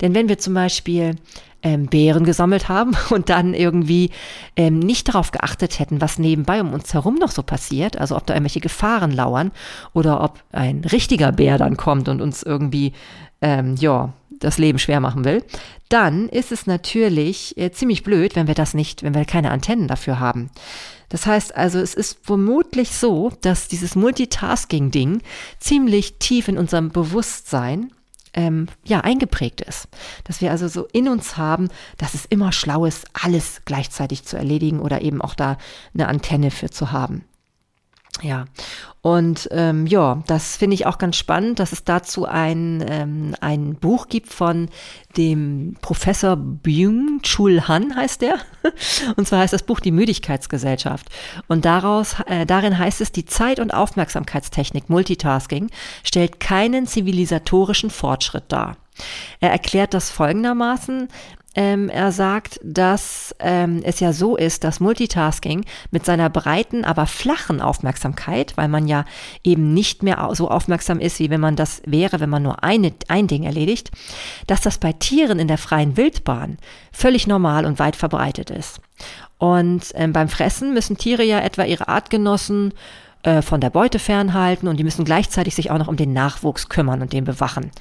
Denn 0.01 0.13
wenn 0.13 0.29
wir 0.29 0.37
zum 0.37 0.53
Beispiel 0.53 1.15
ähm, 1.63 1.87
Beeren 1.87 2.23
gesammelt 2.23 2.69
haben 2.69 2.95
und 3.09 3.29
dann 3.29 3.53
irgendwie 3.53 4.11
ähm, 4.55 4.79
nicht 4.79 5.09
darauf 5.09 5.31
geachtet 5.31 5.79
hätten, 5.79 6.01
was 6.01 6.19
nebenbei 6.19 6.61
um 6.61 6.73
uns 6.73 6.93
herum 6.93 7.15
noch 7.15 7.31
so 7.31 7.43
passiert, 7.43 7.97
also 7.97 8.15
ob 8.15 8.25
da 8.25 8.33
irgendwelche 8.33 8.59
Gefahren 8.59 9.11
lauern 9.11 9.51
oder 9.93 10.23
ob 10.23 10.43
ein 10.51 10.83
richtiger 10.83 11.31
Bär 11.31 11.57
dann 11.57 11.77
kommt 11.77 12.09
und 12.09 12.21
uns 12.21 12.43
irgendwie, 12.43 12.93
ähm, 13.41 13.75
ja, 13.77 14.13
das 14.39 14.57
Leben 14.57 14.79
schwer 14.79 14.99
machen 14.99 15.25
will, 15.25 15.43
dann 15.89 16.29
ist 16.29 16.51
es 16.51 16.67
natürlich 16.67 17.57
äh, 17.57 17.71
ziemlich 17.71 18.03
blöd, 18.03 18.35
wenn 18.35 18.47
wir 18.47 18.55
das 18.55 18.73
nicht, 18.73 19.03
wenn 19.03 19.15
wir 19.15 19.25
keine 19.25 19.51
Antennen 19.51 19.87
dafür 19.87 20.19
haben. 20.19 20.49
Das 21.09 21.25
heißt 21.25 21.55
also, 21.55 21.79
es 21.79 21.93
ist 21.93 22.19
vermutlich 22.21 22.91
so, 22.91 23.31
dass 23.41 23.67
dieses 23.67 23.95
Multitasking-Ding 23.95 25.21
ziemlich 25.59 26.19
tief 26.19 26.47
in 26.47 26.57
unserem 26.57 26.89
Bewusstsein 26.89 27.91
ähm, 28.33 28.67
ja, 28.83 29.01
eingeprägt 29.01 29.61
ist. 29.61 29.87
Dass 30.25 30.41
wir 30.41 30.51
also 30.51 30.67
so 30.67 30.87
in 30.91 31.07
uns 31.07 31.37
haben, 31.37 31.69
dass 31.97 32.13
es 32.13 32.25
immer 32.25 32.51
schlau 32.51 32.85
ist, 32.85 33.07
alles 33.13 33.61
gleichzeitig 33.65 34.23
zu 34.23 34.37
erledigen 34.37 34.79
oder 34.79 35.01
eben 35.01 35.21
auch 35.21 35.33
da 35.33 35.57
eine 35.93 36.07
Antenne 36.07 36.51
für 36.51 36.69
zu 36.69 36.91
haben. 36.91 37.23
Ja, 38.23 38.45
und 39.01 39.47
ähm, 39.51 39.87
ja, 39.87 40.21
das 40.27 40.57
finde 40.57 40.73
ich 40.73 40.85
auch 40.85 40.97
ganz 40.97 41.15
spannend, 41.15 41.59
dass 41.59 41.71
es 41.71 41.85
dazu 41.85 42.25
ein, 42.25 42.83
ähm, 42.89 43.35
ein 43.39 43.75
Buch 43.75 44.09
gibt 44.09 44.33
von 44.33 44.67
dem 45.15 45.77
Professor 45.81 46.35
Byung-Chul 46.35 47.69
Han 47.69 47.95
heißt 47.95 48.21
der. 48.21 48.35
Und 49.15 49.25
zwar 49.25 49.39
heißt 49.39 49.53
das 49.53 49.63
Buch 49.63 49.79
Die 49.79 49.91
Müdigkeitsgesellschaft. 49.91 51.07
Und 51.47 51.63
daraus, 51.63 52.17
äh, 52.25 52.45
darin 52.45 52.77
heißt 52.77 52.99
es, 52.99 53.13
die 53.13 53.23
Zeit- 53.23 53.61
und 53.61 53.73
Aufmerksamkeitstechnik 53.73 54.89
Multitasking 54.89 55.69
stellt 56.03 56.41
keinen 56.41 56.85
zivilisatorischen 56.85 57.89
Fortschritt 57.89 58.45
dar. 58.49 58.75
Er 59.39 59.51
erklärt 59.51 59.93
das 59.93 60.09
folgendermaßen, 60.09 61.07
ähm, 61.57 61.89
er 61.89 62.11
sagt, 62.11 62.59
dass 62.63 63.35
ähm, 63.39 63.81
es 63.83 63.99
ja 63.99 64.13
so 64.13 64.37
ist, 64.37 64.63
dass 64.63 64.79
Multitasking 64.79 65.65
mit 65.89 66.05
seiner 66.05 66.29
breiten, 66.29 66.85
aber 66.85 67.07
flachen 67.07 67.61
Aufmerksamkeit, 67.61 68.55
weil 68.57 68.67
man 68.67 68.87
ja 68.87 69.05
eben 69.43 69.73
nicht 69.73 70.03
mehr 70.03 70.29
so 70.33 70.51
aufmerksam 70.51 70.99
ist, 70.99 71.17
wie 71.17 71.31
wenn 71.31 71.41
man 71.41 71.55
das 71.55 71.81
wäre, 71.87 72.19
wenn 72.19 72.29
man 72.29 72.43
nur 72.43 72.63
eine, 72.63 72.93
ein 73.07 73.25
Ding 73.25 73.41
erledigt, 73.41 73.89
dass 74.45 74.61
das 74.61 74.77
bei 74.77 74.93
Tieren 74.93 75.39
in 75.39 75.47
der 75.47 75.57
freien 75.57 75.97
Wildbahn 75.97 76.59
völlig 76.91 77.25
normal 77.25 77.65
und 77.65 77.79
weit 77.79 77.95
verbreitet 77.95 78.51
ist. 78.51 78.79
Und 79.39 79.93
ähm, 79.95 80.13
beim 80.13 80.29
Fressen 80.29 80.75
müssen 80.75 80.97
Tiere 80.97 81.23
ja 81.23 81.39
etwa 81.39 81.63
ihre 81.63 81.87
Artgenossen 81.87 82.71
äh, 83.27 83.41
von 83.41 83.59
der 83.59 83.69
Beute 83.69 83.99
fernhalten 83.99 84.69
und 84.69 84.77
die 84.77 84.85
müssen 84.85 85.03
gleichzeitig 85.03 85.53
sich 85.53 85.69
auch 85.69 85.77
noch 85.77 85.89
um 85.89 85.97
den 85.97 86.13
Nachwuchs 86.13 86.69
kümmern 86.69 87.01
und 87.01 87.11
den 87.11 87.25
bewachen. 87.25 87.71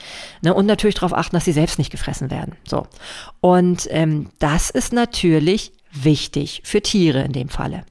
Ne? 0.42 0.52
Und 0.52 0.66
natürlich 0.66 0.96
darauf 0.96 1.12
achten, 1.12 1.36
dass 1.36 1.44
sie 1.44 1.52
selbst 1.52 1.78
nicht 1.78 1.92
gefressen 1.92 2.32
werden. 2.32 2.56
So. 2.68 2.88
Und 3.40 3.86
ähm, 3.92 4.30
das 4.40 4.70
ist 4.70 4.92
natürlich 4.92 5.70
wichtig 5.92 6.62
für 6.64 6.82
Tiere 6.82 7.22
in 7.22 7.32
dem 7.32 7.48
Falle. 7.48 7.84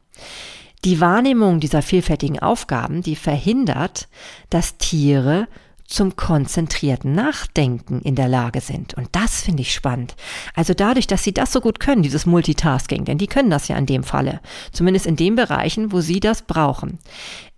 Die 0.83 0.99
Wahrnehmung 0.99 1.61
dieser 1.61 1.81
vielfältigen 1.81 2.39
Aufgaben, 2.39 3.01
die 3.01 3.15
verhindert, 3.15 4.09
dass 4.49 4.77
Tiere 4.77 5.47
zum 5.87 6.15
konzentrierten 6.15 7.13
Nachdenken 7.13 8.01
in 8.01 8.15
der 8.15 8.27
Lage 8.27 8.59
sind. 8.59 8.95
Und 8.95 9.07
das 9.11 9.41
finde 9.41 9.61
ich 9.61 9.73
spannend. 9.73 10.15
Also 10.55 10.73
dadurch, 10.73 11.05
dass 11.05 11.23
sie 11.23 11.33
das 11.33 11.51
so 11.51 11.61
gut 11.61 11.79
können, 11.79 12.01
dieses 12.01 12.25
Multitasking, 12.25 13.05
denn 13.05 13.19
die 13.19 13.27
können 13.27 13.51
das 13.51 13.67
ja 13.67 13.77
in 13.77 13.85
dem 13.85 14.03
Falle, 14.03 14.41
zumindest 14.71 15.05
in 15.05 15.15
den 15.15 15.35
Bereichen, 15.35 15.91
wo 15.91 16.01
sie 16.01 16.19
das 16.19 16.41
brauchen, 16.41 16.97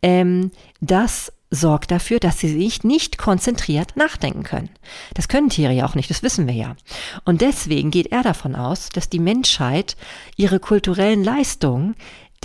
ähm, 0.01 0.51
das 0.81 1.31
sorgt 1.49 1.91
dafür, 1.91 2.19
dass 2.19 2.39
sie 2.39 2.49
sich 2.49 2.83
nicht 2.83 3.17
konzentriert 3.17 3.95
nachdenken 3.95 4.43
können. 4.43 4.69
Das 5.13 5.29
können 5.29 5.49
Tiere 5.49 5.71
ja 5.71 5.85
auch 5.85 5.95
nicht, 5.95 6.09
das 6.09 6.23
wissen 6.23 6.45
wir 6.45 6.53
ja. 6.53 6.75
Und 7.23 7.41
deswegen 7.41 7.89
geht 7.89 8.07
er 8.07 8.21
davon 8.21 8.55
aus, 8.55 8.89
dass 8.89 9.09
die 9.09 9.19
Menschheit 9.19 9.95
ihre 10.35 10.59
kulturellen 10.59 11.23
Leistungen 11.23 11.95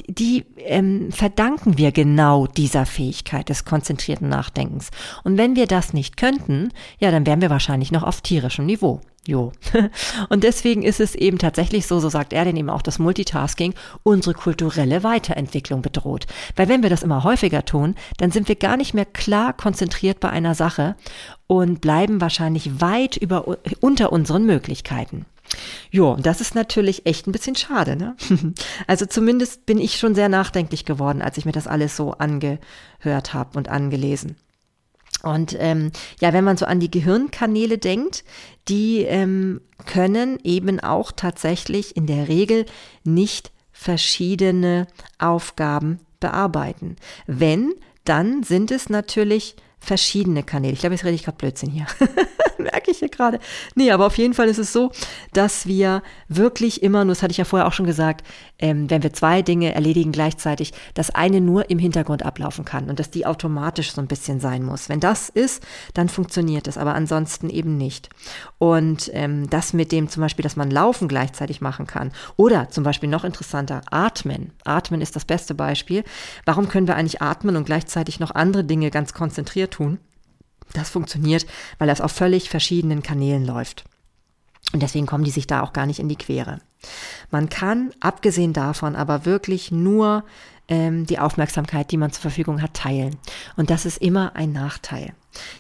die 0.09 0.45
ähm, 0.57 1.13
verdanken 1.13 1.79
wir 1.79 1.93
genau 1.93 2.47
dieser 2.47 2.87
Fähigkeit 2.87 3.49
des 3.49 3.65
konzentrierten 3.65 4.29
Nachdenkens. 4.29 4.91
Und 5.25 5.39
wenn 5.39 5.57
wir 5.57 5.67
das 5.67 5.93
nicht 5.93 6.17
könnten, 6.17 6.71
ja, 6.99 7.11
dann 7.11 7.27
wären 7.27 7.41
wir 7.41 7.51
wahrscheinlich 7.51 7.93
noch 7.93 8.03
auf 8.03 8.21
tierischem 8.21 8.67
Niveau. 8.67 9.01
Jo. 9.27 9.53
Und 10.31 10.43
deswegen 10.43 10.83
ist 10.83 10.99
es 10.99 11.15
eben 11.15 11.39
tatsächlich 11.39 11.87
so, 11.87 12.01
so 12.01 12.09
sagt 12.09 12.33
er 12.33 12.45
denn 12.45 12.57
eben 12.57 12.71
auch, 12.71 12.83
dass 12.83 12.99
Multitasking 12.99 13.75
unsere 14.03 14.35
kulturelle 14.35 15.05
Weiterentwicklung 15.05 15.81
bedroht. 15.81 16.27
Weil 16.57 16.69
wenn 16.69 16.83
wir 16.83 16.91
das 16.91 17.05
immer 17.05 17.23
häufiger 17.23 17.65
tun, 17.65 17.95
dann 18.17 18.33
sind 18.33 18.49
wir 18.49 18.57
gar 18.57 18.77
nicht 18.77 18.95
mehr 18.95 19.05
klar 19.05 19.53
konzentriert 19.53 20.19
bei 20.19 20.31
einer 20.31 20.57
Sache 20.57 20.97
und 21.47 21.81
bleiben 21.81 22.21
wahrscheinlich 22.21 22.81
weit 22.81 23.17
über, 23.17 23.47
unter 23.81 24.11
unseren 24.11 24.45
Möglichkeiten. 24.45 25.27
Jo, 25.91 26.17
das 26.17 26.41
ist 26.41 26.55
natürlich 26.55 27.07
echt 27.07 27.27
ein 27.27 27.33
bisschen 27.33 27.57
schade, 27.57 27.97
ne? 27.97 28.17
Also 28.87 29.07
zumindest 29.07 29.67
bin 29.67 29.79
ich 29.79 29.99
schon 29.99 30.15
sehr 30.15 30.29
nachdenklich 30.29 30.85
geworden, 30.85 31.23
als 31.23 31.39
ich 31.39 31.45
mir 31.45 31.53
das 31.53 31.67
alles 31.67 31.97
so 31.97 32.13
angehört 32.13 33.35
habe 33.35 33.59
und 33.59 33.69
angelesen. 33.69 34.37
Und 35.23 35.57
ähm, 35.59 35.93
ja, 36.21 36.33
wenn 36.33 36.45
man 36.45 36.57
so 36.57 36.67
an 36.67 36.81
die 36.81 36.91
Gehirnkanäle 36.91 37.79
denkt, 37.79 38.25
die 38.69 39.03
ähm, 39.03 39.61
können 39.87 40.39
eben 40.43 40.81
auch 40.81 41.13
tatsächlich 41.13 41.97
in 41.97 42.07
der 42.07 42.29
Regel 42.29 42.67
nicht 43.05 43.53
verschiedene 43.73 44.87
Aufgaben 45.19 46.01
bearbeiten. 46.21 46.97
Wenn, 47.27 47.75
dann 48.05 48.43
sind 48.43 48.71
es 48.71 48.89
natürlich 48.89 49.57
verschiedene 49.79 50.43
Kanäle. 50.43 50.73
Ich 50.73 50.81
glaube, 50.81 50.95
jetzt 50.95 51.05
rede 51.05 51.15
ich 51.15 51.25
gerade 51.25 51.39
Blödsinn 51.39 51.71
hier. 51.71 51.87
Merke 52.63 52.91
ich 52.91 52.99
hier 52.99 53.09
gerade. 53.09 53.41
Nee, 53.75 53.91
aber 53.91 54.07
auf 54.07 54.19
jeden 54.19 54.35
Fall 54.35 54.49
ist 54.49 54.59
es 54.59 54.73
so, 54.73 54.93
dass 55.33 55.67
wir 55.67 56.03
wirklich 56.29 56.83
immer, 56.83 57.05
nur 57.05 57.15
das 57.15 57.23
hatte 57.23 57.33
ich 57.33 57.39
ja 57.39 57.45
vorher 57.45 57.67
auch 57.67 57.73
schon 57.73 57.87
gesagt, 57.87 58.27
ähm, 58.59 58.89
wenn 58.91 59.03
wir 59.03 59.13
zwei 59.13 59.43
Dinge 59.43 59.75
erledigen 59.75 60.13
gleichzeitig, 60.13 60.73
dass 60.95 61.11
eine 61.11 61.41
nur 61.41 61.71
im 61.71 61.79
Hintergrund 61.79 62.25
ablaufen 62.25 62.65
kann 62.65 62.89
und 62.89 62.99
dass 62.99 63.11
die 63.11 63.27
automatisch 63.27 63.93
so 63.93 64.01
ein 64.01 64.07
bisschen 64.07 64.41
sein 64.41 64.63
muss. 64.63 64.89
Wenn 64.89 65.01
das 65.01 65.29
ist, 65.29 65.63
dann 65.95 66.09
funktioniert 66.09 66.69
es, 66.69 66.79
aber 66.79 66.95
ansonsten 66.95 67.51
eben 67.51 67.77
nicht. 67.77 68.09
Und 68.59 69.11
ähm, 69.13 69.51
das 69.51 69.73
mit 69.73 69.93
dem 69.93 70.09
zum 70.09 70.21
Beispiel, 70.21 70.43
dass 70.43 70.57
man 70.57 70.71
Laufen 70.71 71.09
gleichzeitig 71.09 71.61
machen 71.61 71.87
kann 71.87 72.13
oder 72.37 72.69
zum 72.71 72.85
Beispiel 72.85 73.09
noch 73.09 73.25
interessanter, 73.25 73.83
Atmen. 73.91 74.53
Atmen 74.65 75.01
ist 75.01 75.17
das 75.17 75.25
beste 75.25 75.55
Beispiel. 75.55 76.05
Warum 76.45 76.69
können 76.69 76.87
wir 76.87 76.97
eigentlich 76.97 77.21
atmen 77.21 77.57
und 77.57 77.65
gleichzeitig 77.65 78.21
noch 78.21 78.35
andere 78.35 78.65
Dinge 78.65 78.91
ganz 78.91 79.13
konzentriert 79.13 79.73
tun. 79.73 79.99
Das 80.75 80.91
funktioniert, 80.91 81.47
weil 81.79 81.89
das 81.89 82.01
auf 82.01 82.13
völlig 82.13 82.49
verschiedenen 82.51 83.03
Kanälen 83.03 83.45
läuft. 83.45 83.85
Und 84.73 84.83
deswegen 84.83 85.07
kommen 85.07 85.25
die 85.25 85.31
sich 85.31 85.47
da 85.47 85.63
auch 85.63 85.73
gar 85.73 85.87
nicht 85.87 85.99
in 85.99 86.09
die 86.09 86.17
Quere. 86.17 86.61
Man 87.31 87.49
kann, 87.49 87.93
abgesehen 88.01 88.53
davon, 88.53 88.97
aber 88.97 89.27
wirklich 89.27 89.71
nur 89.71 90.25
ähm, 90.69 91.07
die 91.07 91.19
Aufmerksamkeit, 91.19 91.91
die 91.91 91.97
man 91.97 92.13
zur 92.13 92.23
Verfügung 92.23 92.63
hat, 92.63 92.75
teilen. 92.75 93.17
Und 93.57 93.71
das 93.71 93.85
ist 93.85 93.99
immer 93.99 94.35
ein 94.35 94.53
Nachteil. 94.53 95.13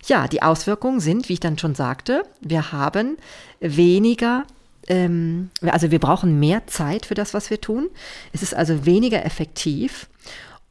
Ja, 0.06 0.28
die 0.28 0.42
Auswirkungen 0.42 1.00
sind, 1.00 1.28
wie 1.28 1.34
ich 1.34 1.40
dann 1.40 1.58
schon 1.58 1.74
sagte, 1.74 2.24
wir 2.40 2.72
haben 2.72 3.16
weniger 3.60 4.44
ähm, 4.88 5.50
also 5.62 5.90
wir 5.90 6.00
brauchen 6.00 6.40
mehr 6.40 6.66
Zeit 6.66 7.06
für 7.06 7.14
das, 7.14 7.34
was 7.34 7.50
wir 7.50 7.60
tun. 7.60 7.88
Es 8.32 8.42
ist 8.42 8.54
also 8.54 8.84
weniger 8.84 9.24
effektiv 9.24 10.08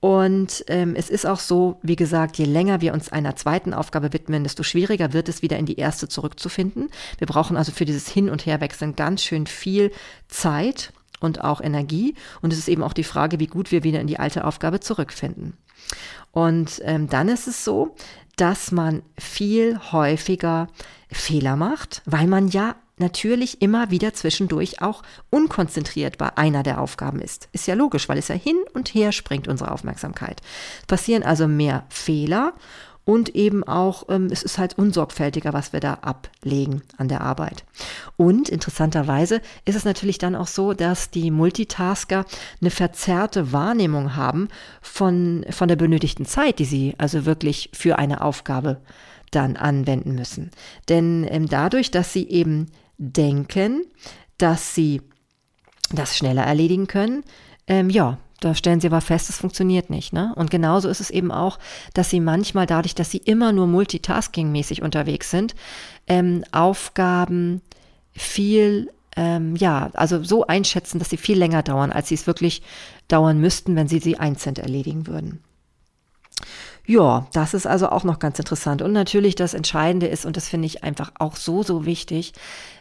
und 0.02 0.66
ähm, 0.68 0.96
es 0.96 1.12
ist 1.12 1.28
auch 1.28 1.40
so, 1.40 1.80
wie 1.84 1.96
gesagt, 1.96 2.40
je 2.40 2.46
länger 2.46 2.82
wir 2.82 2.92
uns 2.94 3.12
einer 3.12 3.36
zweiten 3.36 3.72
Aufgabe 3.72 4.14
widmen, 4.14 4.44
desto 4.44 4.64
schwieriger 4.64 5.14
wird 5.14 5.30
es 5.30 5.44
wieder 5.44 5.60
in 5.60 5.68
die 5.68 5.78
erste 5.78 6.08
zurückzufinden. 6.08 6.90
Wir 7.20 7.28
brauchen 7.28 7.56
also 7.56 7.72
für 7.72 7.86
dieses 7.86 8.10
Hin- 8.10 8.32
und 8.32 8.48
Herwechseln 8.48 8.96
ganz 8.96 9.24
schön 9.24 9.46
viel 9.46 9.92
Zeit 10.28 10.92
und 11.20 11.44
auch 11.44 11.62
Energie. 11.62 12.16
Und 12.42 12.52
es 12.52 12.58
ist 12.58 12.68
eben 12.68 12.82
auch 12.82 12.94
die 12.94 13.04
Frage, 13.04 13.40
wie 13.40 13.46
gut 13.46 13.72
wir 13.72 13.84
wieder 13.84 14.02
in 14.02 14.08
die 14.08 14.18
alte 14.18 14.44
Aufgabe 14.44 14.80
zurückfinden. 14.80 15.54
Und 16.32 16.82
ähm, 16.84 17.08
dann 17.08 17.30
ist 17.30 17.48
es 17.48 17.64
so, 17.64 17.96
dass 18.38 18.72
man 18.72 19.04
viel 19.20 19.80
häufiger 19.92 20.68
Fehler 21.12 21.56
macht, 21.56 22.02
weil 22.06 22.26
man 22.26 22.48
ja 22.48 22.76
natürlich 23.02 23.62
immer 23.62 23.92
wieder 23.92 24.14
zwischendurch 24.14 24.82
auch 24.82 25.04
unkonzentriert 25.30 26.18
bei 26.18 26.38
einer 26.38 26.64
der 26.64 26.80
Aufgaben 26.80 27.20
ist. 27.20 27.50
Ist 27.52 27.68
ja 27.68 27.76
logisch, 27.76 28.08
weil 28.08 28.18
es 28.18 28.30
ja 28.30 28.36
hin 28.36 28.58
und 28.74 28.94
her 28.94 29.12
springt, 29.12 29.48
unsere 29.48 29.72
Aufmerksamkeit. 29.72 30.42
Passieren 30.88 31.24
also 31.24 31.48
mehr 31.48 31.86
Fehler 31.90 32.54
und 33.04 33.36
eben 33.36 33.64
auch, 33.64 34.06
ähm, 34.10 34.28
es 34.32 34.44
ist 34.44 34.58
halt 34.58 34.78
unsorgfältiger, 34.78 35.54
was 35.54 35.74
wir 35.74 35.80
da 35.80 35.96
ablegen 35.96 36.84
an 36.98 37.08
der 37.08 37.22
Arbeit. 37.22 37.66
Und 38.16 38.48
interessanterweise 38.48 39.42
ist 39.66 39.76
es 39.76 39.86
natürlich 39.86 40.20
dann 40.20 40.36
auch 40.36 40.48
so, 40.48 40.74
dass 40.74 41.10
die 41.10 41.32
Multitasker 41.32 42.26
eine 42.62 42.70
verzerrte 42.70 43.52
Wahrnehmung 43.52 44.16
haben 44.16 44.50
von, 44.82 45.46
von 45.50 45.68
der 45.68 45.76
benötigten 45.76 46.26
Zeit, 46.26 46.60
die 46.60 46.66
sie 46.66 46.96
also 47.00 47.26
wirklich 47.26 47.72
für 47.74 47.98
eine 47.98 48.22
Aufgabe 48.22 48.82
dann 49.32 49.58
anwenden 49.58 50.14
müssen. 50.14 50.52
Denn 50.88 51.26
ähm, 51.30 51.48
dadurch, 51.48 51.90
dass 51.90 52.14
sie 52.14 52.30
eben 52.30 52.68
denken, 53.02 53.86
dass 54.38 54.76
sie 54.76 55.02
das 55.92 56.16
schneller 56.16 56.44
erledigen 56.44 56.88
können, 56.88 57.24
ähm, 57.68 57.90
ja, 57.90 58.18
da 58.40 58.56
stellen 58.56 58.80
sie 58.82 58.88
aber 58.88 59.02
fest, 59.02 59.30
es 59.30 59.38
funktioniert 59.38 59.90
nicht. 59.90 60.14
Ne? 60.14 60.34
Und 60.36 60.50
genauso 60.50 60.90
ist 60.90 61.00
es 61.00 61.10
eben 61.10 61.32
auch, 61.32 61.60
dass 61.94 62.10
sie 62.10 62.20
manchmal 62.20 62.66
dadurch, 62.66 62.96
dass 62.96 63.12
sie 63.12 63.20
immer 63.20 63.52
nur 63.52 63.68
multitasking-mäßig 63.68 64.82
unterwegs 64.82 65.30
sind, 65.30 65.54
ähm, 66.08 66.44
Aufgaben 66.52 67.62
viel, 68.14 68.92
ähm, 69.16 69.56
ja, 69.56 69.92
also 69.94 70.24
so 70.24 70.48
einschätzen, 70.48 70.98
dass 70.98 71.12
sie 71.12 71.18
viel 71.18 71.38
länger 71.38 71.62
dauern, 71.62 71.92
als 71.92 72.08
sie 72.08 72.16
es 72.16 72.26
wirklich 72.26 72.64
dauern 73.08 73.40
müssten, 73.40 73.76
wenn 73.76 73.88
sie 73.88 74.00
sie 74.00 74.18
einzeln 74.18 74.56
erledigen 74.56 75.06
würden. 75.06 75.44
Ja, 76.92 77.26
das 77.32 77.54
ist 77.54 77.68
also 77.68 77.88
auch 77.88 78.04
noch 78.04 78.20
ganz 78.20 78.38
interessant. 78.38 78.82
Und 78.82 78.92
natürlich 78.92 79.36
das 79.36 79.54
Entscheidende 79.54 80.08
ist, 80.08 80.26
und 80.26 80.36
das 80.36 80.50
finde 80.50 80.66
ich 80.66 80.84
einfach 80.84 81.14
auch 81.20 81.38
so, 81.38 81.64
so 81.64 81.86
wichtig, 81.86 82.34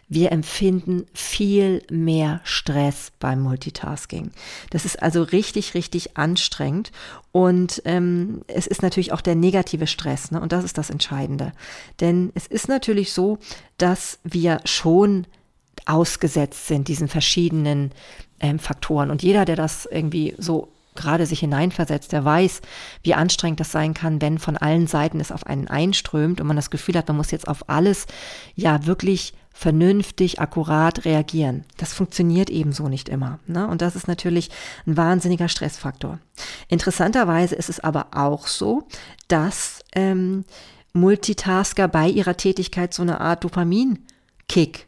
wir 0.08 0.32
empfinden 0.32 1.06
viel 1.14 1.84
mehr 1.92 2.40
Stress 2.42 3.12
beim 3.20 3.40
Multitasking. 3.40 4.32
Das 4.70 4.84
ist 4.84 5.00
also 5.00 5.22
richtig, 5.22 5.74
richtig 5.74 6.16
anstrengend. 6.16 6.90
Und 7.30 7.82
ähm, 7.84 8.42
es 8.48 8.66
ist 8.66 8.82
natürlich 8.82 9.12
auch 9.12 9.20
der 9.20 9.36
negative 9.36 9.86
Stress. 9.86 10.32
Ne? 10.32 10.40
Und 10.40 10.50
das 10.50 10.64
ist 10.64 10.76
das 10.76 10.90
Entscheidende. 10.90 11.52
Denn 12.00 12.32
es 12.34 12.48
ist 12.48 12.66
natürlich 12.66 13.12
so, 13.12 13.38
dass 13.78 14.18
wir 14.24 14.60
schon 14.64 15.28
ausgesetzt 15.86 16.66
sind, 16.66 16.88
diesen 16.88 17.06
verschiedenen 17.06 17.92
ähm, 18.40 18.58
Faktoren. 18.58 19.12
Und 19.12 19.22
jeder, 19.22 19.44
der 19.44 19.54
das 19.54 19.86
irgendwie 19.86 20.34
so 20.36 20.72
gerade 20.94 21.26
sich 21.26 21.40
hineinversetzt, 21.40 22.12
der 22.12 22.24
weiß, 22.24 22.60
wie 23.02 23.14
anstrengend 23.14 23.60
das 23.60 23.72
sein 23.72 23.94
kann, 23.94 24.20
wenn 24.20 24.38
von 24.38 24.56
allen 24.56 24.86
Seiten 24.86 25.20
es 25.20 25.32
auf 25.32 25.46
einen 25.46 25.68
einströmt 25.68 26.40
und 26.40 26.46
man 26.46 26.56
das 26.56 26.70
Gefühl 26.70 26.96
hat, 26.96 27.08
man 27.08 27.16
muss 27.16 27.30
jetzt 27.30 27.48
auf 27.48 27.68
alles 27.68 28.06
ja 28.54 28.86
wirklich 28.86 29.34
vernünftig, 29.52 30.40
akkurat 30.40 31.04
reagieren. 31.04 31.64
Das 31.76 31.92
funktioniert 31.92 32.50
ebenso 32.50 32.88
nicht 32.88 33.08
immer. 33.08 33.40
Ne? 33.46 33.66
Und 33.66 33.82
das 33.82 33.96
ist 33.96 34.08
natürlich 34.08 34.50
ein 34.86 34.96
wahnsinniger 34.96 35.48
Stressfaktor. 35.48 36.18
Interessanterweise 36.68 37.56
ist 37.56 37.68
es 37.68 37.80
aber 37.80 38.08
auch 38.12 38.46
so, 38.46 38.86
dass 39.28 39.80
ähm, 39.94 40.44
Multitasker 40.92 41.88
bei 41.88 42.08
ihrer 42.08 42.36
Tätigkeit 42.36 42.94
so 42.94 43.02
eine 43.02 43.20
Art 43.20 43.44
Dopamin-Kick 43.44 44.86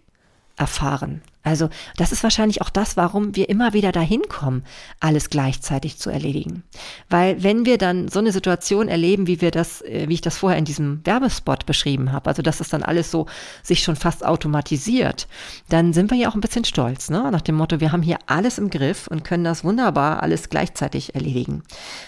erfahren. 0.57 1.23
Also 1.45 1.69
das 1.97 2.13
ist 2.13 2.23
wahrscheinlich 2.23 2.63
auch 2.63 2.71
das, 2.71 2.97
warum 2.97 3.35
wir 3.35 3.49
immer 3.49 3.73
wieder 3.73 3.91
dahin 3.91 4.23
kommen, 4.29 4.65
alles 5.01 5.29
gleichzeitig 5.29 5.99
zu 5.99 6.09
erledigen. 6.09 6.63
Weil 7.09 7.43
wenn 7.43 7.67
wir 7.67 7.79
dann 7.79 8.09
so 8.09 8.21
eine 8.21 8.31
Situation 8.31 8.89
erleben, 8.89 9.27
wie 9.27 9.41
wir 9.41 9.51
das, 9.51 9.83
äh, 9.83 10.05
wie 10.09 10.15
ich 10.15 10.21
das 10.21 10.39
vorher 10.39 10.59
in 10.59 10.65
diesem 10.65 11.05
Werbespot 11.05 11.67
beschrieben 11.67 12.13
habe, 12.13 12.31
also 12.31 12.43
dass 12.43 12.59
das 12.59 12.69
dann 12.69 12.85
alles 12.85 13.11
so 13.11 13.27
sich 13.63 13.83
schon 13.83 13.97
fast 13.97 14.25
automatisiert, 14.25 15.27
dann 15.69 15.93
sind 15.93 16.11
wir 16.11 16.19
ja 16.19 16.29
auch 16.29 16.35
ein 16.35 16.41
bisschen 16.41 16.65
stolz, 16.65 17.11
ne? 17.11 17.29
Nach 17.33 17.41
dem 17.41 17.57
Motto, 17.57 17.81
wir 17.81 17.91
haben 17.91 18.03
hier 18.03 18.19
alles 18.27 18.59
im 18.59 18.71
Griff 18.71 19.09
und 19.09 19.25
können 19.25 19.45
das 19.45 19.65
wunderbar 19.65 20.23
alles 20.23 20.49
gleichzeitig 20.49 21.15
erledigen. 21.17 21.65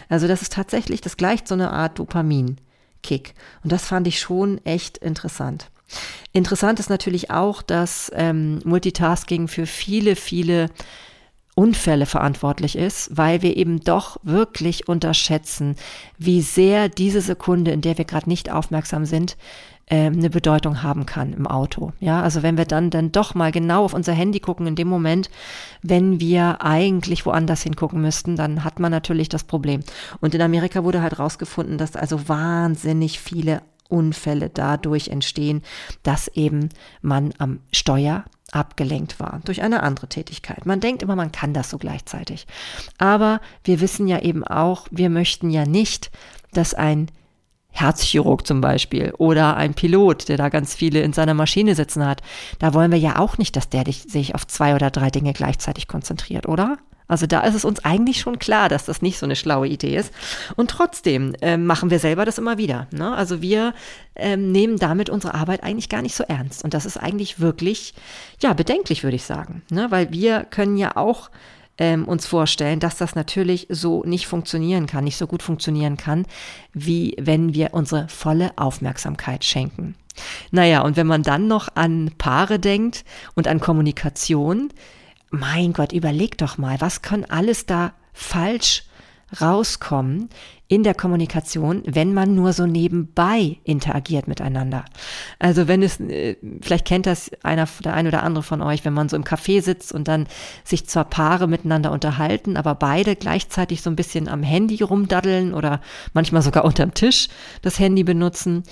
Also 0.08 0.28
das 0.28 0.42
ist 0.42 0.52
tatsächlich, 0.52 1.00
das 1.00 1.16
gleicht 1.16 1.48
so 1.48 1.54
eine 1.54 1.70
Art 1.70 1.98
Dopamin-Kick. 1.98 3.34
Und 3.64 3.72
das 3.72 3.84
fand 3.86 4.06
ich 4.06 4.20
schon 4.20 4.64
echt 4.64 4.98
interessant. 4.98 5.70
Interessant 6.32 6.80
ist 6.80 6.90
natürlich 6.90 7.30
auch, 7.30 7.62
dass 7.62 8.10
ähm, 8.14 8.60
Multitasking 8.64 9.48
für 9.48 9.66
viele, 9.66 10.16
viele 10.16 10.70
Unfälle 11.54 12.06
verantwortlich 12.06 12.76
ist, 12.76 13.16
weil 13.16 13.42
wir 13.42 13.56
eben 13.56 13.78
doch 13.80 14.16
wirklich 14.24 14.88
unterschätzen, 14.88 15.76
wie 16.18 16.42
sehr 16.42 16.88
diese 16.88 17.20
Sekunde, 17.20 17.70
in 17.70 17.80
der 17.80 17.96
wir 17.96 18.04
gerade 18.04 18.28
nicht 18.28 18.50
aufmerksam 18.50 19.04
sind, 19.04 19.36
äh, 19.86 20.06
eine 20.06 20.30
Bedeutung 20.30 20.82
haben 20.82 21.06
kann 21.06 21.32
im 21.32 21.46
Auto. 21.46 21.92
Ja, 22.00 22.22
also 22.22 22.42
wenn 22.42 22.56
wir 22.56 22.64
dann 22.64 22.90
dann 22.90 23.12
doch 23.12 23.34
mal 23.34 23.52
genau 23.52 23.84
auf 23.84 23.94
unser 23.94 24.12
Handy 24.12 24.40
gucken 24.40 24.66
in 24.66 24.74
dem 24.74 24.88
Moment, 24.88 25.30
wenn 25.82 26.18
wir 26.18 26.62
eigentlich 26.62 27.24
woanders 27.26 27.62
hingucken 27.62 28.00
müssten, 28.00 28.34
dann 28.34 28.64
hat 28.64 28.80
man 28.80 28.90
natürlich 28.90 29.28
das 29.28 29.44
Problem. 29.44 29.80
Und 30.20 30.34
in 30.34 30.42
Amerika 30.42 30.82
wurde 30.82 31.02
halt 31.02 31.18
rausgefunden, 31.20 31.78
dass 31.78 31.94
also 31.94 32.28
wahnsinnig 32.28 33.20
viele 33.20 33.62
Unfälle 33.88 34.50
dadurch 34.50 35.08
entstehen, 35.08 35.62
dass 36.02 36.28
eben 36.28 36.70
man 37.02 37.32
am 37.38 37.60
Steuer 37.72 38.24
abgelenkt 38.52 39.18
war 39.20 39.40
durch 39.44 39.62
eine 39.62 39.82
andere 39.82 40.08
Tätigkeit. 40.08 40.66
Man 40.66 40.80
denkt 40.80 41.02
immer, 41.02 41.16
man 41.16 41.32
kann 41.32 41.54
das 41.54 41.70
so 41.70 41.78
gleichzeitig. 41.78 42.46
Aber 42.98 43.40
wir 43.64 43.80
wissen 43.80 44.06
ja 44.06 44.20
eben 44.20 44.44
auch, 44.44 44.86
wir 44.90 45.10
möchten 45.10 45.50
ja 45.50 45.66
nicht, 45.66 46.10
dass 46.52 46.74
ein 46.74 47.10
Herzchirurg 47.70 48.46
zum 48.46 48.60
Beispiel 48.60 49.12
oder 49.18 49.56
ein 49.56 49.74
Pilot, 49.74 50.28
der 50.28 50.36
da 50.36 50.48
ganz 50.48 50.74
viele 50.74 51.00
in 51.00 51.12
seiner 51.12 51.34
Maschine 51.34 51.74
sitzen 51.74 52.06
hat. 52.06 52.22
Da 52.60 52.72
wollen 52.72 52.92
wir 52.92 52.98
ja 52.98 53.18
auch 53.18 53.36
nicht, 53.36 53.56
dass 53.56 53.68
der 53.68 53.84
sich 53.84 54.36
auf 54.36 54.46
zwei 54.46 54.76
oder 54.76 54.90
drei 54.90 55.10
Dinge 55.10 55.32
gleichzeitig 55.32 55.88
konzentriert, 55.88 56.46
oder? 56.46 56.78
Also 57.06 57.26
da 57.26 57.40
ist 57.40 57.54
es 57.54 57.64
uns 57.64 57.84
eigentlich 57.84 58.20
schon 58.20 58.38
klar, 58.38 58.68
dass 58.68 58.86
das 58.86 59.02
nicht 59.02 59.18
so 59.18 59.26
eine 59.26 59.36
schlaue 59.36 59.68
Idee 59.68 59.96
ist. 59.96 60.12
Und 60.56 60.70
trotzdem 60.70 61.34
ähm, 61.42 61.66
machen 61.66 61.90
wir 61.90 61.98
selber 61.98 62.24
das 62.24 62.38
immer 62.38 62.56
wieder. 62.56 62.86
Ne? 62.92 63.14
Also 63.14 63.42
wir 63.42 63.74
ähm, 64.16 64.52
nehmen 64.52 64.78
damit 64.78 65.10
unsere 65.10 65.34
Arbeit 65.34 65.62
eigentlich 65.62 65.88
gar 65.88 66.02
nicht 66.02 66.14
so 66.14 66.24
ernst. 66.24 66.64
Und 66.64 66.72
das 66.72 66.86
ist 66.86 66.96
eigentlich 66.96 67.40
wirklich, 67.40 67.94
ja, 68.40 68.54
bedenklich, 68.54 69.04
würde 69.04 69.16
ich 69.16 69.24
sagen. 69.24 69.62
Ne? 69.70 69.90
Weil 69.90 70.12
wir 70.12 70.44
können 70.44 70.76
ja 70.76 70.96
auch 70.96 71.30
ähm, 71.76 72.06
uns 72.06 72.26
vorstellen, 72.26 72.80
dass 72.80 72.96
das 72.96 73.14
natürlich 73.14 73.66
so 73.68 74.04
nicht 74.04 74.26
funktionieren 74.26 74.86
kann, 74.86 75.04
nicht 75.04 75.16
so 75.16 75.26
gut 75.26 75.42
funktionieren 75.42 75.96
kann, 75.96 76.26
wie 76.72 77.16
wenn 77.20 77.52
wir 77.54 77.74
unsere 77.74 78.08
volle 78.08 78.52
Aufmerksamkeit 78.56 79.44
schenken. 79.44 79.96
Naja, 80.52 80.82
und 80.82 80.96
wenn 80.96 81.08
man 81.08 81.24
dann 81.24 81.48
noch 81.48 81.68
an 81.74 82.12
Paare 82.16 82.60
denkt 82.60 83.04
und 83.34 83.48
an 83.48 83.60
Kommunikation, 83.60 84.72
mein 85.34 85.72
Gott, 85.72 85.92
überleg 85.92 86.38
doch 86.38 86.58
mal, 86.58 86.80
was 86.80 87.02
kann 87.02 87.24
alles 87.24 87.66
da 87.66 87.92
falsch 88.12 88.84
rauskommen 89.40 90.30
in 90.66 90.82
der 90.82 90.94
Kommunikation, 90.94 91.82
wenn 91.84 92.14
man 92.14 92.34
nur 92.34 92.54
so 92.54 92.66
nebenbei 92.66 93.58
interagiert 93.64 94.28
miteinander. 94.28 94.86
Also 95.38 95.68
wenn 95.68 95.82
es, 95.82 96.00
äh, 96.00 96.36
vielleicht 96.62 96.86
kennt 96.86 97.04
das 97.04 97.30
einer, 97.42 97.68
der 97.84 97.92
ein 97.92 98.06
oder 98.06 98.22
andere 98.22 98.42
von 98.42 98.62
euch, 98.62 98.84
wenn 98.84 98.94
man 98.94 99.10
so 99.10 99.16
im 99.16 99.24
Café 99.24 99.60
sitzt 99.60 99.92
und 99.92 100.08
dann 100.08 100.26
sich 100.64 100.86
zwar 100.86 101.04
Paare 101.04 101.48
miteinander 101.48 101.92
unterhalten, 101.92 102.56
aber 102.56 102.74
beide 102.74 103.14
gleichzeitig 103.14 103.82
so 103.82 103.90
ein 103.90 103.96
bisschen 103.96 104.26
am 104.26 104.42
Handy 104.42 104.82
rumdaddeln 104.82 105.52
oder 105.52 105.82
manchmal 106.14 106.40
sogar 106.40 106.64
unterm 106.64 106.94
Tisch 106.94 107.28
das 107.60 107.78
Handy 107.78 108.02
benutzen 108.02 108.64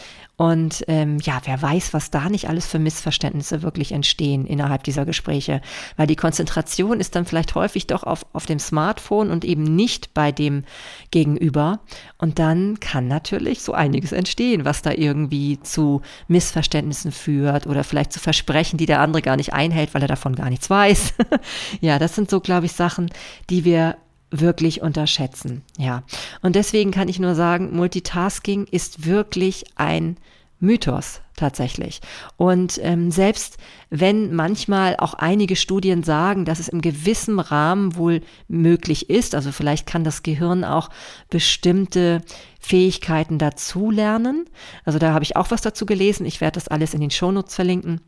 und 0.42 0.82
ähm, 0.88 1.18
ja, 1.22 1.40
wer 1.44 1.60
weiß, 1.60 1.94
was 1.94 2.10
da 2.10 2.28
nicht 2.28 2.48
alles 2.48 2.66
für 2.66 2.80
Missverständnisse 2.80 3.62
wirklich 3.62 3.92
entstehen 3.92 4.44
innerhalb 4.44 4.82
dieser 4.82 5.04
Gespräche. 5.04 5.60
Weil 5.96 6.08
die 6.08 6.16
Konzentration 6.16 6.98
ist 6.98 7.14
dann 7.14 7.26
vielleicht 7.26 7.54
häufig 7.54 7.86
doch 7.86 8.02
auf, 8.02 8.26
auf 8.32 8.46
dem 8.46 8.58
Smartphone 8.58 9.30
und 9.30 9.44
eben 9.44 9.62
nicht 9.62 10.14
bei 10.14 10.32
dem 10.32 10.64
Gegenüber. 11.12 11.78
Und 12.18 12.38
dann 12.38 12.80
kann 12.80 13.08
natürlich 13.08 13.62
so 13.62 13.72
einiges 13.72 14.12
entstehen, 14.12 14.64
was 14.64 14.82
da 14.82 14.92
irgendwie 14.92 15.60
zu 15.60 16.02
Missverständnissen 16.28 17.12
führt 17.12 17.66
oder 17.66 17.84
vielleicht 17.84 18.12
zu 18.12 18.20
Versprechen, 18.20 18.76
die 18.76 18.86
der 18.86 19.00
andere 19.00 19.22
gar 19.22 19.36
nicht 19.36 19.52
einhält, 19.52 19.94
weil 19.94 20.02
er 20.02 20.08
davon 20.08 20.34
gar 20.34 20.50
nichts 20.50 20.68
weiß. 20.70 21.14
ja, 21.80 21.98
das 21.98 22.14
sind 22.14 22.30
so, 22.30 22.40
glaube 22.40 22.66
ich, 22.66 22.72
Sachen, 22.72 23.10
die 23.50 23.64
wir 23.64 23.96
wirklich 24.30 24.82
unterschätzen. 24.82 25.62
Ja. 25.78 26.02
Und 26.40 26.56
deswegen 26.56 26.90
kann 26.90 27.08
ich 27.08 27.20
nur 27.20 27.34
sagen, 27.34 27.76
Multitasking 27.76 28.64
ist 28.64 29.04
wirklich 29.06 29.64
ein 29.76 30.16
Mythos 30.62 31.20
tatsächlich. 31.36 32.00
Und 32.36 32.78
ähm, 32.82 33.10
selbst 33.10 33.58
wenn 33.90 34.32
manchmal 34.32 34.94
auch 34.96 35.14
einige 35.14 35.56
Studien 35.56 36.04
sagen, 36.04 36.44
dass 36.44 36.60
es 36.60 36.68
im 36.68 36.80
gewissen 36.80 37.40
Rahmen 37.40 37.96
wohl 37.96 38.20
möglich 38.46 39.10
ist, 39.10 39.34
also 39.34 39.50
vielleicht 39.50 39.86
kann 39.86 40.04
das 40.04 40.22
Gehirn 40.22 40.64
auch 40.64 40.88
bestimmte 41.30 42.22
Fähigkeiten 42.60 43.38
dazulernen. 43.38 44.44
Also 44.84 45.00
da 45.00 45.12
habe 45.12 45.24
ich 45.24 45.34
auch 45.34 45.50
was 45.50 45.62
dazu 45.62 45.84
gelesen. 45.84 46.26
Ich 46.26 46.40
werde 46.40 46.54
das 46.54 46.68
alles 46.68 46.94
in 46.94 47.00
den 47.00 47.10
Shownotes 47.10 47.56
verlinken. 47.56 48.00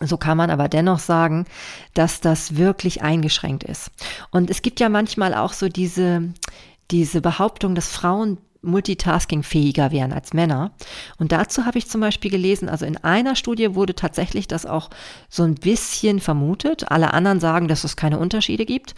So 0.00 0.16
kann 0.16 0.36
man 0.36 0.50
aber 0.50 0.68
dennoch 0.68 1.00
sagen, 1.00 1.46
dass 1.94 2.20
das 2.20 2.56
wirklich 2.56 3.02
eingeschränkt 3.02 3.64
ist. 3.64 3.90
Und 4.30 4.50
es 4.50 4.62
gibt 4.62 4.78
ja 4.78 4.88
manchmal 4.88 5.34
auch 5.34 5.52
so 5.52 5.68
diese, 5.68 6.32
diese 6.92 7.20
Behauptung, 7.20 7.74
dass 7.74 7.88
Frauen 7.88 8.38
multitaskingfähiger 8.66 9.90
wären 9.90 10.12
als 10.12 10.34
Männer. 10.34 10.72
Und 11.18 11.32
dazu 11.32 11.64
habe 11.64 11.78
ich 11.78 11.88
zum 11.88 12.00
Beispiel 12.00 12.30
gelesen, 12.30 12.68
also 12.68 12.84
in 12.84 12.96
einer 12.98 13.36
Studie 13.36 13.74
wurde 13.74 13.94
tatsächlich 13.94 14.48
das 14.48 14.66
auch 14.66 14.90
so 15.28 15.42
ein 15.42 15.54
bisschen 15.54 16.20
vermutet. 16.20 16.90
Alle 16.90 17.14
anderen 17.14 17.40
sagen, 17.40 17.68
dass 17.68 17.84
es 17.84 17.96
keine 17.96 18.18
Unterschiede 18.18 18.66
gibt. 18.66 18.94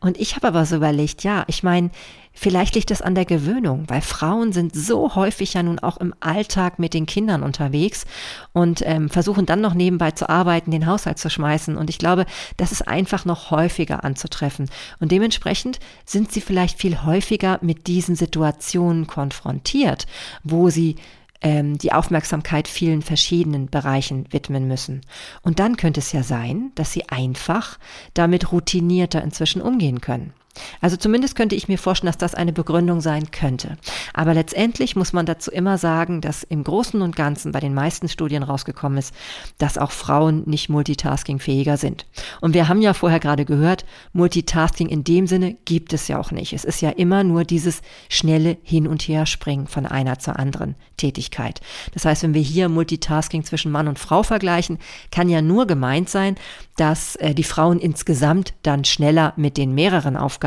Und 0.00 0.18
ich 0.18 0.36
habe 0.36 0.48
aber 0.48 0.66
so 0.66 0.76
überlegt, 0.76 1.24
ja, 1.24 1.44
ich 1.46 1.62
meine, 1.62 1.90
Vielleicht 2.34 2.74
liegt 2.74 2.90
es 2.90 3.02
an 3.02 3.14
der 3.14 3.24
Gewöhnung, 3.24 3.84
weil 3.88 4.00
Frauen 4.00 4.52
sind 4.52 4.74
so 4.74 5.14
häufig 5.14 5.54
ja 5.54 5.62
nun 5.62 5.78
auch 5.78 5.98
im 5.98 6.14
Alltag 6.20 6.78
mit 6.78 6.94
den 6.94 7.06
Kindern 7.06 7.42
unterwegs 7.42 8.06
und 8.52 8.82
ähm, 8.84 9.10
versuchen 9.10 9.46
dann 9.46 9.60
noch 9.60 9.74
nebenbei 9.74 10.12
zu 10.12 10.28
arbeiten, 10.28 10.70
den 10.70 10.86
Haushalt 10.86 11.18
zu 11.18 11.28
schmeißen. 11.28 11.76
Und 11.76 11.90
ich 11.90 11.98
glaube, 11.98 12.24
das 12.56 12.72
ist 12.72 12.88
einfach 12.88 13.24
noch 13.24 13.50
häufiger 13.50 14.02
anzutreffen. 14.04 14.70
Und 14.98 15.12
dementsprechend 15.12 15.78
sind 16.04 16.32
sie 16.32 16.40
vielleicht 16.40 16.78
viel 16.78 17.02
häufiger 17.04 17.58
mit 17.60 17.86
diesen 17.86 18.16
Situationen 18.16 19.06
konfrontiert, 19.06 20.06
wo 20.42 20.70
sie 20.70 20.96
ähm, 21.42 21.76
die 21.76 21.92
Aufmerksamkeit 21.92 22.68
vielen 22.68 23.02
verschiedenen 23.02 23.68
Bereichen 23.68 24.26
widmen 24.30 24.68
müssen. 24.68 25.02
Und 25.42 25.58
dann 25.58 25.76
könnte 25.76 26.00
es 26.00 26.12
ja 26.12 26.22
sein, 26.22 26.72
dass 26.76 26.92
sie 26.92 27.08
einfach 27.08 27.78
damit 28.14 28.52
routinierter 28.52 29.22
inzwischen 29.22 29.60
umgehen 29.60 30.00
können. 30.00 30.32
Also 30.80 30.96
zumindest 30.96 31.34
könnte 31.34 31.54
ich 31.54 31.68
mir 31.68 31.78
vorstellen, 31.78 32.08
dass 32.08 32.18
das 32.18 32.34
eine 32.34 32.52
Begründung 32.52 33.00
sein 33.00 33.30
könnte. 33.30 33.78
Aber 34.12 34.34
letztendlich 34.34 34.96
muss 34.96 35.12
man 35.12 35.24
dazu 35.24 35.50
immer 35.50 35.78
sagen, 35.78 36.20
dass 36.20 36.42
im 36.42 36.62
Großen 36.62 37.00
und 37.00 37.16
Ganzen 37.16 37.52
bei 37.52 37.60
den 37.60 37.72
meisten 37.72 38.08
Studien 38.08 38.42
rausgekommen 38.42 38.98
ist, 38.98 39.14
dass 39.58 39.78
auch 39.78 39.92
Frauen 39.92 40.42
nicht 40.46 40.68
multitaskingfähiger 40.68 41.76
sind. 41.76 42.06
Und 42.40 42.52
wir 42.54 42.68
haben 42.68 42.82
ja 42.82 42.92
vorher 42.92 43.20
gerade 43.20 43.44
gehört, 43.44 43.86
Multitasking 44.12 44.88
in 44.88 45.04
dem 45.04 45.26
Sinne 45.26 45.56
gibt 45.64 45.92
es 45.92 46.08
ja 46.08 46.18
auch 46.18 46.32
nicht. 46.32 46.52
Es 46.52 46.64
ist 46.64 46.82
ja 46.82 46.90
immer 46.90 47.24
nur 47.24 47.44
dieses 47.44 47.80
schnelle 48.10 48.58
Hin- 48.62 48.88
und 48.88 49.02
Herspringen 49.02 49.66
von 49.66 49.86
einer 49.86 50.18
zur 50.18 50.38
anderen 50.38 50.74
Tätigkeit. 50.98 51.60
Das 51.94 52.04
heißt, 52.04 52.24
wenn 52.24 52.34
wir 52.34 52.42
hier 52.42 52.68
Multitasking 52.68 53.44
zwischen 53.44 53.72
Mann 53.72 53.88
und 53.88 53.98
Frau 53.98 54.22
vergleichen, 54.22 54.78
kann 55.10 55.30
ja 55.30 55.40
nur 55.40 55.66
gemeint 55.66 56.10
sein, 56.10 56.36
dass 56.76 57.16
äh, 57.16 57.34
die 57.34 57.44
Frauen 57.44 57.78
insgesamt 57.78 58.54
dann 58.62 58.84
schneller 58.84 59.32
mit 59.36 59.56
den 59.56 59.74
mehreren 59.74 60.16
Aufgaben 60.16 60.41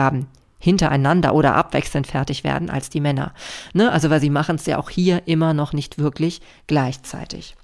hintereinander 0.66 1.36
oder 1.36 1.56
abwechselnd 1.56 2.08
fertig 2.08 2.44
werden 2.44 2.70
als 2.70 2.90
die 2.90 3.02
Männer. 3.02 3.34
Ne? 3.74 3.92
Also 3.92 4.10
weil 4.10 4.22
sie 4.22 4.30
machen 4.30 4.56
es 4.56 4.66
ja 4.66 4.78
auch 4.78 4.90
hier 4.90 5.24
immer 5.28 5.54
noch 5.54 5.74
nicht 5.74 6.00
wirklich 6.00 6.42
gleichzeitig. 6.68 7.56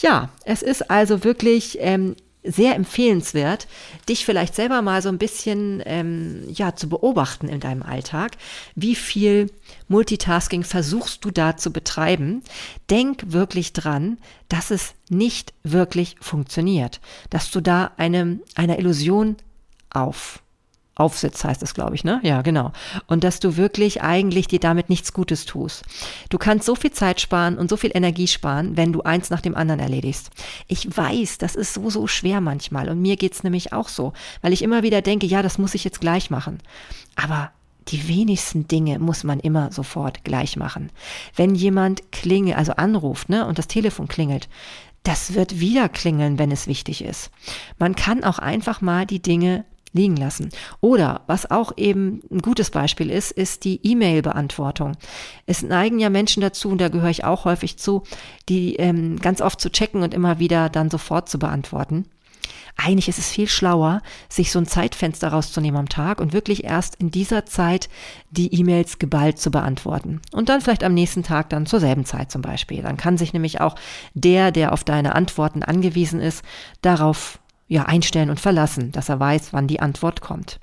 Ja, 0.00 0.28
es 0.44 0.62
ist 0.62 0.90
also 0.90 1.24
wirklich 1.24 1.78
ähm, 1.80 2.16
sehr 2.42 2.74
empfehlenswert, 2.74 3.66
dich 4.08 4.24
vielleicht 4.24 4.54
selber 4.54 4.82
mal 4.82 5.02
so 5.02 5.08
ein 5.08 5.18
bisschen 5.18 5.82
ähm, 5.84 6.44
ja 6.48 6.74
zu 6.74 6.88
beobachten 6.88 7.48
in 7.48 7.60
deinem 7.60 7.82
Alltag. 7.82 8.32
Wie 8.74 8.94
viel 8.94 9.50
Multitasking 9.88 10.64
versuchst 10.64 11.24
du 11.24 11.30
da 11.30 11.56
zu 11.56 11.72
betreiben? 11.72 12.42
Denk 12.88 13.32
wirklich 13.32 13.72
dran, 13.72 14.18
dass 14.48 14.70
es 14.70 14.94
nicht 15.08 15.52
wirklich 15.62 16.16
funktioniert, 16.20 17.00
dass 17.28 17.50
du 17.50 17.60
da 17.60 17.92
eine 17.96 18.40
einer 18.54 18.78
Illusion 18.78 19.36
auf 19.90 20.42
Aufsitz 20.94 21.44
heißt 21.44 21.62
es, 21.62 21.72
glaube 21.72 21.94
ich, 21.94 22.04
ne? 22.04 22.20
Ja, 22.22 22.42
genau. 22.42 22.72
Und 23.06 23.24
dass 23.24 23.40
du 23.40 23.56
wirklich 23.56 24.02
eigentlich 24.02 24.48
dir 24.48 24.60
damit 24.60 24.90
nichts 24.90 25.12
Gutes 25.12 25.46
tust. 25.46 25.82
Du 26.28 26.36
kannst 26.36 26.66
so 26.66 26.74
viel 26.74 26.90
Zeit 26.90 27.20
sparen 27.20 27.58
und 27.58 27.70
so 27.70 27.76
viel 27.76 27.90
Energie 27.94 28.28
sparen, 28.28 28.76
wenn 28.76 28.92
du 28.92 29.02
eins 29.02 29.30
nach 29.30 29.40
dem 29.40 29.54
anderen 29.54 29.80
erledigst. 29.80 30.30
Ich 30.66 30.94
weiß, 30.94 31.38
das 31.38 31.54
ist 31.54 31.74
so, 31.74 31.88
so 31.88 32.06
schwer 32.06 32.40
manchmal. 32.40 32.88
Und 32.88 33.00
mir 33.00 33.16
geht's 33.16 33.42
nämlich 33.42 33.72
auch 33.72 33.88
so, 33.88 34.12
weil 34.42 34.52
ich 34.52 34.62
immer 34.62 34.82
wieder 34.82 35.00
denke, 35.00 35.26
ja, 35.26 35.42
das 35.42 35.58
muss 35.58 35.74
ich 35.74 35.84
jetzt 35.84 36.00
gleich 36.00 36.28
machen. 36.28 36.58
Aber 37.16 37.50
die 37.88 38.08
wenigsten 38.08 38.68
Dinge 38.68 38.98
muss 38.98 39.24
man 39.24 39.40
immer 39.40 39.72
sofort 39.72 40.22
gleich 40.24 40.56
machen. 40.56 40.90
Wenn 41.34 41.54
jemand 41.54 42.12
klingelt, 42.12 42.56
also 42.56 42.72
anruft, 42.72 43.28
ne, 43.28 43.46
und 43.46 43.58
das 43.58 43.68
Telefon 43.68 44.06
klingelt, 44.06 44.48
das 45.02 45.34
wird 45.34 45.60
wieder 45.60 45.88
klingeln, 45.88 46.38
wenn 46.38 46.50
es 46.50 46.66
wichtig 46.66 47.02
ist. 47.02 47.30
Man 47.78 47.96
kann 47.96 48.22
auch 48.22 48.38
einfach 48.38 48.80
mal 48.80 49.06
die 49.06 49.22
Dinge 49.22 49.64
liegen 49.92 50.16
lassen. 50.16 50.50
Oder 50.80 51.22
was 51.26 51.50
auch 51.50 51.72
eben 51.76 52.22
ein 52.30 52.40
gutes 52.40 52.70
Beispiel 52.70 53.10
ist, 53.10 53.32
ist 53.32 53.64
die 53.64 53.80
E-Mail-Beantwortung. 53.82 54.96
Es 55.46 55.62
neigen 55.62 55.98
ja 55.98 56.10
Menschen 56.10 56.40
dazu, 56.40 56.68
und 56.68 56.80
da 56.80 56.88
gehöre 56.88 57.10
ich 57.10 57.24
auch 57.24 57.44
häufig 57.44 57.76
zu, 57.78 58.02
die 58.48 58.76
ähm, 58.76 59.18
ganz 59.18 59.40
oft 59.40 59.60
zu 59.60 59.70
checken 59.70 60.02
und 60.02 60.14
immer 60.14 60.38
wieder 60.38 60.68
dann 60.68 60.90
sofort 60.90 61.28
zu 61.28 61.38
beantworten. 61.38 62.06
Eigentlich 62.76 63.08
ist 63.08 63.18
es 63.18 63.30
viel 63.30 63.48
schlauer, 63.48 64.00
sich 64.28 64.52
so 64.52 64.58
ein 64.58 64.66
Zeitfenster 64.66 65.28
rauszunehmen 65.28 65.78
am 65.78 65.88
Tag 65.88 66.20
und 66.20 66.32
wirklich 66.32 66.64
erst 66.64 66.94
in 66.96 67.10
dieser 67.10 67.44
Zeit 67.44 67.88
die 68.30 68.54
E-Mails 68.54 68.98
geballt 68.98 69.38
zu 69.38 69.50
beantworten. 69.50 70.20
Und 70.32 70.48
dann 70.48 70.60
vielleicht 70.60 70.84
am 70.84 70.94
nächsten 70.94 71.22
Tag 71.22 71.50
dann 71.50 71.66
zur 71.66 71.80
selben 71.80 72.04
Zeit 72.04 72.30
zum 72.30 72.42
Beispiel. 72.42 72.82
Dann 72.82 72.96
kann 72.96 73.18
sich 73.18 73.32
nämlich 73.32 73.60
auch 73.60 73.74
der, 74.14 74.50
der 74.50 74.72
auf 74.72 74.84
deine 74.84 75.14
Antworten 75.14 75.62
angewiesen 75.62 76.20
ist, 76.20 76.42
darauf 76.80 77.38
ja, 77.70 77.84
einstellen 77.84 78.30
und 78.30 78.40
verlassen, 78.40 78.90
dass 78.90 79.08
er 79.08 79.20
weiß, 79.20 79.52
wann 79.52 79.68
die 79.68 79.80
Antwort 79.80 80.20
kommt. 80.20 80.58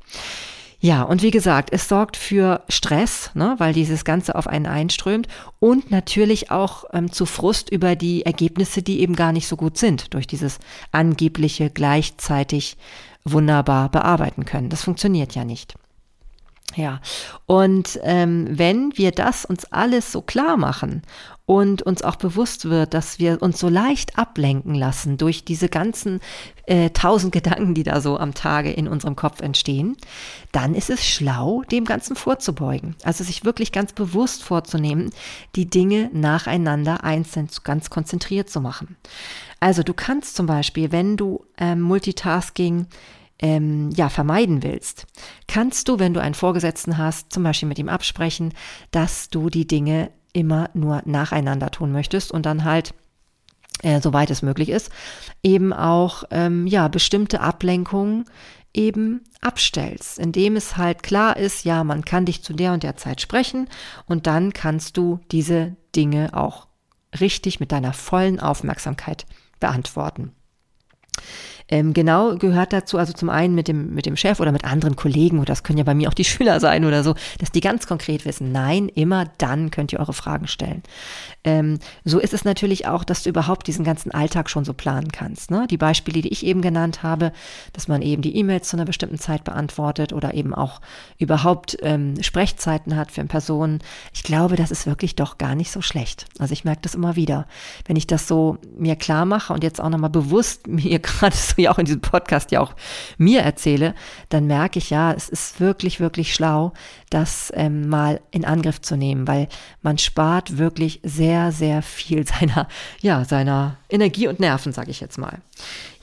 Ja, 0.80 1.02
und 1.04 1.24
wie 1.24 1.32
gesagt, 1.32 1.70
es 1.72 1.88
sorgt 1.88 2.18
für 2.18 2.62
Stress, 2.70 3.32
ne, 3.34 3.56
weil 3.58 3.74
dieses 3.74 4.06
Ganze 4.06 4.36
auf 4.36 4.46
einen 4.46 4.68
einströmt 4.68 5.28
und 5.60 5.90
natürlich 5.90 6.52
auch 6.52 6.84
ähm, 6.94 7.12
zu 7.12 7.26
Frust 7.26 7.72
über 7.72 7.96
die 7.96 8.26
Ergebnisse, 8.26 8.84
die 8.84 9.00
eben 9.00 9.16
gar 9.16 9.32
nicht 9.32 9.48
so 9.48 9.56
gut 9.56 9.78
sind, 9.78 10.14
durch 10.14 10.28
dieses 10.28 10.60
angebliche 10.92 11.72
gleichzeitig 11.72 12.78
wunderbar 13.24 13.90
bearbeiten 13.90 14.46
können. 14.46 14.70
Das 14.70 14.84
funktioniert 14.84 15.34
ja 15.34 15.46
nicht. 15.46 15.76
Ja, 16.76 17.00
und 17.46 18.00
ähm, 18.04 18.46
wenn 18.52 18.96
wir 18.98 19.12
das 19.12 19.46
uns 19.46 19.66
alles 19.72 20.12
so 20.12 20.22
klar 20.22 20.58
machen 20.58 21.02
und 21.48 21.82
uns 21.82 22.02
auch 22.04 22.18
bewusst 22.18 22.66
wird, 22.70 22.94
dass 22.94 23.20
wir 23.20 23.42
uns 23.42 23.58
so 23.58 23.70
leicht 23.70 24.20
ablenken 24.20 24.76
lassen 24.76 25.18
durch 25.18 25.46
diese 25.46 25.70
ganzen 25.70 26.20
äh, 26.66 26.90
tausend 26.90 27.32
Gedanken, 27.32 27.74
die 27.74 27.84
da 27.84 28.02
so 28.02 28.20
am 28.20 28.34
Tage 28.34 28.70
in 28.70 28.90
unserem 28.90 29.16
Kopf 29.16 29.42
entstehen, 29.42 29.96
dann 30.52 30.76
ist 30.76 30.90
es 30.90 31.06
schlau, 31.06 31.64
dem 31.72 31.86
Ganzen 31.86 32.18
vorzubeugen. 32.18 32.96
Also 33.02 33.24
sich 33.24 33.46
wirklich 33.46 33.72
ganz 33.72 33.94
bewusst 33.94 34.44
vorzunehmen, 34.44 35.12
die 35.56 35.70
Dinge 35.70 36.10
nacheinander 36.12 37.06
einzeln 37.06 37.48
ganz 37.64 37.90
konzentriert 37.90 38.50
zu 38.50 38.60
machen. 38.60 38.98
Also 39.62 39.84
du 39.84 39.94
kannst 39.94 40.36
zum 40.36 40.48
Beispiel, 40.48 40.92
wenn 40.92 41.16
du 41.16 41.46
ähm, 41.58 41.80
Multitasking 41.82 42.88
ähm, 43.40 43.92
ja, 43.92 44.10
vermeiden 44.10 44.64
willst, 44.64 45.06
kannst 45.48 45.88
du, 45.88 46.00
wenn 46.00 46.14
du 46.14 46.22
einen 46.22 46.36
Vorgesetzten 46.36 46.98
hast, 46.98 47.32
zum 47.32 47.44
Beispiel 47.44 47.70
mit 47.70 47.80
ihm 47.80 47.90
absprechen, 47.90 48.54
dass 48.92 49.30
du 49.30 49.50
die 49.50 49.68
Dinge 49.68 50.12
immer 50.34 50.70
nur 50.74 51.02
nacheinander 51.06 51.72
tun 51.72 51.92
möchtest 51.92 52.32
und 52.32 52.46
dann 52.46 52.64
halt 52.64 52.94
äh, 53.84 54.02
soweit 54.02 54.32
es 54.32 54.42
möglich 54.42 54.70
ist, 54.70 54.92
eben 55.44 55.72
auch 55.72 56.24
ähm, 56.32 56.68
ja 56.68 56.88
bestimmte 56.88 57.42
Ablenkungen 57.42 58.26
eben 58.74 59.24
abstellst, 59.42 60.20
indem 60.20 60.56
es 60.56 60.78
halt 60.78 61.04
klar 61.04 61.38
ist, 61.38 61.64
ja, 61.66 61.84
man 61.84 62.06
kann 62.06 62.26
dich 62.26 62.44
zu 62.44 62.54
der 62.54 62.74
und 62.74 62.84
der 62.84 62.96
Zeit 62.96 63.22
sprechen 63.22 63.70
und 64.06 64.28
dann 64.28 64.54
kannst 64.54 64.98
du 64.98 65.20
diese 65.32 65.76
Dinge 65.96 66.32
auch 66.34 66.68
richtig 67.20 67.60
mit 67.60 67.72
deiner 67.72 67.94
vollen 67.94 68.40
Aufmerksamkeit 68.40 69.26
beantworten. 69.60 70.32
Ähm, 71.70 71.94
genau 71.94 72.36
gehört 72.38 72.72
dazu, 72.72 72.98
also 72.98 73.14
zum 73.14 73.30
einen 73.30 73.54
mit 73.54 73.68
dem, 73.68 73.94
mit 73.94 74.06
dem 74.06 74.16
Chef 74.16 74.40
oder 74.40 74.52
mit 74.52 74.64
anderen 74.64 74.96
Kollegen, 74.96 75.38
oder 75.38 75.48
das 75.48 75.64
können 75.64 75.78
ja 75.78 75.84
bei 75.84 75.94
mir 75.94 76.10
auch 76.10 76.14
die 76.14 76.24
Schüler 76.26 76.60
sein 76.60 76.86
oder 76.86 77.04
so, 77.04 77.16
dass 77.40 77.52
die 77.52 77.62
ganz 77.62 77.88
konkret 77.88 78.26
wissen, 78.26 78.52
nein, 78.52 78.90
immer 78.90 79.26
dann 79.38 79.72
könnt 79.72 79.92
ihr 79.92 80.00
eure 80.00 80.14
Fragen 80.14 80.48
stellen. 80.48 80.84
Ähm, 81.44 81.80
so 82.06 82.20
ist 82.20 82.34
es 82.34 82.46
natürlich 82.46 82.88
auch, 82.88 83.04
dass 83.04 83.24
du 83.24 83.30
überhaupt 83.30 83.68
diesen 83.68 83.86
ganzen 83.86 84.12
Alltag 84.12 84.50
schon 84.50 84.66
so 84.66 84.74
planen 84.74 85.12
kannst. 85.12 85.52
Ne? 85.52 85.68
Die 85.70 85.78
Beispiele, 85.78 86.22
die 86.22 86.30
ich 86.30 86.46
eben 86.46 86.62
genannt 86.62 87.04
habe, 87.04 87.32
dass 87.74 87.88
man 87.88 88.02
eben 88.02 88.22
die 88.22 88.36
E-Mails 88.36 88.70
zu 88.70 88.78
einer 88.78 88.86
bestimmten 88.86 89.18
Zeit 89.18 89.44
beantwortet 89.44 90.14
oder 90.14 90.34
eben 90.34 90.54
auch 90.54 90.82
überhaupt 91.18 91.78
ähm, 91.82 92.22
Sprechzeiten 92.22 92.96
hat 92.96 93.12
für 93.12 93.24
Personen. 93.26 93.80
Ich 94.14 94.24
glaube, 94.24 94.56
das 94.56 94.72
ist 94.72 94.86
wirklich 94.86 95.16
doch 95.16 95.38
gar 95.38 95.56
nicht 95.56 95.72
so 95.72 95.82
schlecht. 95.82 96.26
Also 96.40 96.54
ich 96.54 96.64
merke 96.64 96.82
das 96.82 96.96
immer 96.96 97.16
wieder. 97.16 97.48
Wenn 97.86 97.96
ich 97.96 98.08
das 98.08 98.28
so 98.28 98.58
mir 98.78 98.96
klar 98.96 99.26
mache 99.26 99.54
und 99.54 99.64
jetzt 99.64 99.82
auch 99.82 99.90
nochmal 99.90 100.10
bewusst 100.10 100.68
mir 100.68 101.00
gerade 101.00 101.36
so 101.36 101.57
ja 101.64 101.72
auch 101.72 101.80
in 101.80 101.86
diesem 101.86 102.02
Podcast 102.02 102.52
ja 102.52 102.62
auch 102.62 102.74
mir 103.18 103.42
erzähle, 103.42 103.96
dann 104.30 104.48
merke 104.48 104.80
ich 104.80 104.90
ja, 104.90 105.14
es 105.14 105.30
ist 105.30 105.60
wirklich, 105.60 106.00
wirklich 106.00 106.34
schlau, 106.34 106.74
das 107.10 107.52
ähm, 107.56 107.88
mal 107.90 108.22
in 108.32 108.46
Angriff 108.46 108.82
zu 108.82 108.96
nehmen, 108.96 109.28
weil 109.28 109.48
man 109.82 109.98
spart 109.98 110.58
wirklich 110.58 111.00
sehr, 111.04 111.52
sehr 111.52 111.82
viel 111.82 112.26
seiner, 112.40 112.68
ja, 113.02 113.26
seiner 113.26 113.78
Energie 113.90 114.28
und 114.28 114.40
Nerven, 114.40 114.74
sage 114.74 114.92
ich 114.92 115.00
jetzt 115.00 115.18
mal. 115.18 115.42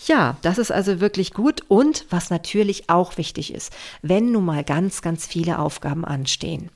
Ja, 0.07 0.37
das 0.43 0.59
ist 0.59 0.71
also 0.71 1.01
wirklich 1.01 1.33
gut. 1.33 1.63
Und 1.69 2.05
was 2.11 2.31
natürlich 2.31 2.91
auch 2.91 3.17
wichtig 3.17 3.55
ist, 3.55 3.73
wenn 4.03 4.33
nun 4.33 4.45
mal 4.45 4.65
ganz, 4.65 5.01
ganz 5.01 5.27
viele 5.27 5.59
Aufgaben 5.59 6.05
anstehen, 6.05 6.71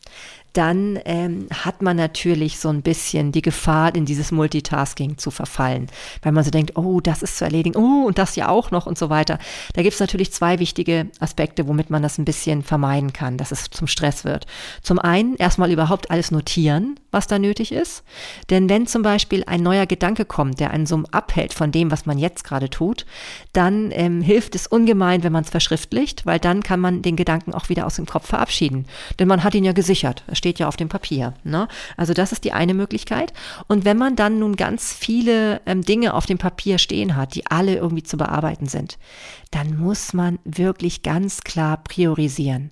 dann 0.52 0.98
ähm, 1.04 1.46
hat 1.52 1.82
man 1.82 1.96
natürlich 1.96 2.58
so 2.58 2.68
ein 2.68 2.82
bisschen 2.82 3.32
die 3.32 3.42
Gefahr, 3.42 3.94
in 3.94 4.04
dieses 4.04 4.32
Multitasking 4.32 5.18
zu 5.18 5.30
verfallen, 5.30 5.88
weil 6.22 6.32
man 6.32 6.44
so 6.44 6.50
denkt, 6.50 6.76
oh, 6.76 7.00
das 7.00 7.22
ist 7.22 7.38
zu 7.38 7.44
erledigen, 7.44 7.76
oh, 7.76 8.06
und 8.06 8.18
das 8.18 8.36
ja 8.36 8.48
auch 8.48 8.70
noch 8.70 8.86
und 8.86 8.98
so 8.98 9.10
weiter. 9.10 9.38
Da 9.74 9.82
gibt 9.82 9.94
es 9.94 10.00
natürlich 10.00 10.32
zwei 10.32 10.58
wichtige 10.58 11.08
Aspekte, 11.20 11.68
womit 11.68 11.90
man 11.90 12.02
das 12.02 12.18
ein 12.18 12.24
bisschen 12.24 12.62
vermeiden 12.62 13.12
kann, 13.12 13.36
dass 13.36 13.52
es 13.52 13.70
zum 13.70 13.86
Stress 13.86 14.24
wird. 14.24 14.46
Zum 14.82 14.98
einen 14.98 15.36
erstmal 15.36 15.70
überhaupt 15.70 16.10
alles 16.10 16.30
notieren, 16.30 16.98
was 17.10 17.26
da 17.26 17.38
nötig 17.38 17.72
ist. 17.72 18.02
Denn 18.50 18.68
wenn 18.68 18.86
zum 18.86 19.02
Beispiel 19.02 19.44
ein 19.46 19.62
neuer 19.62 19.86
Gedanke 19.86 20.24
kommt, 20.24 20.60
der 20.60 20.70
einen 20.70 20.86
so 20.86 21.02
abhält 21.10 21.54
von 21.54 21.72
dem, 21.72 21.90
was 21.90 22.06
man 22.06 22.18
jetzt 22.18 22.44
gerade 22.44 22.70
tut, 22.70 23.06
dann 23.52 23.90
ähm, 23.92 24.20
hilft 24.20 24.54
es 24.54 24.66
ungemein, 24.66 25.22
wenn 25.22 25.32
man 25.32 25.44
es 25.44 25.50
verschriftlicht, 25.50 26.26
weil 26.26 26.38
dann 26.38 26.62
kann 26.62 26.80
man 26.80 27.02
den 27.02 27.16
Gedanken 27.16 27.54
auch 27.54 27.68
wieder 27.68 27.86
aus 27.86 27.96
dem 27.96 28.06
Kopf 28.06 28.26
verabschieden. 28.26 28.86
Denn 29.18 29.28
man 29.28 29.44
hat 29.44 29.54
ihn 29.54 29.64
ja 29.64 29.72
gesichert. 29.72 30.24
Es 30.26 30.38
steht 30.38 30.47
ja 30.56 30.68
auf 30.68 30.76
dem 30.76 30.88
Papier. 30.88 31.34
Ne? 31.44 31.68
Also 31.96 32.14
das 32.14 32.32
ist 32.32 32.44
die 32.44 32.52
eine 32.52 32.74
Möglichkeit. 32.74 33.32
Und 33.66 33.84
wenn 33.84 33.98
man 33.98 34.16
dann 34.16 34.38
nun 34.38 34.56
ganz 34.56 34.92
viele 34.92 35.60
ähm, 35.66 35.82
Dinge 35.82 36.14
auf 36.14 36.26
dem 36.26 36.38
Papier 36.38 36.78
stehen 36.78 37.16
hat, 37.16 37.34
die 37.34 37.46
alle 37.46 37.76
irgendwie 37.76 38.02
zu 38.02 38.16
bearbeiten 38.16 38.66
sind, 38.66 38.98
dann 39.50 39.76
muss 39.76 40.12
man 40.12 40.38
wirklich 40.44 41.02
ganz 41.02 41.42
klar 41.42 41.82
priorisieren. 41.82 42.70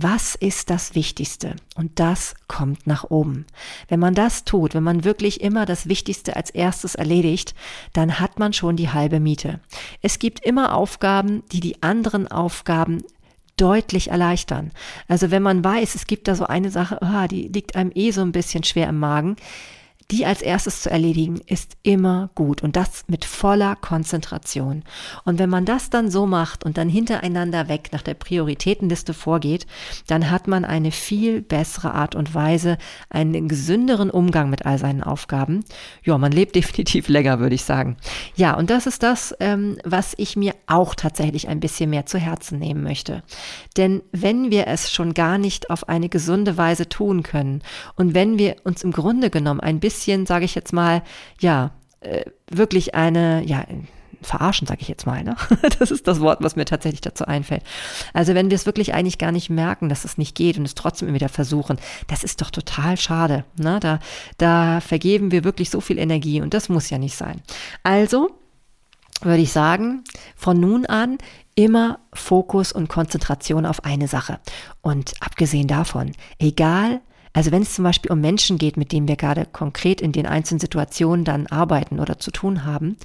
Was 0.00 0.36
ist 0.36 0.70
das 0.70 0.94
Wichtigste? 0.94 1.56
Und 1.74 1.98
das 1.98 2.36
kommt 2.46 2.86
nach 2.86 3.10
oben. 3.10 3.46
Wenn 3.88 3.98
man 3.98 4.14
das 4.14 4.44
tut, 4.44 4.74
wenn 4.74 4.84
man 4.84 5.02
wirklich 5.02 5.40
immer 5.40 5.66
das 5.66 5.88
Wichtigste 5.88 6.36
als 6.36 6.50
erstes 6.50 6.94
erledigt, 6.94 7.56
dann 7.94 8.20
hat 8.20 8.38
man 8.38 8.52
schon 8.52 8.76
die 8.76 8.90
halbe 8.90 9.18
Miete. 9.18 9.58
Es 10.00 10.20
gibt 10.20 10.38
immer 10.46 10.76
Aufgaben, 10.76 11.42
die 11.50 11.58
die 11.58 11.82
anderen 11.82 12.30
Aufgaben 12.30 13.02
deutlich 13.60 14.10
erleichtern. 14.10 14.70
Also 15.08 15.30
wenn 15.30 15.42
man 15.42 15.62
weiß, 15.62 15.94
es 15.94 16.06
gibt 16.06 16.28
da 16.28 16.34
so 16.34 16.46
eine 16.46 16.70
Sache, 16.70 16.98
oh, 17.02 17.26
die 17.28 17.48
liegt 17.48 17.76
einem 17.76 17.92
eh 17.94 18.10
so 18.10 18.22
ein 18.22 18.32
bisschen 18.32 18.64
schwer 18.64 18.88
im 18.88 18.98
Magen, 18.98 19.36
die 20.10 20.24
als 20.24 20.40
erstes 20.40 20.80
zu 20.80 20.90
erledigen, 20.90 21.38
ist 21.46 21.76
immer 21.82 22.30
gut 22.34 22.62
und 22.62 22.76
das 22.76 23.04
mit 23.08 23.26
voller 23.26 23.76
Konzentration. 23.76 24.82
Und 25.26 25.38
wenn 25.38 25.50
man 25.50 25.66
das 25.66 25.90
dann 25.90 26.10
so 26.10 26.24
macht 26.24 26.64
und 26.64 26.78
dann 26.78 26.88
hintereinander 26.88 27.68
weg 27.68 27.90
nach 27.92 28.00
der 28.00 28.14
Prioritätenliste 28.14 29.12
vorgeht, 29.12 29.66
dann 30.06 30.30
hat 30.30 30.48
man 30.48 30.64
eine 30.64 30.92
viel 30.92 31.42
bessere 31.42 31.92
Art 31.92 32.14
und 32.14 32.34
Weise, 32.34 32.78
einen 33.10 33.48
gesünderen 33.48 34.08
Umgang 34.08 34.48
mit 34.48 34.64
all 34.64 34.78
seinen 34.78 35.02
Aufgaben. 35.02 35.62
Ja, 36.02 36.16
man 36.16 36.32
lebt 36.32 36.54
definitiv 36.56 37.08
länger, 37.08 37.38
würde 37.38 37.54
ich 37.54 37.64
sagen. 37.64 37.98
Ja, 38.34 38.56
und 38.56 38.70
das 38.70 38.86
ist 38.86 39.02
das, 39.02 39.34
ähm, 39.40 39.76
was 39.84 40.14
ich 40.16 40.36
mir 40.36 40.54
auch 40.66 40.94
tatsächlich 40.94 41.48
ein 41.48 41.60
bisschen 41.60 41.90
mehr 41.90 42.06
zu 42.06 42.16
Herzen 42.16 42.58
nehmen 42.58 42.82
möchte. 42.82 43.22
Denn 43.76 44.02
wenn 44.12 44.50
wir 44.50 44.68
es 44.68 44.90
schon 44.90 45.12
gar 45.12 45.36
nicht 45.36 45.68
auf 45.68 45.86
eine 45.90 46.08
gesunde 46.08 46.56
Weise 46.56 46.88
tun 46.88 47.22
können 47.22 47.60
und 47.94 48.14
wenn 48.14 48.38
wir 48.38 48.56
uns 48.64 48.82
im 48.82 48.92
Grunde 48.92 49.28
genommen 49.28 49.60
ein 49.60 49.80
bisschen 49.80 49.97
bisschen, 49.98 50.26
sage 50.26 50.44
ich 50.44 50.54
jetzt 50.54 50.72
mal, 50.72 51.02
ja, 51.40 51.72
äh, 52.00 52.24
wirklich 52.50 52.94
eine, 52.94 53.42
ja, 53.44 53.64
verarschen, 54.22 54.66
sage 54.66 54.80
ich 54.82 54.88
jetzt 54.88 55.06
mal. 55.06 55.22
Ne? 55.24 55.36
Das 55.78 55.90
ist 55.90 56.06
das 56.06 56.20
Wort, 56.20 56.38
was 56.42 56.56
mir 56.56 56.64
tatsächlich 56.64 57.00
dazu 57.00 57.24
einfällt. 57.24 57.62
Also 58.12 58.34
wenn 58.34 58.50
wir 58.50 58.56
es 58.56 58.66
wirklich 58.66 58.94
eigentlich 58.94 59.18
gar 59.18 59.32
nicht 59.32 59.50
merken, 59.50 59.88
dass 59.88 60.04
es 60.04 60.18
nicht 60.18 60.34
geht 60.34 60.58
und 60.58 60.64
es 60.64 60.74
trotzdem 60.74 61.08
immer 61.08 61.16
wieder 61.16 61.28
versuchen, 61.28 61.78
das 62.08 62.24
ist 62.24 62.40
doch 62.40 62.50
total 62.50 62.96
schade. 62.96 63.44
Ne? 63.56 63.78
Da, 63.80 64.00
da 64.38 64.80
vergeben 64.80 65.30
wir 65.30 65.44
wirklich 65.44 65.70
so 65.70 65.80
viel 65.80 65.98
Energie 65.98 66.40
und 66.40 66.52
das 66.54 66.68
muss 66.68 66.90
ja 66.90 66.98
nicht 66.98 67.16
sein. 67.16 67.42
Also 67.84 68.30
würde 69.22 69.42
ich 69.42 69.52
sagen, 69.52 70.04
von 70.36 70.58
nun 70.58 70.86
an 70.86 71.18
immer 71.54 71.98
Fokus 72.12 72.72
und 72.72 72.88
Konzentration 72.88 73.66
auf 73.66 73.84
eine 73.84 74.08
Sache. 74.08 74.38
Und 74.80 75.14
abgesehen 75.20 75.66
davon, 75.66 76.12
egal 76.38 77.00
also 77.32 77.50
wenn 77.50 77.62
es 77.62 77.74
zum 77.74 77.84
Beispiel 77.84 78.10
um 78.10 78.20
Menschen 78.20 78.58
geht, 78.58 78.76
mit 78.76 78.92
denen 78.92 79.08
wir 79.08 79.16
gerade 79.16 79.46
konkret 79.46 80.00
in 80.00 80.12
den 80.12 80.26
einzelnen 80.26 80.60
Situationen 80.60 81.24
dann 81.24 81.46
arbeiten 81.46 82.00
oder 82.00 82.18
zu 82.18 82.30
tun 82.30 82.64
haben, 82.64 82.96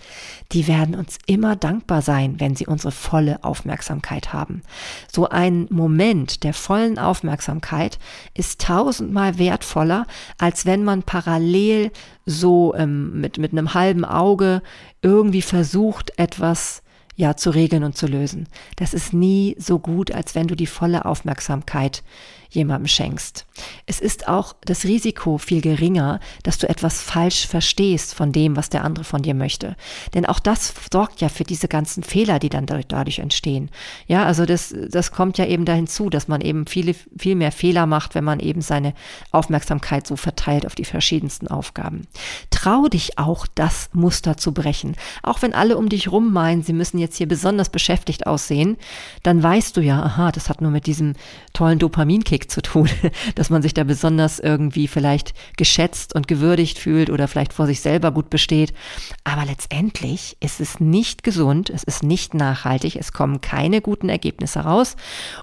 die 0.51 0.67
werden 0.67 0.95
uns 0.95 1.17
immer 1.25 1.55
dankbar 1.55 2.01
sein, 2.01 2.39
wenn 2.39 2.55
sie 2.55 2.67
unsere 2.67 2.91
volle 2.91 3.43
Aufmerksamkeit 3.43 4.33
haben. 4.33 4.61
So 5.11 5.29
ein 5.29 5.67
Moment 5.69 6.43
der 6.43 6.53
vollen 6.53 6.99
Aufmerksamkeit 6.99 7.99
ist 8.33 8.61
tausendmal 8.61 9.37
wertvoller, 9.37 10.07
als 10.37 10.65
wenn 10.65 10.83
man 10.83 11.03
parallel 11.03 11.91
so 12.25 12.73
ähm, 12.75 13.19
mit, 13.19 13.37
mit 13.37 13.51
einem 13.51 13.73
halben 13.73 14.05
Auge 14.05 14.61
irgendwie 15.01 15.41
versucht, 15.41 16.17
etwas 16.17 16.83
ja 17.15 17.35
zu 17.35 17.49
regeln 17.49 17.83
und 17.83 17.97
zu 17.97 18.07
lösen. 18.07 18.47
Das 18.75 18.93
ist 18.93 19.13
nie 19.13 19.55
so 19.59 19.79
gut, 19.79 20.11
als 20.11 20.35
wenn 20.35 20.47
du 20.47 20.55
die 20.55 20.67
volle 20.67 21.05
Aufmerksamkeit 21.05 22.03
jemandem 22.53 22.87
schenkst. 22.87 23.45
Es 23.85 23.99
ist 23.99 24.27
auch 24.27 24.53
das 24.65 24.85
Risiko 24.85 25.37
viel 25.37 25.61
geringer, 25.61 26.19
dass 26.43 26.57
du 26.57 26.69
etwas 26.69 27.01
falsch 27.01 27.47
verstehst 27.47 28.13
von 28.13 28.31
dem, 28.31 28.55
was 28.55 28.69
der 28.69 28.83
andere 28.83 29.03
von 29.03 29.21
dir 29.21 29.33
möchte. 29.33 29.75
Denn 30.13 30.25
auch 30.25 30.39
das 30.39 30.73
sorgt 30.91 31.21
ja 31.21 31.29
für 31.29 31.43
diese 31.43 31.67
ganzen 31.67 32.03
Fehler, 32.03 32.39
die 32.39 32.49
dann 32.49 32.65
dadurch 32.65 33.19
entstehen. 33.19 33.69
Ja, 34.07 34.25
also 34.25 34.45
das, 34.45 34.73
das 34.89 35.11
kommt 35.11 35.37
ja 35.37 35.45
eben 35.45 35.65
dahin 35.65 35.87
zu, 35.87 36.09
dass 36.09 36.27
man 36.27 36.41
eben 36.41 36.67
viele, 36.67 36.93
viel 37.17 37.35
mehr 37.35 37.51
Fehler 37.51 37.85
macht, 37.85 38.15
wenn 38.15 38.23
man 38.23 38.39
eben 38.39 38.61
seine 38.61 38.93
Aufmerksamkeit 39.31 40.07
so 40.07 40.15
verteilt 40.15 40.65
auf 40.65 40.75
die 40.75 40.85
verschiedensten 40.85 41.47
Aufgaben. 41.47 42.07
trau 42.49 42.87
dich 42.87 43.17
auch, 43.17 43.47
das 43.55 43.89
Muster 43.93 44.37
zu 44.37 44.53
brechen. 44.53 44.95
Auch 45.21 45.41
wenn 45.41 45.53
alle 45.53 45.77
um 45.77 45.89
dich 45.89 46.11
rum 46.11 46.31
meinen, 46.31 46.63
sie 46.63 46.73
müssen 46.73 46.97
jetzt 47.03 47.17
hier 47.17 47.27
besonders 47.27 47.69
beschäftigt 47.69 48.25
aussehen, 48.25 48.77
dann 49.21 49.43
weißt 49.43 49.77
du 49.77 49.81
ja, 49.81 50.01
aha, 50.01 50.31
das 50.31 50.49
hat 50.49 50.61
nur 50.61 50.71
mit 50.71 50.87
diesem 50.87 51.13
tollen 51.53 51.79
Dopaminkick 51.79 52.49
zu 52.49 52.61
tun, 52.61 52.89
dass 53.35 53.49
man 53.49 53.61
sich 53.61 53.73
da 53.73 53.83
besonders 53.83 54.39
irgendwie 54.39 54.87
vielleicht 54.87 55.33
geschätzt 55.57 56.15
und 56.15 56.27
gewürdigt 56.27 56.79
fühlt 56.79 57.09
oder 57.09 57.27
vielleicht 57.27 57.53
vor 57.53 57.67
sich 57.67 57.81
selber 57.81 58.11
gut 58.11 58.29
besteht. 58.29 58.73
Aber 59.23 59.45
letztendlich 59.45 60.37
ist 60.39 60.59
es 60.59 60.79
nicht 60.79 61.23
gesund, 61.23 61.69
es 61.69 61.83
ist 61.83 62.03
nicht 62.03 62.33
nachhaltig, 62.33 62.95
es 62.95 63.13
kommen 63.13 63.41
keine 63.41 63.81
guten 63.81 64.09
Ergebnisse 64.09 64.61
raus 64.61 64.95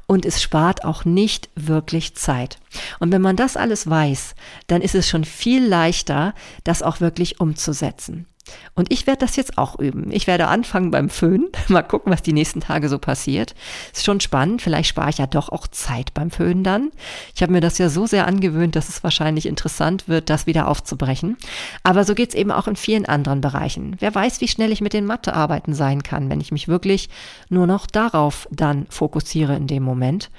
und 0.07 0.27
es 0.27 0.43
spart 0.43 0.85
auch 0.85 1.05
nicht 1.05 1.49
wirklich 1.55 2.15
Zeit. 2.17 2.59
Und 2.99 3.13
wenn 3.13 3.23
man 3.23 3.37
das 3.37 3.57
alles 3.57 3.89
weiß, 3.89 4.35
dann 4.67 4.83
ist 4.83 4.95
es 4.95 5.09
schon 5.09 5.25
viel 5.25 5.65
leichter, 5.67 6.35
das 6.65 6.83
auch 6.83 7.01
wirklich 7.01 7.41
umzusetzen. 7.41 8.27
Und 8.75 8.93
ich 8.93 9.07
werde 9.07 9.21
das 9.21 9.37
jetzt 9.37 9.59
auch 9.59 9.79
üben. 9.79 10.11
Ich 10.11 10.27
werde 10.27 10.49
anfangen 10.49 10.91
beim 10.91 11.11
Föhnen. 11.11 11.49
Mal 11.69 11.83
gucken, 11.83 12.13
was 12.13 12.23
die 12.23 12.33
nächsten 12.33 12.61
Tage 12.61 12.89
so 12.89 12.99
passiert. 12.99 13.55
Ist 13.93 14.05
schon 14.05 14.21
spannend. 14.21 14.63
Vielleicht 14.63 14.89
spare 14.89 15.11
ich 15.11 15.19
ja 15.19 15.27
doch 15.27 15.49
auch 15.49 15.67
Zeit 15.67 16.15
beim 16.15 16.31
Föhnen 16.31 16.65
dann. 16.65 16.91
Ich 17.35 17.43
habe 17.43 17.53
mir 17.53 17.61
das 17.61 17.79
ja 17.79 17.89
so 17.89 18.07
sehr 18.07 18.27
angewöhnt, 18.27 18.77
dass 18.77 18.89
es 18.89 19.05
wahrscheinlich 19.05 19.47
interessant 19.47 20.09
wird, 20.09 20.31
das 20.31 20.47
wieder 20.47 20.69
aufzubrechen. 20.69 21.37
Aber 21.83 22.05
so 22.05 22.15
geht 22.15 22.31
es 22.31 22.35
eben 22.35 22.51
auch 22.51 22.69
in 22.69 22.77
vielen 22.77 23.07
anderen 23.07 23.41
Bereichen. 23.41 23.97
Wer 24.01 24.15
weiß, 24.15 24.41
wie 24.41 24.49
schnell 24.49 24.73
ich 24.73 24.81
mit 24.81 24.93
den 24.93 25.07
Mathearbeiten 25.07 25.75
sein 25.75 26.03
kann, 26.03 26.31
wenn 26.31 26.41
ich 26.41 26.53
mich 26.53 26.69
wirklich 26.69 27.09
nur 27.49 27.67
noch 27.67 27.87
darauf 27.87 28.49
dann 28.51 28.87
fokussiere 28.89 29.57
in 29.57 29.67
dem 29.67 29.83
Moment. 29.83 30.31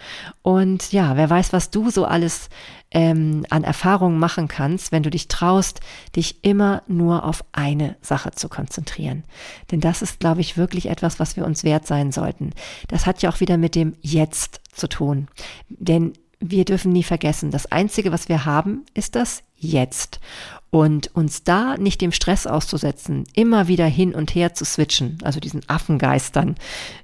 Und 0.41 0.91
ja, 0.91 1.16
wer 1.18 1.30
weiß, 1.30 1.53
was 1.53 1.70
du 1.70 1.89
so 1.89 2.05
alles 2.05 2.49
ähm, 2.92 3.46
an 3.50 3.64
Erfahrungen 3.64 4.20
machen 4.20 4.48
kannst, 4.48 4.92
wenn 4.92 5.04
du 5.04 5.10
dich 5.10 5.28
traust, 5.28 5.80
dich 6.16 6.44
immer 6.44 6.84
nur 6.88 7.24
auf 7.26 7.44
eine 7.54 7.96
Sache 8.02 8.32
zu 8.32 8.50
konzentrieren. 8.50 9.24
Denn 9.72 9.80
das 9.80 10.02
ist, 10.02 10.20
glaube 10.20 10.42
ich, 10.42 10.58
wirklich 10.58 10.88
etwas, 10.88 11.20
was 11.20 11.38
wir 11.38 11.46
uns 11.46 11.64
wert 11.64 11.88
sein 11.88 12.12
sollten. 12.12 12.52
Das 12.89 13.06
hat 13.06 13.22
ja 13.22 13.30
auch 13.30 13.39
wieder 13.39 13.58
mit 13.58 13.76
dem 13.76 13.94
Jetzt 14.02 14.62
zu 14.74 14.88
tun. 14.88 15.28
Denn 15.70 16.14
wir 16.42 16.66
dürfen 16.66 16.92
nie 16.92 17.04
vergessen, 17.04 17.52
das 17.52 17.72
Einzige, 17.72 18.12
was 18.12 18.28
wir 18.28 18.46
haben, 18.46 18.84
ist 18.94 19.16
das 19.16 19.44
Jetzt. 19.56 20.20
Und 20.72 21.16
uns 21.16 21.44
da 21.44 21.78
nicht 21.78 22.02
dem 22.02 22.12
Stress 22.12 22.48
auszusetzen, 22.48 23.26
immer 23.36 23.68
wieder 23.68 23.86
hin 23.86 24.16
und 24.16 24.34
her 24.34 24.54
zu 24.54 24.66
switchen, 24.66 25.20
also 25.24 25.39
diesen 25.39 25.62
Affengeistern, 25.68 26.56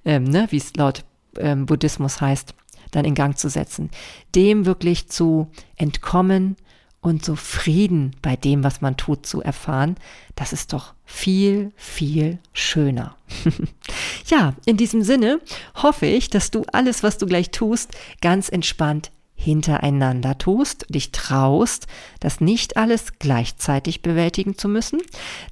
ähm, 0.05 0.23
ne, 0.23 0.47
wie 0.49 0.57
es 0.57 0.75
laut 0.75 1.03
ähm, 1.37 1.65
Buddhismus 1.67 2.19
heißt, 2.19 2.55
dann 2.91 3.05
in 3.05 3.15
Gang 3.15 3.37
zu 3.37 3.49
setzen, 3.49 3.89
dem 4.35 4.65
wirklich 4.65 5.09
zu 5.09 5.47
entkommen 5.75 6.55
und 7.01 7.23
so 7.23 7.35
Frieden 7.35 8.15
bei 8.21 8.35
dem, 8.35 8.63
was 8.63 8.81
man 8.81 8.97
tut, 8.97 9.25
zu 9.25 9.41
erfahren, 9.41 9.95
das 10.35 10.51
ist 10.53 10.73
doch 10.73 10.93
viel, 11.05 11.71
viel 11.75 12.39
schöner. 12.53 13.15
ja, 14.27 14.55
in 14.65 14.77
diesem 14.77 15.03
Sinne 15.03 15.39
hoffe 15.75 16.05
ich, 16.05 16.29
dass 16.29 16.51
du 16.51 16.63
alles, 16.73 17.03
was 17.03 17.17
du 17.17 17.25
gleich 17.25 17.51
tust, 17.51 17.91
ganz 18.21 18.49
entspannt 18.49 19.11
hintereinander 19.37 20.37
tust, 20.37 20.87
dich 20.89 21.11
traust, 21.11 21.87
das 22.19 22.41
nicht 22.41 22.75
alles 22.75 23.19
gleichzeitig 23.19 24.01
bewältigen 24.01 24.57
zu 24.57 24.67
müssen, 24.67 24.99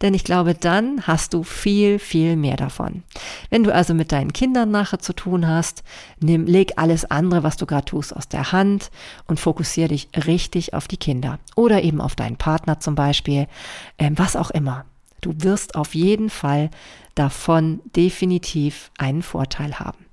denn 0.02 0.14
ich 0.14 0.24
glaube, 0.24 0.56
dann 0.56 1.04
hast 1.04 1.34
du 1.34 1.44
viel, 1.44 2.00
viel 2.00 2.36
mehr 2.36 2.58
davon. 2.58 3.04
Wenn 3.50 3.64
du 3.64 3.74
also 3.74 3.94
mit 3.94 4.12
deinen 4.12 4.34
Kindern 4.34 4.72
nachher 4.72 5.00
zu 5.00 5.14
tun 5.14 5.48
hast, 5.48 5.84
nimm, 6.20 6.46
leg 6.46 6.74
alles 6.78 7.06
andere, 7.06 7.44
was 7.44 7.58
du 7.58 7.68
gerade 7.68 7.86
tust, 7.86 8.16
aus 8.16 8.28
der 8.28 8.52
Hand 8.52 8.90
und 9.28 9.40
fokussiere 9.40 9.90
dich 9.90 10.10
richtig 10.26 10.74
auf 10.74 10.88
die 10.88 10.98
Kinder 10.98 11.40
oder 11.56 11.84
eben 11.84 12.02
auf 12.02 12.16
deinen 12.16 12.38
Partner 12.38 12.80
zum 12.80 12.96
Beispiel, 12.96 13.48
ähm, 14.00 14.18
was 14.18 14.36
auch 14.36 14.50
immer. 14.50 14.86
Du 15.22 15.34
wirst 15.38 15.76
auf 15.76 15.96
jeden 15.96 16.30
Fall 16.30 16.70
davon 17.14 17.82
definitiv 17.96 18.92
einen 18.98 19.22
Vorteil 19.22 19.80
haben. 19.80 20.05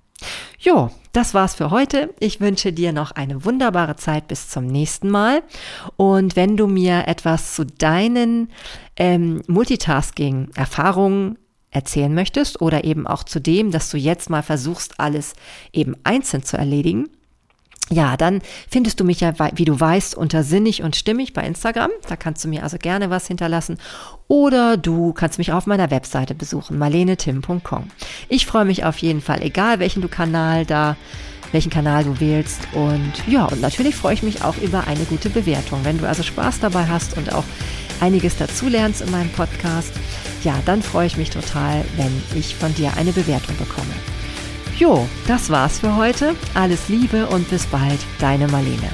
Jo, 0.59 0.91
das 1.12 1.35
war's 1.35 1.55
für 1.55 1.70
heute. 1.70 2.14
Ich 2.20 2.41
wünsche 2.41 2.73
dir 2.73 2.93
noch 2.93 3.11
eine 3.12 3.45
wunderbare 3.45 3.97
Zeit 3.97 4.29
bis 4.29 4.49
zum 4.49 4.66
nächsten 4.66 5.11
Mal. 5.11 5.43
Und 5.97 6.37
wenn 6.37 6.57
du 6.57 6.66
mir 6.66 7.07
etwas 7.07 7.55
zu 7.55 7.66
deinen 7.66 8.49
ähm, 8.97 9.43
Multitasking-Erfahrungen 9.47 11.39
erzählen 11.70 12.14
möchtest 12.14 12.61
oder 12.61 12.85
eben 12.85 13.07
auch 13.07 13.25
zu 13.25 13.41
dem, 13.41 13.70
dass 13.70 13.91
du 13.91 13.97
jetzt 13.97 14.31
mal 14.31 14.43
versuchst, 14.43 15.01
alles 15.01 15.35
eben 15.73 15.97
einzeln 16.05 16.45
zu 16.45 16.57
erledigen, 16.57 17.09
ja, 17.91 18.16
dann 18.16 18.41
findest 18.68 19.01
du 19.01 19.05
mich 19.05 19.20
ja, 19.20 19.35
wie 19.55 19.64
du 19.64 19.78
weißt, 19.78 20.14
unter 20.14 20.45
sinnig 20.45 20.83
und 20.83 20.97
stimmig 20.97 21.33
bei 21.33 21.43
Instagram. 21.43 21.91
Da 22.09 22.16
kannst 22.16 22.45
du 22.45 22.49
mir 22.49 22.62
also 22.62 22.78
gerne 22.78 23.11
was 23.11 23.26
hinterlassen. 23.26 23.78
Oder 24.28 24.76
du 24.76 25.12
kannst 25.12 25.39
mich 25.39 25.53
auf 25.53 25.66
meiner 25.66 25.91
Webseite 25.91 26.35
besuchen, 26.35 26.78
marlenetim.com. 26.78 27.91
Ich 28.28 28.47
freue 28.47 28.64
mich 28.64 28.85
auf 28.85 28.99
jeden 28.99 29.20
Fall, 29.20 29.43
egal 29.43 29.78
welchen 29.78 30.01
du 30.01 30.09
Kanal 30.09 30.64
da, 30.64 30.97
welchen 31.51 31.70
Kanal 31.70 32.05
du 32.05 32.18
wählst. 32.18 32.61
Und 32.72 33.12
ja, 33.26 33.45
und 33.47 33.61
natürlich 33.61 33.95
freue 33.95 34.14
ich 34.14 34.22
mich 34.22 34.43
auch 34.43 34.57
über 34.59 34.87
eine 34.87 35.05
gute 35.05 35.28
Bewertung. 35.28 35.80
Wenn 35.83 35.99
du 35.99 36.09
also 36.09 36.22
Spaß 36.22 36.61
dabei 36.61 36.87
hast 36.87 37.16
und 37.18 37.35
auch 37.35 37.45
einiges 38.01 38.37
dazulernst 38.37 39.03
in 39.03 39.11
meinem 39.11 39.30
Podcast, 39.30 39.93
ja, 40.45 40.55
dann 40.64 40.83
freue 40.83 41.07
ich 41.07 41.16
mich 41.16 41.30
total, 41.30 41.85
wenn 41.97 42.22
ich 42.35 42.55
von 42.55 42.74
dir 42.74 42.97
eine 42.97 43.12
Bewertung 43.12 43.57
bekomme. 43.59 43.93
Jo, 44.79 45.07
das 45.27 45.51
war's 45.51 45.79
für 45.81 45.97
heute. 45.97 46.35
Alles 46.55 46.89
Liebe 46.89 47.27
und 47.27 47.49
bis 47.51 47.66
bald, 47.66 48.01
deine 48.18 48.49
Marlene. 48.49 48.91